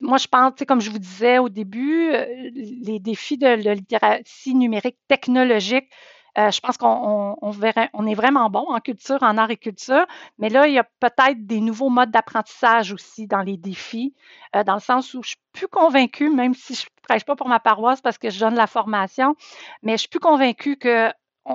moi, 0.00 0.16
je 0.16 0.28
pense, 0.28 0.52
comme 0.68 0.80
je 0.80 0.90
vous 0.90 1.00
disais 1.00 1.38
au 1.38 1.48
début, 1.48 2.12
les 2.54 3.00
défis 3.00 3.36
de, 3.36 3.60
de 3.60 3.70
littératie 3.70 4.54
numérique 4.54 4.96
technologique 5.08 5.90
euh, 6.38 6.50
je 6.52 6.60
pense 6.60 6.76
qu'on 6.76 7.36
on, 7.40 8.06
est 8.06 8.14
vraiment 8.14 8.48
bon 8.48 8.66
en 8.68 8.78
culture, 8.78 9.18
en 9.22 9.36
art 9.38 9.50
et 9.50 9.56
culture, 9.56 10.06
mais 10.38 10.48
là, 10.48 10.68
il 10.68 10.74
y 10.74 10.78
a 10.78 10.84
peut-être 10.84 11.46
des 11.46 11.60
nouveaux 11.60 11.88
modes 11.88 12.12
d'apprentissage 12.12 12.92
aussi 12.92 13.26
dans 13.26 13.42
les 13.42 13.56
défis, 13.56 14.14
euh, 14.54 14.62
dans 14.62 14.74
le 14.74 14.80
sens 14.80 15.14
où 15.14 15.22
je 15.22 15.30
suis 15.30 15.38
plus 15.52 15.66
convaincue, 15.66 16.30
même 16.30 16.54
si 16.54 16.74
je 16.74 16.84
ne 16.84 17.02
prêche 17.08 17.24
pas 17.24 17.34
pour 17.34 17.48
ma 17.48 17.58
paroisse 17.58 18.00
parce 18.00 18.18
que 18.18 18.30
je 18.30 18.38
donne 18.38 18.54
la 18.54 18.68
formation, 18.68 19.34
mais 19.82 19.92
je 19.92 19.98
suis 19.98 20.08
plus 20.08 20.20
convaincue 20.20 20.78
qu'on 20.78 21.12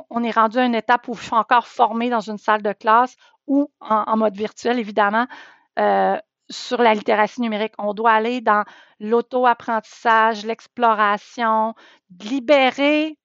on 0.10 0.24
est 0.24 0.32
rendu 0.32 0.58
à 0.58 0.66
une 0.66 0.76
étape 0.76 1.08
où 1.08 1.14
je 1.14 1.24
suis 1.24 1.34
encore 1.34 1.68
formée 1.68 2.10
dans 2.10 2.20
une 2.20 2.38
salle 2.38 2.62
de 2.62 2.74
classe 2.74 3.16
ou 3.48 3.72
en, 3.80 4.18
mode 4.18 4.36
virtuel, 4.36 4.80
évidemment. 4.80 5.28
Euh, 5.80 6.18
sur 6.50 6.82
la 6.82 6.94
littératie 6.94 7.42
numérique. 7.42 7.74
On 7.80 7.94
doit 7.94 8.12
aller 8.12 8.42
dans 8.42 8.64
l'auto-apprentissage, 9.00 10.46
l'exploration, 10.46 11.74
libérer 12.22 13.18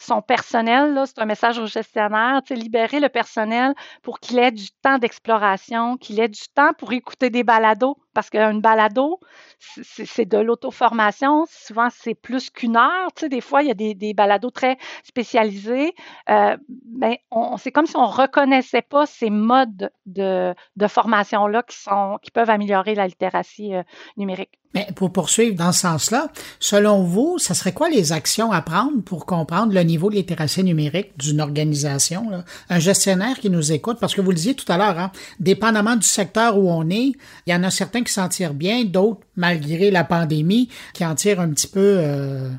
son 0.00 0.22
personnel, 0.22 1.02
c'est 1.06 1.20
un 1.20 1.26
message 1.26 1.58
au 1.58 1.66
gestionnaire, 1.66 2.40
libérer 2.50 3.00
le 3.00 3.08
personnel 3.08 3.74
pour 4.02 4.18
qu'il 4.18 4.38
ait 4.38 4.50
du 4.50 4.70
temps 4.82 4.98
d'exploration, 4.98 5.96
qu'il 5.98 6.18
ait 6.20 6.28
du 6.28 6.48
temps 6.54 6.72
pour 6.78 6.92
écouter 6.92 7.28
des 7.28 7.44
balados, 7.44 7.96
parce 8.14 8.30
qu'une 8.30 8.60
balado, 8.60 9.20
c'est 9.58 10.28
de 10.28 10.38
l'auto-formation. 10.38 11.44
Souvent, 11.48 11.88
c'est 11.90 12.14
plus 12.14 12.50
qu'une 12.50 12.76
heure. 12.76 13.08
Des 13.22 13.40
fois, 13.40 13.62
il 13.62 13.68
y 13.68 13.70
a 13.70 13.74
des, 13.74 14.14
balados 14.14 14.50
très 14.50 14.78
spécialisés. 15.04 15.94
Euh, 16.28 16.56
ben, 16.68 17.16
c'est 17.58 17.70
comme 17.70 17.86
si 17.86 17.96
on 17.96 18.02
ne 18.02 18.12
reconnaissait 18.12 18.82
pas 18.82 19.06
ces 19.06 19.30
modes 19.30 19.90
de, 20.06 20.54
formation-là 20.88 21.62
qui, 21.62 21.76
qui 22.22 22.30
peuvent 22.30 22.50
améliorer 22.50 22.94
la 22.94 23.06
littératie 23.06 23.74
euh, 23.74 23.82
numérique. 24.16 24.58
Mais 24.74 24.86
pour 24.94 25.12
poursuivre 25.12 25.56
dans 25.56 25.72
ce 25.72 25.80
sens-là, 25.80 26.28
selon 26.60 27.02
vous, 27.02 27.38
ce 27.38 27.54
serait 27.54 27.72
quoi 27.72 27.88
les 27.88 28.12
actions 28.12 28.52
à 28.52 28.62
prendre 28.62 29.02
pour 29.02 29.26
comprendre 29.26 29.72
le 29.72 29.82
niveau 29.90 30.10
de 30.10 30.16
littératie 30.16 30.64
numérique 30.64 31.12
d'une 31.18 31.40
organisation? 31.40 32.44
Un 32.68 32.78
gestionnaire 32.78 33.38
qui 33.38 33.50
nous 33.50 33.72
écoute, 33.72 33.98
parce 34.00 34.14
que 34.14 34.20
vous 34.20 34.30
le 34.30 34.36
disiez 34.36 34.54
tout 34.54 34.70
à 34.70 34.76
l'heure, 34.76 34.98
hein, 34.98 35.12
dépendamment 35.38 35.96
du 35.96 36.06
secteur 36.06 36.58
où 36.58 36.70
on 36.70 36.88
est, 36.90 37.12
il 37.46 37.52
y 37.52 37.54
en 37.54 37.62
a 37.62 37.70
certains 37.70 38.02
qui 38.02 38.12
s'en 38.12 38.28
tirent 38.28 38.54
bien, 38.54 38.84
d'autres, 38.84 39.20
malgré 39.36 39.90
la 39.90 40.04
pandémie, 40.04 40.68
qui 40.94 41.04
en 41.04 41.14
tirent 41.14 41.40
un 41.40 41.50
petit 41.50 41.68
peu... 41.68 41.96
Euh, 41.98 42.50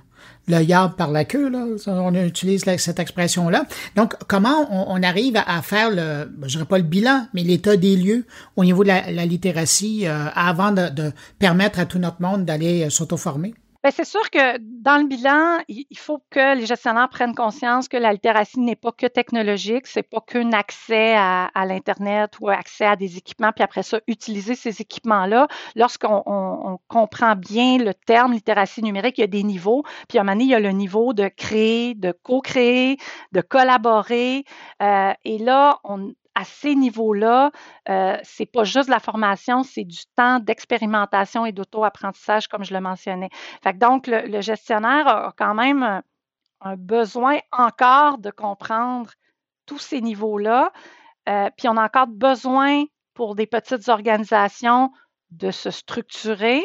le 0.48 0.62
yard 0.62 0.96
par 0.96 1.12
la 1.12 1.24
queue, 1.24 1.50
là, 1.50 1.66
on 1.88 2.14
utilise 2.16 2.64
cette 2.78 3.00
expression-là. 3.00 3.66
Donc, 3.96 4.16
comment 4.28 4.68
on, 4.70 5.02
arrive 5.04 5.38
à, 5.38 5.62
faire 5.62 5.90
le, 5.90 6.26
ben, 6.26 6.48
je 6.48 6.58
dirais 6.58 6.66
pas 6.66 6.78
le 6.78 6.84
bilan, 6.84 7.28
mais 7.34 7.44
l'état 7.44 7.78
des 7.78 7.96
lieux 7.96 8.26
au 8.56 8.66
niveau 8.66 8.84
de 8.84 8.90
la, 8.90 9.26
littératie 9.26 10.08
euh, 10.08 10.26
avant 10.34 10.72
de, 10.72 10.90
de, 10.90 11.12
permettre 11.40 11.80
à 11.80 11.86
tout 11.86 12.00
notre 12.00 12.22
monde 12.22 12.46
d'aller 12.46 12.84
euh, 12.84 12.90
s'auto-former? 12.90 13.54
Bien, 13.84 13.90
c'est 13.92 14.06
sûr 14.06 14.30
que 14.30 14.60
dans 14.60 15.02
le 15.02 15.08
bilan, 15.08 15.58
il 15.68 15.98
faut 15.98 16.24
que 16.30 16.56
les 16.56 16.68
gestionnaires 16.68 17.10
prennent 17.10 17.34
conscience 17.34 17.88
que 17.88 17.98
la 17.98 18.14
littératie 18.14 18.60
n'est 18.60 18.76
pas 18.76 18.92
que 18.92 19.08
technologique, 19.08 19.88
c'est 19.88 20.04
pas 20.04 20.22
qu'un 20.22 20.52
accès 20.54 21.16
à, 21.16 21.50
l'Internet 21.66 22.36
ou 22.40 22.50
accès 22.50 22.86
à 22.86 22.96
des 22.96 23.18
équipements, 23.18 23.52
puis 23.52 23.64
après 23.64 23.82
ça, 23.82 24.00
utiliser 24.06 24.54
ces 24.54 24.82
équipements-là. 24.82 25.48
Lorsqu'on 25.76 26.80
comprend 26.90 27.36
bien 27.36 27.80
le 27.80 27.96
terme 27.96 28.34
littératie 28.34 28.84
numérique, 28.84 29.18
il 29.18 29.22
y 29.22 29.24
a 29.24 29.28
des 29.28 29.42
niveaux, 29.42 29.84
puis 30.08 30.20
à 30.20 30.22
un 30.22 30.26
moment 30.26 30.34
donné, 30.34 30.44
il 30.44 30.52
y 30.52 30.56
a 30.56 30.60
le 30.60 30.72
niveau 30.72 31.14
de 31.14 31.28
créer, 31.28 31.96
de 31.96 32.12
co-créer, 32.12 32.98
de 33.32 33.42
collaborer. 33.42 34.46
Euh, 34.84 35.14
et 35.26 35.40
là, 35.40 35.80
on, 35.86 36.14
à 36.36 36.44
ces 36.46 36.76
niveaux-là, 36.76 37.52
euh, 37.90 38.18
c'est 38.24 38.46
pas 38.46 38.64
juste 38.64 38.90
la 38.90 39.00
formation, 39.00 39.64
c'est 39.64 39.84
du 39.84 40.00
temps 40.16 40.40
d'expérimentation 40.40 41.46
et 41.46 41.52
d'auto-apprentissage, 41.52 42.48
comme 42.48 42.64
je 42.64 42.74
le 42.74 42.82
mentionnais. 42.82 43.30
Donc, 43.76 44.08
le, 44.08 44.42
gestionnaire 44.42 45.08
a 45.08 45.34
quand 45.38 45.54
même 45.54 46.02
un, 46.62 46.76
besoin 46.78 47.40
encore 47.52 48.18
de 48.18 48.32
comprendre 48.32 49.12
tous 49.66 49.80
ces 49.80 50.02
niveaux-là. 50.02 50.72
Euh, 51.28 51.50
puis 51.58 51.68
on 51.68 51.78
a 51.78 51.86
encore 51.86 52.08
besoin 52.08 52.86
pour 53.14 53.36
des 53.36 53.48
petites 53.48 53.90
organisations 53.90 54.92
de 55.32 55.52
se 55.52 55.72
structurer. 55.72 56.64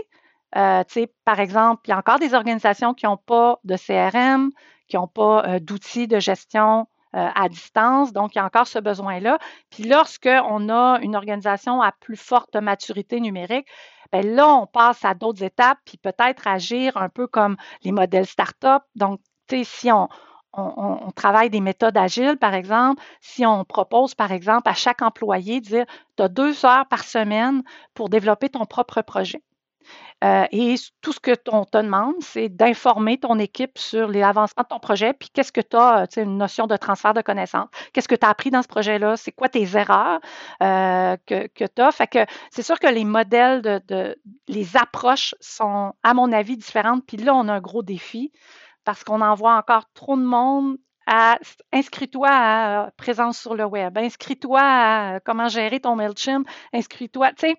Euh, 0.56 0.84
par 1.24 1.40
exemple, 1.40 1.82
il 1.86 1.90
y 1.90 1.92
a 1.92 1.98
encore 1.98 2.18
des 2.18 2.34
organisations 2.34 2.94
qui 2.94 3.06
n'ont 3.06 3.16
pas 3.16 3.58
de 3.64 3.76
CRM, 3.76 4.50
qui 4.88 4.96
n'ont 4.96 5.08
pas 5.08 5.44
euh, 5.46 5.58
d'outils 5.60 6.08
de 6.08 6.18
gestion 6.18 6.86
à 7.16 7.48
distance. 7.48 8.12
Donc, 8.12 8.34
il 8.34 8.38
y 8.38 8.40
a 8.40 8.44
encore 8.44 8.66
ce 8.66 8.78
besoin-là. 8.78 9.38
Puis 9.70 9.84
lorsqu'on 9.84 10.68
a 10.68 10.98
une 11.00 11.16
organisation 11.16 11.80
à 11.80 11.92
plus 11.92 12.16
forte 12.16 12.56
maturité 12.56 13.20
numérique, 13.20 13.66
bien 14.12 14.22
là, 14.22 14.48
on 14.48 14.66
passe 14.66 15.04
à 15.04 15.14
d'autres 15.14 15.42
étapes, 15.42 15.78
puis 15.84 15.98
peut-être 15.98 16.46
agir 16.46 16.96
un 16.96 17.08
peu 17.08 17.26
comme 17.26 17.56
les 17.82 17.92
modèles 17.92 18.26
start-up. 18.26 18.82
Donc, 18.94 19.20
tu 19.48 19.58
sais, 19.58 19.64
si 19.64 19.92
on, 19.92 20.08
on, 20.56 21.10
travaille 21.12 21.50
des 21.50 21.60
méthodes 21.60 21.96
agiles, 21.96 22.36
par 22.36 22.54
exemple, 22.54 23.02
si 23.20 23.44
on 23.46 23.64
propose, 23.64 24.14
par 24.14 24.32
exemple, 24.32 24.68
à 24.68 24.74
chaque 24.74 25.02
employé 25.02 25.60
dire, 25.60 25.84
tu 26.16 26.22
as 26.22 26.28
deux 26.28 26.64
heures 26.64 26.86
par 26.88 27.04
semaine 27.04 27.62
pour 27.94 28.08
développer 28.08 28.48
ton 28.48 28.64
propre 28.64 29.02
projet. 29.02 29.42
Euh, 30.24 30.46
et 30.50 30.76
tout 31.02 31.12
ce 31.12 31.20
que 31.20 31.32
on 31.52 31.64
te 31.64 31.76
demande, 31.76 32.14
c'est 32.20 32.48
d'informer 32.48 33.18
ton 33.18 33.38
équipe 33.38 33.76
sur 33.76 34.08
les 34.08 34.22
avancements 34.22 34.62
de 34.62 34.68
ton 34.68 34.78
projet, 34.78 35.12
puis 35.12 35.28
qu'est-ce 35.30 35.52
que 35.52 35.60
tu 35.60 35.76
as, 35.76 36.06
tu 36.06 36.14
sais, 36.14 36.22
une 36.22 36.38
notion 36.38 36.66
de 36.66 36.76
transfert 36.76 37.12
de 37.12 37.20
connaissances. 37.20 37.68
Qu'est-ce 37.92 38.08
que 38.08 38.14
tu 38.14 38.24
as 38.24 38.30
appris 38.30 38.50
dans 38.50 38.62
ce 38.62 38.68
projet-là? 38.68 39.16
C'est 39.16 39.32
quoi 39.32 39.48
tes 39.48 39.76
erreurs 39.76 40.20
euh, 40.62 41.16
que, 41.26 41.46
tu 41.54 41.82
as? 41.82 41.92
Fait 41.92 42.06
que 42.06 42.24
c'est 42.50 42.62
sûr 42.62 42.78
que 42.78 42.86
les 42.86 43.04
modèles 43.04 43.60
de, 43.60 43.80
de, 43.88 44.16
les 44.48 44.76
approches 44.76 45.34
sont, 45.40 45.92
à 46.02 46.14
mon 46.14 46.32
avis, 46.32 46.56
différentes. 46.56 47.04
Puis 47.06 47.18
là, 47.18 47.34
on 47.34 47.48
a 47.48 47.54
un 47.54 47.60
gros 47.60 47.82
défi 47.82 48.32
parce 48.84 49.04
qu'on 49.04 49.20
envoie 49.20 49.54
encore 49.56 49.84
trop 49.92 50.16
de 50.16 50.22
monde 50.22 50.78
à 51.06 51.38
inscris-toi 51.72 52.28
à 52.30 52.90
présence 52.96 53.38
sur 53.38 53.54
le 53.54 53.64
web, 53.64 53.96
inscris-toi 53.96 54.60
à 54.60 55.20
comment 55.20 55.48
gérer 55.48 55.80
ton 55.80 55.94
MailChimp, 55.94 56.46
inscris-toi. 56.72 57.32
Tu 57.32 57.48
sais, 57.48 57.56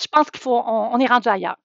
je 0.00 0.06
pense 0.06 0.30
qu'il 0.30 0.40
faut, 0.40 0.62
on 0.64 0.98
est 0.98 1.06
rendu 1.06 1.28
ailleurs. 1.28 1.56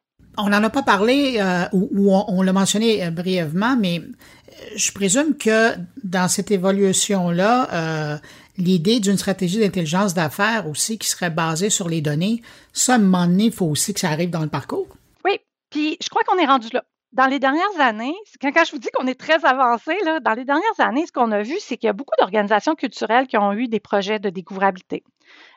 On 0.42 0.50
n'en 0.50 0.64
a 0.64 0.70
pas 0.70 0.84
parlé 0.84 1.38
euh, 1.40 1.66
ou, 1.74 2.14
on, 2.14 2.42
l'a 2.42 2.54
mentionné 2.54 3.06
euh, 3.06 3.12
brièvement, 3.12 3.76
mais 3.78 4.00
euh, 4.00 4.64
je 4.76 4.92
présume 4.92 5.36
que 5.38 5.76
dans 6.04 6.28
cette 6.28 6.52
évolution-là, 6.52 8.20
l'idée 8.58 9.00
d'une 9.00 9.18
stratégie 9.18 9.60
d'intelligence 9.60 10.14
d'affaires 10.14 10.68
aussi 10.68 10.98
qui 10.98 11.08
serait 11.08 11.30
basée 11.30 11.70
sur 11.70 11.90
les 11.90 12.02
données, 12.02 12.42
ça, 12.74 12.94
à 12.94 12.96
un 12.96 13.00
moment 13.00 13.28
donné, 13.28 13.46
il 13.46 13.52
faut 13.52 13.66
aussi 13.66 13.94
que 13.94 14.00
ça 14.00 14.10
arrive 14.10 14.30
dans 14.30 14.42
le 14.42 14.50
parcours. 14.50 14.88
Oui, 15.26 15.40
puis 15.70 15.98
je 16.02 16.10
crois 16.10 16.24
qu'on 16.24 16.38
est 16.38 16.46
rendu 16.46 16.68
là. 16.74 16.84
dans 17.14 17.28
les 17.28 17.40
dernières 17.40 17.80
années, 17.80 18.16
quand, 18.42 18.52
je 18.66 18.72
vous 18.72 18.80
dis 18.80 18.90
qu'on 18.94 19.08
est 19.08 19.20
très 19.20 19.46
avancé, 19.46 19.94
dans 20.24 20.34
les 20.34 20.46
dernières 20.46 20.80
années, 20.80 21.06
ce 21.06 21.12
qu'on 21.12 21.32
a 21.32 21.42
vu, 21.42 21.56
c'est 21.60 21.78
qu'il 21.78 21.88
y 21.88 21.90
a 21.90 21.94
beaucoup 21.94 22.16
d'organisations 22.20 22.76
culturelles 22.76 23.28
qui 23.28 23.38
ont 23.38 23.54
eu 23.54 23.68
des 23.68 23.80
projets 23.80 24.20
de 24.20 24.30
découvrabilité. 24.30 25.04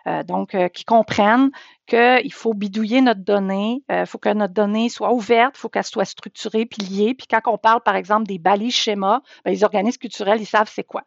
Euh, 0.07 0.23
donc, 0.23 0.55
euh, 0.55 0.69
qui 0.69 0.85
comprennent 0.85 1.51
qu'il 1.87 2.33
faut 2.33 2.55
bidouiller 2.55 3.01
notre 3.01 3.21
donnée, 3.21 3.83
il 3.89 3.95
euh, 3.95 4.07
faut 4.07 4.19
que 4.19 4.29
notre 4.31 4.55
donnée 4.55 4.89
soit 4.89 5.13
ouverte, 5.13 5.55
il 5.57 5.61
faut 5.61 5.69
qu'elle 5.69 5.85
soit 5.85 6.05
structurée 6.05 6.67
puis 6.67 6.83
liée. 6.83 7.15
Puis 7.15 7.27
quand 7.29 7.41
on 7.47 7.59
parle, 7.59 7.81
par 7.83 7.95
exemple, 7.95 8.27
des 8.27 8.39
balises 8.39 8.75
schémas, 8.75 9.21
ben, 9.45 9.53
les 9.53 9.65
organismes 9.65 10.01
culturels, 10.01 10.41
ils 10.41 10.47
savent 10.47 10.71
c'est 10.73 10.85
quoi. 10.85 11.03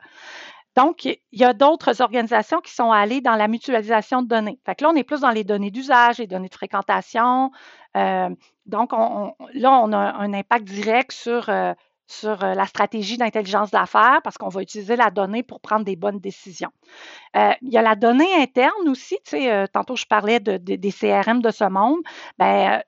Donc, 0.75 1.05
il 1.05 1.19
y 1.31 1.45
a 1.45 1.53
d'autres 1.53 2.01
organisations 2.01 2.59
qui 2.59 2.73
sont 2.73 2.91
allées 2.91 3.21
dans 3.21 3.35
la 3.35 3.47
mutualisation 3.47 4.21
de 4.21 4.27
données. 4.27 4.59
Fait 4.65 4.75
que 4.75 4.83
là, 4.83 4.89
on 4.91 4.95
est 4.95 5.05
plus 5.05 5.21
dans 5.21 5.31
les 5.31 5.45
données 5.45 5.71
d'usage, 5.71 6.17
les 6.17 6.27
données 6.27 6.49
de 6.49 6.53
fréquentation. 6.53 7.51
donc, 8.65 8.91
là, 8.91 9.71
on 9.71 9.93
a 9.93 9.97
un 9.97 10.33
impact 10.33 10.65
direct 10.65 11.13
sur 11.13 11.49
sur 12.07 12.43
euh, 12.43 12.53
la 12.53 12.65
stratégie 12.65 13.17
d'intelligence 13.17 13.71
d'affaires 13.71 14.21
parce 14.23 14.37
qu'on 14.37 14.49
va 14.49 14.61
utiliser 14.61 14.95
la 14.95 15.09
donnée 15.09 15.43
pour 15.43 15.59
prendre 15.59 15.85
des 15.85 15.95
bonnes 15.95 16.19
décisions. 16.19 16.71
Euh, 17.35 17.51
il 17.61 17.73
y 17.73 17.77
a 17.77 17.81
la 17.81 17.95
donnée 17.95 18.33
interne 18.35 18.87
aussi. 18.87 19.17
Euh, 19.33 19.67
tantôt, 19.71 19.95
je 19.95 20.05
parlais 20.05 20.39
de, 20.39 20.57
des 20.57 20.91
CRM 20.91 21.41
de 21.41 21.51
ce 21.51 21.63
monde. 21.65 21.99
Ben, 22.37 22.81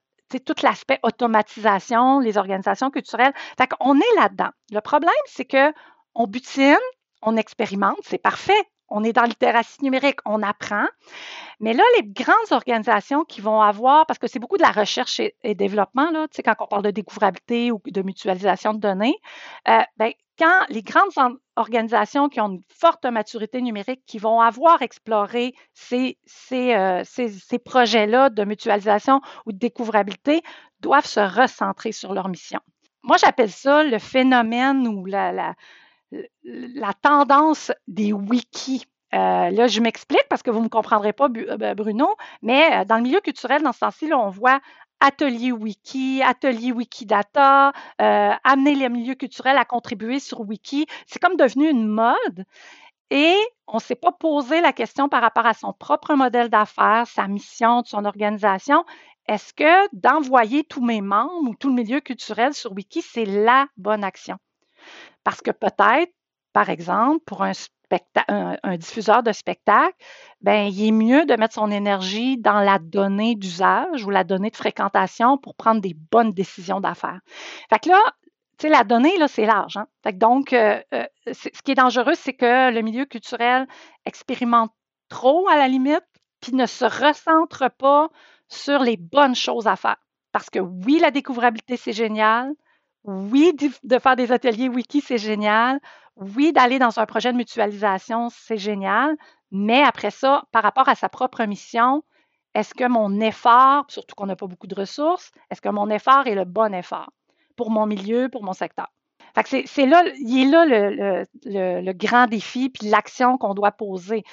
tout 0.45 0.55
l'aspect 0.61 0.99
automatisation, 1.03 2.20
les 2.20 2.38
organisations 2.38 2.89
culturelles. 2.91 3.34
Fait 3.57 3.68
qu'on 3.68 3.97
est 3.97 4.15
là-dedans. 4.18 4.49
Le 4.72 4.82
problème, 4.82 5.13
c'est 5.26 5.45
que 5.45 5.74
on 6.15 6.28
butine, 6.28 6.76
on 7.22 7.38
expérimente, 7.38 7.97
c'est 8.03 8.18
parfait. 8.18 8.61
On 8.90 9.04
est 9.04 9.14
dans 9.14 9.24
la 9.24 9.28
littératie 9.28 9.84
numérique, 9.84 10.20
on 10.26 10.42
apprend. 10.42 10.86
Mais 11.60 11.74
là, 11.74 11.84
les 11.98 12.04
grandes 12.04 12.52
organisations 12.52 13.26
qui 13.26 13.42
vont 13.42 13.62
avoir, 13.62 14.06
parce 14.06 14.20
que 14.20 14.28
c'est 14.28 14.40
beaucoup 14.40 14.58
de 14.58 14.62
la 14.62 14.72
recherche 14.72 15.20
et, 15.20 15.56
développement, 15.56 16.12
là, 16.12 16.28
quand 16.44 16.56
on 16.60 16.68
parle 16.68 16.84
de 16.84 16.92
découvrabilité 16.92 17.72
ou 17.72 17.82
de 17.86 18.02
mutualisation 18.02 18.74
de 18.74 18.80
données, 18.80 19.16
euh, 19.68 19.82
ben, 19.98 20.12
quand 20.38 20.66
les 20.70 20.84
grandes 20.84 21.12
organisations 21.56 22.30
qui 22.30 22.40
ont 22.40 22.50
une 22.50 22.62
forte 22.70 23.06
maturité 23.06 23.62
numérique, 23.62 24.04
qui 24.06 24.20
vont 24.20 24.40
avoir 24.40 24.82
exploré 24.82 25.54
euh, 25.92 27.02
ces, 27.04 27.60
projets-là 27.66 28.30
de 28.30 28.44
mutualisation 28.44 29.22
ou 29.46 29.52
de 29.52 29.58
découvrabilité, 29.58 30.42
doivent 30.80 31.08
se 31.08 31.20
recentrer 31.20 31.92
sur 31.92 32.14
leur 32.14 32.30
mission. 32.30 32.60
Moi, 33.02 33.18
j'appelle 33.18 33.50
ça 33.52 33.84
le 33.84 33.98
phénomène 33.98 34.88
ou 34.88 35.06
la 35.06 35.56
la 36.43 36.93
tendance 36.93 37.72
des 37.88 38.14
wikis. 38.14 38.86
Euh, 39.14 39.49
là, 39.49 39.68
je 39.68 39.80
m'explique 39.80 40.28
parce 40.30 40.43
que 40.43 40.51
vous 40.51 40.60
ne 40.60 40.66
me 40.66 40.70
comprendrez 40.70 41.14
pas, 41.14 41.30
euh, 41.30 41.74
Bruno, 41.76 42.16
mais 42.41 42.82
euh, 42.82 42.86
dans 42.86 42.97
le 42.97 43.03
milieu 43.03 43.22
culturel, 43.22 43.64
dans 43.64 43.72
ce 43.72 43.80
sens-ci, 43.80 44.12
on 44.14 44.30
voit 44.30 44.60
atelier 44.99 45.51
wiki, 45.51 46.22
atelier 46.24 46.72
Wikidata, 46.72 47.72
amener 47.99 48.74
les 48.74 48.89
milieux 48.89 49.14
culturels 49.14 49.58
à 49.58 49.64
contribuer 49.64 50.20
sur 50.20 50.41
wiki. 50.41 50.88
C'est 51.05 51.20
comme 51.20 51.36
devenu 51.36 51.70
une 51.70 51.88
mode. 51.88 52.45
Et 53.12 53.36
on 53.68 53.76
ne 53.76 53.82
s'est 53.82 53.95
pas 53.95 54.12
posé 54.12 54.60
la 54.60 54.74
question 54.74 55.08
par 55.08 55.22
rapport 55.22 55.45
à 55.45 55.53
son 55.53 55.72
propre 55.72 56.16
modèle 56.16 56.49
d'affaires, 56.49 57.08
sa 57.08 57.28
mission, 57.28 57.84
son 57.86 58.05
organisation. 58.05 58.86
Est-ce 59.28 59.53
que 59.53 59.88
d'envoyer 59.93 60.64
tous 60.64 60.84
mes 60.84 61.01
membres 61.01 61.49
ou 61.49 61.55
tout 61.55 61.70
le 61.70 61.76
milieu 61.76 61.99
culturel 61.99 62.53
sur 62.53 62.74
Wiki, 62.74 63.01
c'est 63.01 63.26
la 63.26 63.68
bonne 63.78 64.03
action? 64.03 64.38
Parce 65.28 65.41
que 65.41 65.51
peut-être, 65.51 66.13
par 66.53 66.69
exemple, 66.69 67.21
pour 67.25 67.43
un, 67.43 67.51
diffuseur 68.78 69.23
de 69.23 69.34
spectacle, 69.34 69.93
ben, 70.39 70.69
il 70.71 70.88
est 70.88 70.91
mieux 70.91 71.25
de 71.25 71.36
mettre 71.36 71.55
son 71.55 71.69
énergie 71.69 72.38
dans 72.38 72.61
la 72.61 72.80
donnée 72.80 73.36
d'usage 73.36 74.05
ou 74.05 74.09
la 74.09 74.23
donnée 74.23 74.51
de 74.51 74.55
fréquentation 74.55 75.38
pour 75.38 75.55
prendre 75.55 75.82
des 75.82 75.93
bonnes 75.93 76.32
décisions 76.32 76.80
d'affaires. 76.80 77.19
Fait 77.69 77.80
que 77.80 77.89
là, 77.89 77.99
tu 78.57 78.67
sais, 78.67 78.69
la 78.69 78.86
donnée, 78.86 79.17
là, 79.17 79.28
c'est 79.28 79.45
large. 79.45 79.75
Hein? 79.75 79.88
Fait 80.01 80.13
que 80.13 80.17
donc, 80.17 80.53
euh, 80.53 80.82
euh, 80.93 81.05
ce 81.30 81.61
qui 81.61 81.71
est 81.73 81.75
dangereux, 81.75 82.15
c'est 82.15 82.34
que 82.34 82.71
le 82.71 82.82
milieu 82.82 83.03
culturel 83.03 83.67
expérimente 84.05 84.71
trop 85.09 85.49
à 85.49 85.57
la 85.57 85.67
limite, 85.67 86.07
puis 86.39 86.53
ne 86.53 86.65
se 86.65 86.86
recentre 86.86 87.69
pas 87.78 88.07
sur 88.47 88.80
les 88.80 88.95
bonnes 88.95 89.36
choses 89.36 89.67
à 89.67 89.75
faire. 89.75 89.97
Parce 90.32 90.49
que 90.49 90.59
oui, 90.59 90.99
la 90.99 91.11
découvrabilité, 91.11 91.75
c'est 91.75 91.91
génial. 91.91 92.53
Oui, 93.04 93.54
de 93.84 94.00
faire 94.00 94.16
des 94.16 94.32
ateliers 94.32 94.70
wiki, 94.70 95.02
c'est 95.02 95.18
génial. 95.18 95.80
Oui, 96.18 96.52
d'aller 96.52 96.80
dans 96.80 97.00
un 97.00 97.06
projet 97.06 97.32
de 97.32 97.38
mutualisation, 97.38 98.30
c'est 98.30 98.58
génial. 98.58 99.16
Mais 99.52 99.82
après 99.84 100.12
ça, 100.12 100.43
par 100.52 100.64
rapport 100.64 100.89
à 100.89 100.95
sa 100.95 101.10
propre 101.10 101.43
mission, 101.45 102.04
est-ce 102.54 102.74
que 102.74 102.88
mon 102.88 103.20
effort, 103.20 103.86
surtout 103.88 104.16
qu'on 104.16 104.26
n'a 104.26 104.36
pas 104.36 104.48
beaucoup 104.48 104.68
de 104.68 104.76
ressources, 104.76 105.32
est-ce 105.52 105.62
que 105.62 105.70
mon 105.70 105.89
effort 105.89 106.28
est 106.28 106.36
le 106.36 106.45
bon 106.45 106.74
effort 106.74 107.12
pour 107.56 107.70
mon 107.70 107.86
milieu, 107.86 108.30
pour 108.30 108.43
mon 108.43 108.54
secteur? 108.54 108.88
c'est 109.45 109.86
là, 109.86 110.04
il 110.20 110.48
est 110.48 110.50
là 110.50 110.66
le, 110.66 111.93
grand 111.93 112.26
défi, 112.26 112.70
puis 112.70 112.88
l'action 112.88 113.38
qu'on 113.38 113.54
doit 113.54 113.72
poser. 113.72 114.24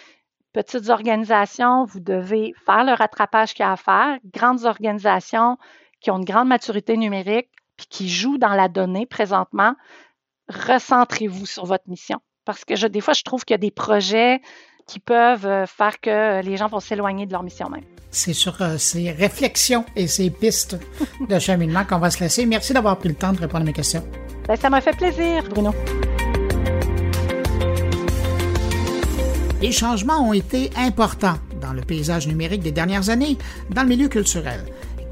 Petites 0.54 0.88
organisations, 0.88 1.84
vous 1.84 2.00
devez 2.00 2.54
faire 2.64 2.84
le 2.84 2.92
rattrapage 2.92 3.52
qu'il 3.54 3.64
y 3.64 3.68
a 3.68 3.72
à 3.72 3.76
faire. 3.76 4.18
Grandes 4.32 4.64
organisations 4.64 5.58
qui 6.00 6.10
ont 6.10 6.18
une 6.18 6.24
grande 6.24 6.48
maturité 6.48 6.96
numérique, 6.96 7.50
puis 7.76 7.86
qui 7.88 8.08
jouent 8.08 8.38
dans 8.38 8.54
la 8.54 8.68
donnée 8.68 9.06
présentement, 9.06 9.74
recentrez-vous 10.48 11.46
sur 11.46 11.66
votre 11.66 11.84
mission. 11.88 12.18
Parce 12.44 12.64
que 12.64 12.76
je, 12.76 12.86
des 12.86 13.00
fois, 13.00 13.14
je 13.14 13.22
trouve 13.22 13.44
qu'il 13.44 13.54
y 13.54 13.56
a 13.56 13.58
des 13.58 13.70
projets 13.70 14.40
qui 14.86 15.00
peuvent 15.00 15.46
euh, 15.46 15.66
faire 15.66 15.98
que 16.00 16.42
les 16.42 16.56
gens 16.56 16.68
vont 16.68 16.80
s'éloigner 16.80 17.26
de 17.26 17.32
leur 17.32 17.42
mission 17.42 17.70
même. 17.70 17.84
C'est 18.10 18.34
sur 18.34 18.60
euh, 18.60 18.76
ces 18.76 19.10
réflexions 19.10 19.84
et 19.96 20.06
ces 20.06 20.30
pistes 20.30 20.76
de 21.28 21.38
cheminement 21.38 21.84
qu'on 21.84 21.98
va 21.98 22.10
se 22.10 22.20
laisser. 22.20 22.44
Merci 22.44 22.74
d'avoir 22.74 22.98
pris 22.98 23.08
le 23.08 23.14
temps 23.14 23.32
de 23.32 23.38
répondre 23.38 23.62
à 23.62 23.64
mes 23.64 23.72
questions. 23.72 24.04
Ben, 24.46 24.56
ça 24.56 24.68
m'a 24.68 24.82
fait 24.82 24.96
plaisir, 24.96 25.42
Bruno. 25.48 25.74
Les 29.62 29.72
changements 29.72 30.20
ont 30.20 30.34
été 30.34 30.70
importants 30.76 31.38
dans 31.62 31.72
le 31.72 31.80
paysage 31.80 32.26
numérique 32.26 32.60
des 32.60 32.72
dernières 32.72 33.08
années 33.08 33.38
dans 33.70 33.82
le 33.82 33.88
milieu 33.88 34.08
culturel 34.08 34.62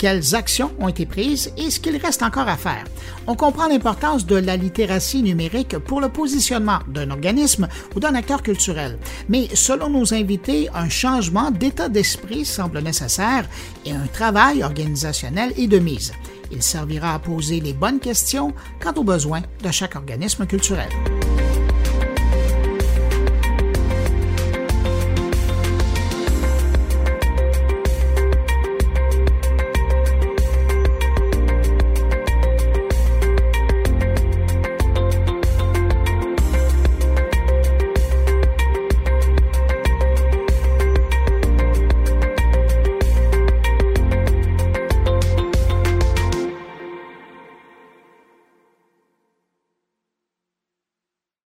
quelles 0.03 0.35
actions 0.35 0.73
ont 0.81 0.89
été 0.89 1.07
prises 1.07 1.53
et 1.57 1.71
ce 1.71 1.79
qu'il 1.79 1.97
reste 1.97 2.25
encore 2.25 2.49
à 2.49 2.57
faire. 2.57 2.83
On 3.29 3.37
comprend 3.37 3.69
l'importance 3.69 4.27
de 4.27 4.35
la 4.35 4.57
littératie 4.57 5.23
numérique 5.23 5.79
pour 5.79 6.01
le 6.01 6.09
positionnement 6.09 6.81
d'un 6.89 7.13
organisme 7.13 7.69
ou 7.95 8.01
d'un 8.01 8.17
acteur 8.17 8.43
culturel. 8.43 8.99
Mais 9.29 9.47
selon 9.55 9.91
nos 9.91 10.13
invités, 10.13 10.69
un 10.75 10.89
changement 10.89 11.53
d'état 11.53 11.89
d'esprit 11.89 12.45
semble 12.45 12.81
nécessaire 12.81 13.49
et 13.87 13.93
un 13.93 14.09
travail 14.13 14.65
organisationnel 14.65 15.53
est 15.57 15.69
de 15.69 15.79
mise. 15.79 16.13
Il 16.51 16.65
servira 16.65 17.15
à 17.15 17.21
poser 17.21 17.61
les 17.61 17.73
bonnes 17.73 18.01
questions 18.01 18.53
quant 18.83 18.95
aux 18.97 19.05
besoins 19.05 19.43
de 19.63 19.71
chaque 19.71 19.95
organisme 19.95 20.47
culturel. 20.47 20.89